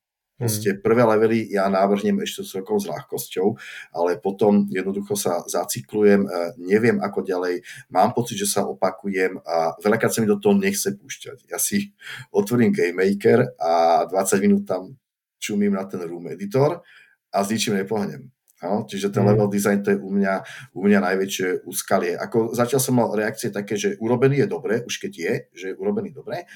Proste 0.43 0.75
hmm. 0.75 0.83
prvé 0.83 1.03
levely 1.07 1.39
ja 1.55 1.71
návrhnem 1.71 2.19
ešte 2.27 2.43
celkom 2.43 2.83
s 2.83 2.91
ľahkosťou, 2.91 3.47
ale 3.95 4.19
potom 4.19 4.67
jednoducho 4.75 5.15
sa 5.15 5.47
zacyklujem, 5.47 6.27
e, 6.27 6.29
neviem 6.59 6.99
ako 6.99 7.23
ďalej, 7.23 7.63
mám 7.95 8.11
pocit, 8.11 8.43
že 8.43 8.51
sa 8.51 8.67
opakujem 8.67 9.39
a 9.47 9.79
veľakrát 9.79 10.11
sa 10.11 10.19
mi 10.19 10.27
do 10.27 10.43
toho 10.43 10.59
nechce 10.59 10.99
púšťať. 10.99 11.47
Ja 11.47 11.63
si 11.63 11.95
otvorím 12.39 12.75
Game 12.75 12.99
Maker 12.99 13.55
a 13.55 14.03
20 14.11 14.43
minút 14.43 14.67
tam 14.67 14.99
čumím 15.39 15.79
na 15.79 15.87
ten 15.87 16.03
room 16.03 16.27
editor 16.27 16.83
a 17.31 17.39
s 17.47 17.51
ničím 17.55 17.79
nepohnem. 17.79 18.27
No, 18.63 18.87
čiže 18.87 19.11
ten 19.11 19.27
hmm. 19.27 19.31
level 19.35 19.49
design 19.51 19.83
to 19.83 19.91
je 19.91 19.99
u 19.99 20.11
mňa, 20.15 20.35
u 20.79 20.81
mňa 20.87 20.99
najväčšie 21.03 21.67
úskalie. 21.67 22.15
Ako 22.15 22.55
zatiaľ 22.55 22.81
som 22.81 22.95
mal 22.95 23.11
reakcie 23.11 23.51
také, 23.51 23.75
že 23.75 23.99
urobený 23.99 24.47
je 24.47 24.49
dobre, 24.49 24.87
už 24.87 25.03
keď 25.03 25.13
je, 25.13 25.33
že 25.51 25.65
je 25.73 25.79
urobený 25.79 26.15
dobre, 26.15 26.47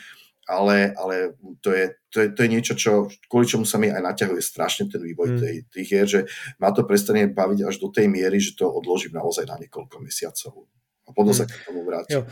ale, 0.46 0.94
ale 0.94 1.34
to, 1.58 1.74
je, 1.74 1.98
to, 2.06 2.22
je, 2.22 2.28
to 2.30 2.40
je 2.46 2.48
niečo, 2.48 2.74
čo, 2.78 3.10
kvôli 3.26 3.50
čomu 3.50 3.66
sa 3.66 3.82
mi 3.82 3.90
aj 3.90 3.98
naťahuje 3.98 4.38
strašne 4.38 4.86
ten 4.86 5.02
vývoj 5.02 5.34
mm. 5.34 5.38
tej, 5.42 5.54
tých 5.66 5.88
hier, 5.90 6.06
že 6.06 6.20
ma 6.62 6.70
to 6.70 6.86
prestane 6.86 7.26
baviť 7.26 7.66
až 7.66 7.82
do 7.82 7.90
tej 7.90 8.06
miery, 8.06 8.38
že 8.38 8.54
to 8.54 8.70
odložím 8.70 9.18
naozaj 9.18 9.42
na 9.42 9.58
niekoľko 9.58 9.98
mesiacov. 9.98 10.70
A 11.06 11.10
potom 11.10 11.34
mm. 11.34 11.38
sa 11.42 11.44
k 11.50 11.54
tomu 11.66 11.82
vrátim. 11.82 12.22
Jo. 12.22 12.30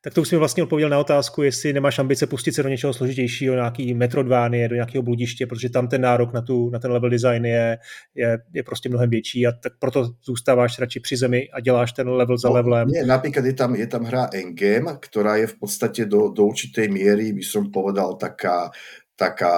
Tak 0.00 0.14
to 0.14 0.20
už 0.20 0.28
jsi 0.28 0.34
mi 0.34 0.38
vlastně 0.38 0.62
odpověděl 0.62 0.88
na 0.88 0.98
otázku, 0.98 1.42
jestli 1.42 1.72
nemáš 1.72 1.98
ambice 1.98 2.26
pustit 2.26 2.52
se 2.52 2.62
do 2.62 2.68
něčeho 2.68 2.94
složitějšího, 2.94 3.54
nějaký 3.54 3.94
Metrodvány, 3.94 4.68
do 4.68 4.74
nějakého 4.74 5.02
bludiště, 5.02 5.46
protože 5.46 5.70
tam 5.70 5.88
ten 5.88 6.00
nárok 6.00 6.32
na, 6.32 6.42
tu, 6.42 6.70
na 6.70 6.78
ten 6.78 6.92
level 6.92 7.10
design 7.10 7.44
je, 7.44 7.78
je, 8.14 8.38
je 8.54 8.62
prostě 8.62 8.88
mnohem 8.88 9.10
větší 9.10 9.46
a 9.46 9.52
tak 9.52 9.72
proto 9.78 10.10
zůstáváš 10.24 10.78
radši 10.78 11.00
při 11.00 11.16
zemi 11.16 11.48
a 11.52 11.60
děláš 11.60 11.92
ten 11.92 12.08
level 12.08 12.38
za 12.38 12.48
no, 12.48 12.54
levelem. 12.54 12.88
Nie, 12.88 13.06
například 13.06 13.44
je 13.44 13.52
tam, 13.52 13.74
je 13.74 13.86
tam 13.86 14.04
hra 14.04 14.28
Endgame, 14.32 14.96
která 15.00 15.36
je 15.36 15.46
v 15.46 15.58
podstatě 15.58 16.04
do, 16.04 16.28
do 16.28 16.44
určitej 16.44 16.88
míry, 16.88 17.32
by 17.32 17.42
som 17.42 17.72
povedal, 17.72 18.14
taká, 18.14 18.70
taká, 19.16 19.54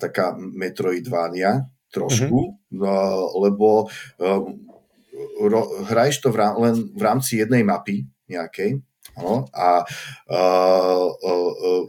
taká 0.00 0.36
Metroidvania 0.38 1.60
trošku, 1.90 2.38
mm-hmm. 2.38 2.78
no, 2.78 2.94
lebo 3.40 3.90
um, 4.18 4.70
ro, 5.48 5.62
hraješ 5.84 6.18
to 6.18 6.32
v 6.32 6.36
rám, 6.36 6.54
len 6.62 6.74
v 6.96 7.02
rámci 7.02 7.36
jednej 7.36 7.66
mapy 7.66 8.06
nejakej, 8.30 8.78
ano, 9.20 9.44
a 9.52 9.84
uh, 10.32 11.06
uh, 11.12 11.84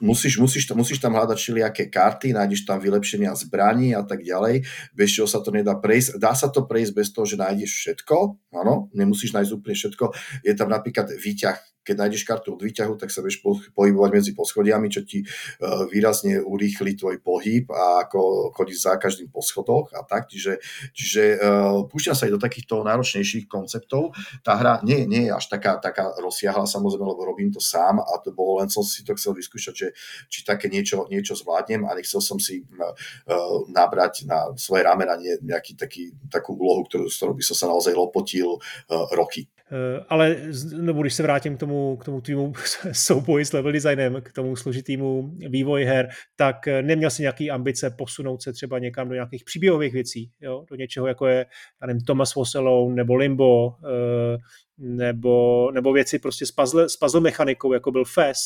musíš, 0.00 0.40
musíš, 0.40 0.64
musíš 0.72 0.98
tam 0.98 1.16
hľadať 1.16 1.36
všelijaké 1.38 1.84
karty, 1.92 2.32
nájdeš 2.32 2.68
tam 2.68 2.80
vylepšenia 2.80 3.32
zbraní 3.36 3.96
a 3.96 4.02
tak 4.04 4.24
ďalej, 4.24 4.64
bez 4.92 5.08
čoho 5.12 5.28
sa 5.28 5.40
to 5.40 5.52
nedá 5.52 5.76
prejsť. 5.76 6.20
Dá 6.20 6.32
sa 6.36 6.48
to 6.48 6.68
prejsť 6.68 6.92
bez 6.92 7.08
toho, 7.12 7.24
že 7.24 7.40
nájdeš 7.40 7.72
všetko, 7.72 8.16
áno, 8.56 8.88
nemusíš 8.92 9.36
nájsť 9.36 9.52
úplne 9.54 9.76
všetko. 9.76 10.04
Je 10.44 10.52
tam 10.56 10.68
napríklad 10.72 11.12
výťah 11.14 11.73
keď 11.84 11.94
nájdeš 12.00 12.24
kartu 12.24 12.56
od 12.56 12.64
výťahu, 12.64 12.96
tak 12.96 13.12
sa 13.12 13.20
vieš 13.20 13.44
pohybovať 13.76 14.10
medzi 14.10 14.32
poschodiami, 14.32 14.88
čo 14.88 15.04
ti 15.04 15.20
e, 15.20 15.26
výrazne 15.92 16.40
urýchli 16.40 16.96
tvoj 16.96 17.20
pohyb 17.20 17.68
a 17.70 18.08
ako 18.08 18.50
chodíš 18.56 18.88
za 18.88 18.96
každým 18.96 19.28
po 19.28 19.44
schodoch 19.44 19.92
a 19.92 20.00
tak. 20.02 20.26
Čiže, 20.30 20.58
čiže 20.94 21.22
uh, 21.36 21.84
púšťam 21.90 22.16
sa 22.16 22.24
aj 22.26 22.32
do 22.32 22.40
takýchto 22.40 22.86
náročnejších 22.86 23.50
konceptov. 23.50 24.16
Tá 24.40 24.56
hra 24.56 24.80
nie, 24.86 25.04
nie 25.04 25.28
je 25.28 25.32
až 25.34 25.50
taká, 25.52 25.76
taká 25.82 26.14
rozsiahla 26.16 26.64
samozrejme, 26.64 27.04
lebo 27.04 27.22
robím 27.26 27.52
to 27.52 27.60
sám 27.60 28.00
a 28.00 28.12
to 28.22 28.32
bolo 28.32 28.62
len 28.62 28.70
som 28.72 28.86
si 28.86 29.04
to 29.04 29.12
chcel 29.18 29.36
vyskúšať, 29.36 29.74
že, 29.74 29.88
či 30.30 30.46
také 30.46 30.72
niečo, 30.72 31.04
niečo 31.10 31.36
zvládnem 31.36 31.84
a 31.84 31.94
nechcel 31.94 32.22
som 32.24 32.40
si 32.40 32.64
uh, 32.64 32.94
nabrať 33.68 34.24
na 34.24 34.54
svoje 34.56 34.86
ramena 34.86 35.18
nejaký 35.20 35.76
taký, 35.76 36.14
takú 36.30 36.56
úlohu, 36.56 36.86
ktorú, 36.86 37.10
s 37.10 37.18
ktorou 37.20 37.34
by 37.34 37.44
som 37.44 37.56
sa 37.56 37.66
naozaj 37.68 37.92
lopotil 37.92 38.58
roky. 39.12 39.50
Eh, 39.74 40.04
ale 40.08 40.36
nebo 40.76 41.02
když 41.02 41.14
se 41.14 41.22
vrátím 41.22 41.56
k 41.56 41.60
tomu, 41.60 41.96
k 41.96 42.04
tomu 42.04 42.20
tvýmu 42.20 42.52
souboji 42.92 43.44
s 43.44 43.52
level 43.52 43.72
designem, 43.72 44.22
k 44.22 44.32
tomu 44.32 44.56
složitýmu 44.56 45.30
vývoji 45.48 45.84
her, 45.84 46.08
tak 46.36 46.68
eh, 46.68 46.82
neměl 46.82 47.10
si 47.10 47.22
nějaký 47.22 47.50
ambice 47.50 47.90
posunout 47.90 48.42
se 48.42 48.52
třeba 48.52 48.78
někam 48.78 49.08
do 49.08 49.14
nějakých 49.14 49.44
příběhových 49.44 49.92
věcí, 49.92 50.30
jo? 50.40 50.64
do 50.70 50.76
něčeho 50.76 51.06
jako 51.06 51.26
je 51.26 51.46
já 51.82 51.86
nevím, 51.86 52.02
Thomas 52.02 52.34
Was 52.34 52.54
Alone 52.54 52.94
nebo 52.94 53.14
Limbo, 53.14 53.74
eh, 53.84 54.38
nebo, 54.78 55.70
nebo 55.70 55.92
věci 55.92 56.18
prostě 56.18 56.46
s 56.46 56.52
puzzle, 56.52 56.88
s 56.88 56.96
puzzle 56.96 57.20
mechanikou, 57.20 57.72
jako 57.72 57.90
byl 57.90 58.04
FES, 58.04 58.38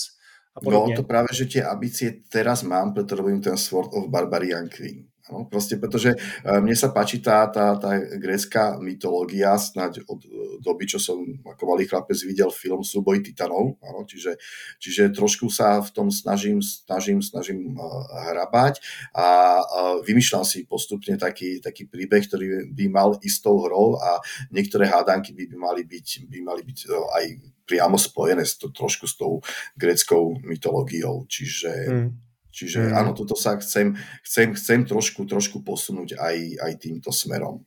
a 0.57 0.61
podobně. 0.61 0.95
No 0.95 1.03
to 1.03 1.07
právě, 1.07 1.29
že 1.33 1.45
tie 1.45 1.65
ambície 1.65 2.13
teraz 2.29 2.63
mám, 2.63 2.95
preto 2.95 3.15
robím 3.15 3.41
ten 3.41 3.57
Sword 3.57 3.95
of 3.95 4.11
Barbarian 4.11 4.69
Queen. 4.69 5.07
No, 5.29 5.45
proste 5.45 5.77
pretože 5.77 6.17
e, 6.17 6.19
mne 6.65 6.73
sa 6.73 6.89
páči 6.89 7.21
tá, 7.21 7.45
tá, 7.53 7.77
tá 7.77 8.01
grécka 8.17 8.81
mytológia, 8.81 9.61
snáď 9.61 10.01
od 10.09 10.25
e, 10.25 10.29
doby, 10.65 10.89
čo 10.89 10.97
som 10.97 11.21
ako 11.45 11.63
malý 11.69 11.85
chlapec 11.85 12.17
videl 12.25 12.49
film 12.49 12.81
Súboj 12.81 13.21
titanov, 13.21 13.77
áno, 13.85 14.09
čiže, 14.09 14.41
čiže 14.81 15.13
trošku 15.13 15.53
sa 15.53 15.85
v 15.85 15.91
tom 15.93 16.09
snažím, 16.09 16.65
snažím, 16.65 17.21
snažím 17.21 17.77
uh, 17.77 18.09
hrabať 18.33 18.81
a 19.13 19.61
vymýšľam 20.03 20.45
si 20.49 20.65
postupne 20.65 21.15
taký, 21.21 21.61
taký 21.61 21.85
príbeh, 21.85 22.25
ktorý 22.25 22.47
by 22.73 22.87
mal 22.89 23.21
istou 23.21 23.61
hrou 23.63 24.01
a 24.01 24.19
niektoré 24.49 24.89
hádanky 24.89 25.37
by, 25.37 25.45
by 25.45 25.57
mali 25.61 25.83
byť, 25.85 26.09
by 26.27 26.39
mali 26.41 26.63
byť 26.65 26.79
aj 26.89 27.25
priamo 27.69 28.01
spojené 28.01 28.49
s 28.49 28.57
to, 28.57 28.73
trošku 28.73 29.05
s 29.05 29.21
tou 29.21 29.45
gréckou 29.77 30.41
mytológiou, 30.41 31.29
čiže 31.29 31.73
mm 31.87 32.28
Čiže 32.59 32.91
mm. 32.91 32.95
áno, 32.99 33.15
toto 33.15 33.39
sa 33.39 33.55
chcem, 33.63 33.95
chcem, 34.27 34.51
chcem 34.59 34.83
trošku, 34.83 35.23
trošku 35.31 35.63
posunúť 35.63 36.19
aj, 36.19 36.37
aj 36.59 36.73
týmto 36.83 37.15
smerom. 37.15 37.63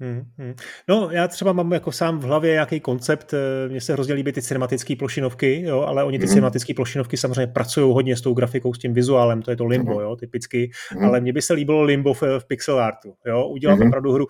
Hmm. 0.00 0.54
No, 0.88 1.10
já 1.10 1.28
třeba 1.28 1.52
mám 1.52 1.72
jako 1.72 1.92
sám 1.92 2.18
v 2.18 2.22
hlavě 2.22 2.52
nějaký 2.52 2.80
koncept, 2.80 3.34
eh, 3.34 3.68
mně 3.68 3.80
se 3.80 3.92
hrozně 3.92 4.14
líbí 4.14 4.32
ty 4.32 4.42
cinematické 4.42 4.96
plošinovky, 4.96 5.62
jo, 5.62 5.80
ale 5.80 6.04
oni 6.04 6.18
ty 6.18 6.24
hmm. 6.24 6.28
cinematické 6.34 6.74
plošinovky 6.74 7.16
samozřejmě 7.16 7.46
pracují 7.46 7.94
hodně 7.94 8.16
s 8.16 8.20
tou 8.20 8.34
grafikou, 8.34 8.74
s 8.74 8.78
tím 8.78 8.94
vizuálem, 8.94 9.42
to 9.42 9.50
je 9.50 9.56
to 9.56 9.66
limbo, 9.66 9.92
hmm. 9.92 10.00
jo, 10.00 10.16
typicky, 10.16 10.70
hmm. 10.90 11.04
ale 11.04 11.20
mně 11.20 11.32
by 11.32 11.42
se 11.42 11.52
líbilo 11.52 11.82
limbo 11.82 12.14
v, 12.14 12.22
v 12.38 12.46
pixel 12.46 12.80
artu, 12.80 13.14
jo, 13.26 13.48
udělat 13.48 13.78
hmm. 13.78 13.88
opravdu 13.88 14.12
hru, 14.12 14.26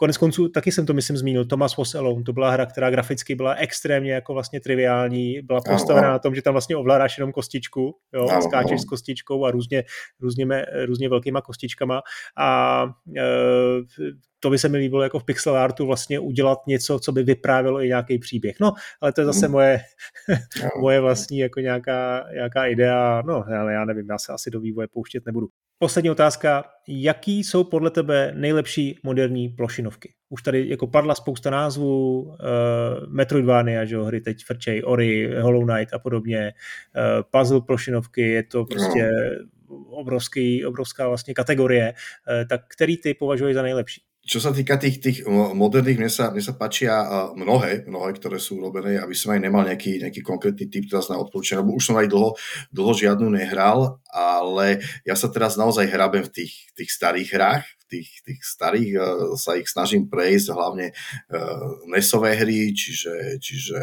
Konec 0.00 0.16
konců, 0.16 0.48
taky 0.48 0.72
jsem 0.72 0.86
to 0.86 0.94
myslím 0.94 1.16
zmínil, 1.16 1.44
Thomas 1.44 1.76
Was 1.76 1.94
Alone, 1.94 2.22
to 2.22 2.32
byla 2.32 2.50
hra, 2.50 2.66
která 2.66 2.90
graficky 2.90 3.34
byla 3.34 3.54
extrémně 3.54 4.12
jako 4.12 4.34
vlastně 4.34 4.60
triviální, 4.60 5.40
byla 5.42 5.60
postavena 5.60 6.10
na 6.10 6.18
tom, 6.18 6.34
že 6.34 6.42
tam 6.42 6.54
vlastně 6.54 6.76
ovládáš 6.76 7.18
jenom 7.18 7.32
kostičku, 7.32 7.96
jo, 8.14 8.28
ano, 8.28 8.42
skáčeš 8.42 8.70
ano. 8.70 8.78
s 8.78 8.84
kostičkou 8.84 9.44
a 9.44 9.50
různě, 9.50 9.84
různě, 10.20 10.46
různě 10.86 11.08
velkýma 11.08 11.40
kostičkama 11.40 12.02
a 12.38 12.84
e, 13.16 13.22
to 14.40 14.50
by 14.50 14.58
se 14.58 14.68
mi 14.68 14.78
líbilo 14.78 15.02
jako 15.02 15.18
v 15.18 15.24
pixel 15.24 15.56
artu 15.56 15.86
vlastně 15.86 16.18
udělat 16.18 16.58
něco, 16.66 16.98
co 16.98 17.12
by 17.12 17.22
vyprávělo 17.22 17.82
i 17.82 17.88
nějaký 17.88 18.18
příběh. 18.18 18.56
No, 18.60 18.72
ale 19.00 19.12
to 19.12 19.20
je 19.20 19.24
zase 19.24 19.46
hmm. 19.46 19.52
moje, 19.52 19.80
moje 20.80 21.00
vlastní 21.00 21.38
jako 21.38 21.60
nějaká, 21.60 22.26
nějaká 22.34 22.66
idea, 22.66 23.22
no, 23.26 23.44
ale 23.60 23.72
já 23.72 23.84
nevím, 23.84 24.06
já 24.10 24.18
se 24.18 24.32
asi 24.32 24.50
do 24.50 24.60
vývoje 24.60 24.88
pouštět 24.88 25.26
nebudu. 25.26 25.48
Poslední 25.82 26.10
otázka. 26.10 26.64
Jaký 26.88 27.44
jsou 27.44 27.64
podle 27.64 27.90
tebe 27.90 28.32
nejlepší 28.36 28.98
moderní 29.02 29.48
plošinovky? 29.48 30.14
Už 30.28 30.42
tady 30.42 30.68
jako 30.68 30.86
padla 30.86 31.14
spousta 31.14 31.50
názvů, 31.50 32.20
uh, 32.20 32.34
Metroidvania, 33.08 33.84
že 33.84 33.94
jo, 33.94 34.04
hry 34.04 34.20
teď 34.20 34.44
frčej, 34.44 34.82
Ori, 34.84 35.40
Hollow 35.40 35.66
Knight 35.66 35.94
a 35.94 35.98
podobně, 35.98 36.52
uh, 36.96 37.22
puzzle 37.30 37.60
plošinovky, 37.60 38.22
je 38.22 38.42
to 38.42 38.64
prostě 38.64 39.10
obrovský, 39.90 40.64
obrovská 40.64 41.08
vlastně 41.08 41.34
kategorie. 41.34 41.92
Uh, 41.92 42.48
tak 42.48 42.60
který 42.68 42.96
ty 42.96 43.14
považuješ 43.14 43.54
za 43.54 43.62
nejlepší? 43.62 44.02
Čo 44.30 44.38
sa 44.38 44.54
týka 44.54 44.78
tých, 44.78 45.02
tých 45.02 45.18
moderných, 45.26 45.98
mne 45.98 46.06
sa, 46.06 46.30
mne 46.30 46.38
sa 46.38 46.54
páčia 46.54 47.02
mnohé, 47.34 47.82
mnohé, 47.90 48.14
ktoré 48.14 48.38
sú 48.38 48.62
urobené, 48.62 49.02
aby 49.02 49.10
som 49.10 49.34
aj 49.34 49.42
nemal 49.42 49.66
nejaký, 49.66 50.06
nejaký 50.06 50.22
konkrétny 50.22 50.70
typ 50.70 50.86
teraz 50.86 51.10
na 51.10 51.18
odporúčanie, 51.18 51.66
lebo 51.66 51.74
už 51.74 51.90
som 51.90 51.98
aj 51.98 52.06
dlho, 52.06 52.38
dlho 52.70 52.92
žiadnu 52.94 53.26
nehral, 53.26 53.98
ale 54.14 54.78
ja 55.02 55.18
sa 55.18 55.26
teraz 55.26 55.58
naozaj 55.58 55.90
hrabem 55.90 56.22
v 56.30 56.30
tých, 56.30 56.70
tých 56.78 56.94
starých 56.94 57.28
hrách, 57.34 57.66
tých, 57.90 58.22
tých 58.22 58.40
starých 58.46 58.92
uh, 59.02 59.34
sa 59.34 59.58
ich 59.58 59.66
snažím 59.66 60.06
prejsť, 60.06 60.54
hlavne 60.54 60.94
uh, 60.94 61.82
nesové 61.90 62.38
hry, 62.38 62.70
čiže, 62.70 63.42
čiže 63.42 63.78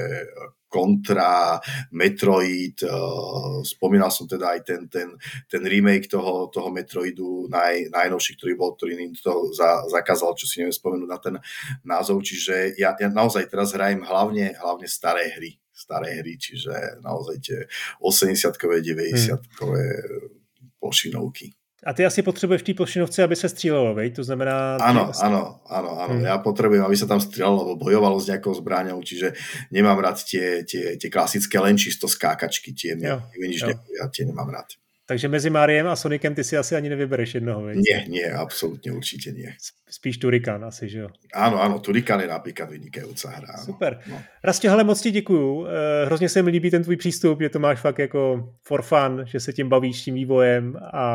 Contra, 0.67 1.57
Metroid, 1.95 2.83
uh, 2.83 3.63
spomínal 3.63 4.11
som 4.11 4.27
teda 4.27 4.53
aj 4.53 4.59
ten, 4.67 4.81
ten, 4.91 5.09
ten 5.47 5.63
remake 5.63 6.11
toho, 6.11 6.51
toho 6.51 6.69
Metroidu 6.69 7.47
naj, 7.47 7.89
najnovší, 7.89 8.35
ktorý 8.35 8.53
bol, 8.59 8.75
ktorý 8.75 8.99
to 9.15 9.55
za, 9.55 9.87
zakázal, 9.89 10.35
čo 10.35 10.45
si 10.45 10.61
neviem 10.61 10.75
spomenúť 10.75 11.09
na 11.09 11.19
ten 11.19 11.35
názov, 11.81 12.21
čiže 12.21 12.77
ja, 12.77 12.93
ja 12.99 13.09
naozaj 13.09 13.49
teraz 13.49 13.73
hrajem 13.73 14.05
hlavne, 14.05 14.53
hlavne 14.59 14.85
staré 14.85 15.33
hry, 15.33 15.57
staré 15.73 16.21
hry, 16.21 16.37
čiže 16.37 17.01
naozaj 17.01 17.35
tie 17.41 17.59
80-kové, 18.03 18.83
90-kové 18.83 19.85
hmm. 19.87 20.77
pošinovky. 20.77 21.56
A 21.87 21.93
ty 21.93 22.05
asi 22.05 22.21
potřebuješ 22.21 22.61
v 22.61 22.65
té 22.65 22.73
plošinovce, 22.73 23.23
aby 23.23 23.35
se 23.35 23.49
střílelo, 23.49 23.95
veď? 23.95 24.15
To 24.15 24.23
znamená... 24.23 24.75
Áno, 24.75 25.07
áno, 25.23 25.63
áno, 25.71 25.91
áno. 26.03 26.13
Hmm. 26.19 26.27
Ja 26.27 26.35
potrebujem, 26.43 26.83
aby 26.83 26.99
sa 26.99 27.07
tam 27.07 27.23
strieľalo, 27.23 27.63
alebo 27.63 27.79
bojovalo 27.79 28.19
s 28.19 28.27
nejakou 28.27 28.51
zbraňou, 28.51 28.99
čiže 28.99 29.31
nemám 29.71 29.95
rád 30.03 30.19
tie, 30.19 30.67
tie, 30.67 30.99
tie 30.99 31.07
klasické 31.07 31.55
len 31.63 31.79
čisto 31.79 32.11
skákačky, 32.11 32.75
tie, 32.75 32.99
jo, 32.99 33.23
nič 33.39 33.63
jo. 33.63 33.71
ja 33.71 34.11
tie 34.11 34.27
nemám 34.27 34.51
rád. 34.51 34.75
Takže 35.07 35.27
mezi 35.27 35.49
Máriem 35.49 35.87
a 35.87 35.95
Sonicem 35.95 36.35
ty 36.35 36.43
si 36.43 36.57
asi 36.57 36.75
ani 36.75 36.89
nevybereš 36.89 37.35
jednoho, 37.35 37.63
veď? 37.63 37.77
Nie, 37.79 37.99
nie, 38.11 38.27
absolútne 38.27 38.91
určite 38.91 39.31
nie. 39.31 39.55
Spíš 39.87 40.19
Turikán 40.19 40.59
asi, 40.67 40.91
že 40.91 40.99
jo? 40.99 41.09
Áno, 41.31 41.63
áno, 41.63 41.79
Turikán 41.79 42.19
je 42.19 42.27
napríklad 42.27 42.67
vynikajúca 42.67 43.31
hra. 43.31 43.55
Áno. 43.55 43.63
Super. 43.63 44.03
No. 44.03 44.19
Rastě, 44.43 44.69
hele, 44.69 44.83
moc 44.83 45.01
ti 45.01 45.11
děkuju. 45.11 45.67
Eh, 45.67 46.05
hrozně 46.05 46.29
se 46.29 46.43
mi 46.43 46.51
líbí 46.51 46.71
ten 46.71 46.83
tvůj 46.83 46.95
přístup, 46.95 47.41
že 47.41 47.49
to 47.49 47.59
máš 47.59 47.79
fakt 47.79 47.99
jako 47.99 48.51
for 48.63 48.81
fun, 48.81 49.23
že 49.25 49.39
se 49.39 49.53
tím 49.53 49.69
bavíš 49.69 50.01
tím 50.01 50.15
vývojem 50.15 50.75
a 50.93 51.05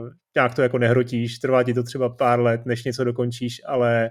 uh, 0.00 0.08
nějak 0.34 0.54
to 0.54 0.62
jako 0.62 0.78
nehrotíš. 0.78 1.38
Trvá 1.38 1.62
ti 1.62 1.74
to 1.74 1.82
třeba 1.82 2.08
pár 2.08 2.40
let, 2.40 2.66
než 2.66 2.84
něco 2.84 3.04
dokončíš, 3.04 3.60
ale 3.66 4.10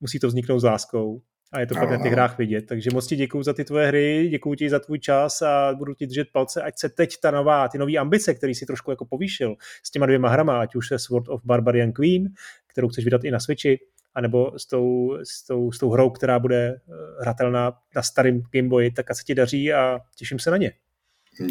musí 0.00 0.18
to 0.18 0.28
vzniknout 0.28 0.60
s 0.60 0.64
láskou 0.64 1.22
a 1.52 1.60
je 1.60 1.66
to 1.66 1.74
pak 1.74 1.90
na 1.90 2.02
těch 2.02 2.12
hrách 2.12 2.38
vidět. 2.38 2.66
Takže 2.66 2.90
moc 2.92 3.06
ti 3.06 3.16
děkuji 3.16 3.42
za 3.42 3.52
ty 3.52 3.64
tvoje 3.64 3.86
hry, 3.86 4.28
děkuji 4.30 4.54
ti 4.54 4.70
za 4.70 4.78
tvůj 4.78 4.98
čas 4.98 5.42
a 5.42 5.74
budu 5.74 5.94
ti 5.94 6.06
držet 6.06 6.28
palce, 6.32 6.62
ať 6.62 6.78
se 6.78 6.88
teď 6.88 7.16
ta 7.20 7.30
nová, 7.30 7.68
ty 7.68 7.78
nové 7.78 7.96
ambice, 7.96 8.34
který 8.34 8.54
si 8.54 8.66
trošku 8.66 8.90
jako 8.90 9.04
povýšil 9.04 9.56
s 9.82 9.90
těma 9.90 10.06
dvěma 10.06 10.28
hrama, 10.28 10.60
ať 10.60 10.74
už 10.74 10.88
se 10.88 10.98
Sword 10.98 11.28
of 11.28 11.40
Barbarian 11.44 11.92
Queen, 11.92 12.28
kterou 12.66 12.88
chceš 12.88 13.04
vydat 13.04 13.24
i 13.24 13.30
na 13.30 13.40
Switchi, 13.40 13.80
anebo 14.14 14.58
s 14.58 14.66
tou, 14.66 15.18
s 15.22 15.46
tou, 15.46 15.72
s 15.72 15.78
tou 15.78 15.90
hrou, 15.90 16.10
která 16.10 16.38
bude 16.38 16.74
eh, 16.74 16.92
hratelná 17.20 17.72
na 17.96 18.02
starém 18.02 18.42
Gameboyi, 18.52 18.90
tak 18.90 19.10
a 19.10 19.14
se 19.14 19.22
ti 19.24 19.34
daří 19.34 19.72
a 19.72 20.00
těším 20.16 20.38
se 20.38 20.50
na 20.50 20.56
ně. 20.56 20.72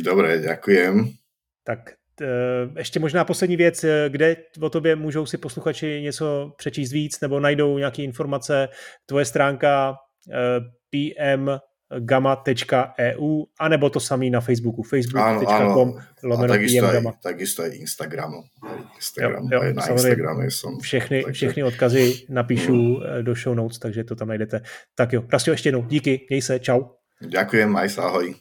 Dobré, 0.03 0.39
děkujem. 0.39 1.13
Tak 1.63 2.00
ještě 2.78 2.99
možná 2.99 3.26
poslední 3.26 3.57
věc, 3.57 3.84
eh, 3.84 4.09
kde 4.09 4.36
o 4.62 4.70
tobě 4.70 4.95
můžou 4.95 5.26
si 5.26 5.38
posluchači 5.38 6.01
něco 6.01 6.53
přečíst 6.57 6.91
víc 6.91 7.22
nebo 7.22 7.39
najdou 7.39 7.78
nějaké 7.78 8.03
informace. 8.03 8.70
Tvoje 9.05 9.26
stránka 9.26 9.95
eh, 10.32 10.59
PM 10.89 11.49
gamma.eu, 11.99 13.43
anebo 13.59 13.89
to 13.89 13.99
samý 13.99 14.30
na 14.30 14.41
Facebooku, 14.41 14.84
facebook.com, 14.84 15.99
lomeno 16.24 16.53
aj, 16.53 17.03
takisto 17.24 17.64
aj 17.64 17.76
Instagramu. 17.76 18.43
Instagram, 18.95 19.43
jo, 19.51 19.64
jo, 19.64 19.74
na 19.74 19.88
Instagrame 19.88 20.51
som. 20.51 20.80
Všechny, 20.80 21.24
takže... 21.24 21.38
všechny 21.38 21.64
odkazy 21.64 22.14
napíšu 22.30 22.76
mm. 22.76 23.24
do 23.24 23.36
show 23.36 23.55
notes, 23.55 23.80
takže 23.80 24.03
to 24.03 24.16
tam 24.16 24.28
najdete. 24.28 24.62
Tak 24.95 25.14
jo, 25.14 25.24
Rastio, 25.34 25.53
ještě 25.53 25.68
jednou, 25.68 25.84
díky, 25.84 26.28
měj 26.30 26.41
se, 26.41 26.59
čau. 26.59 26.82
Ďakujem, 27.22 27.76
aj 27.76 27.89
sa, 27.89 28.01
ahoj. 28.09 28.34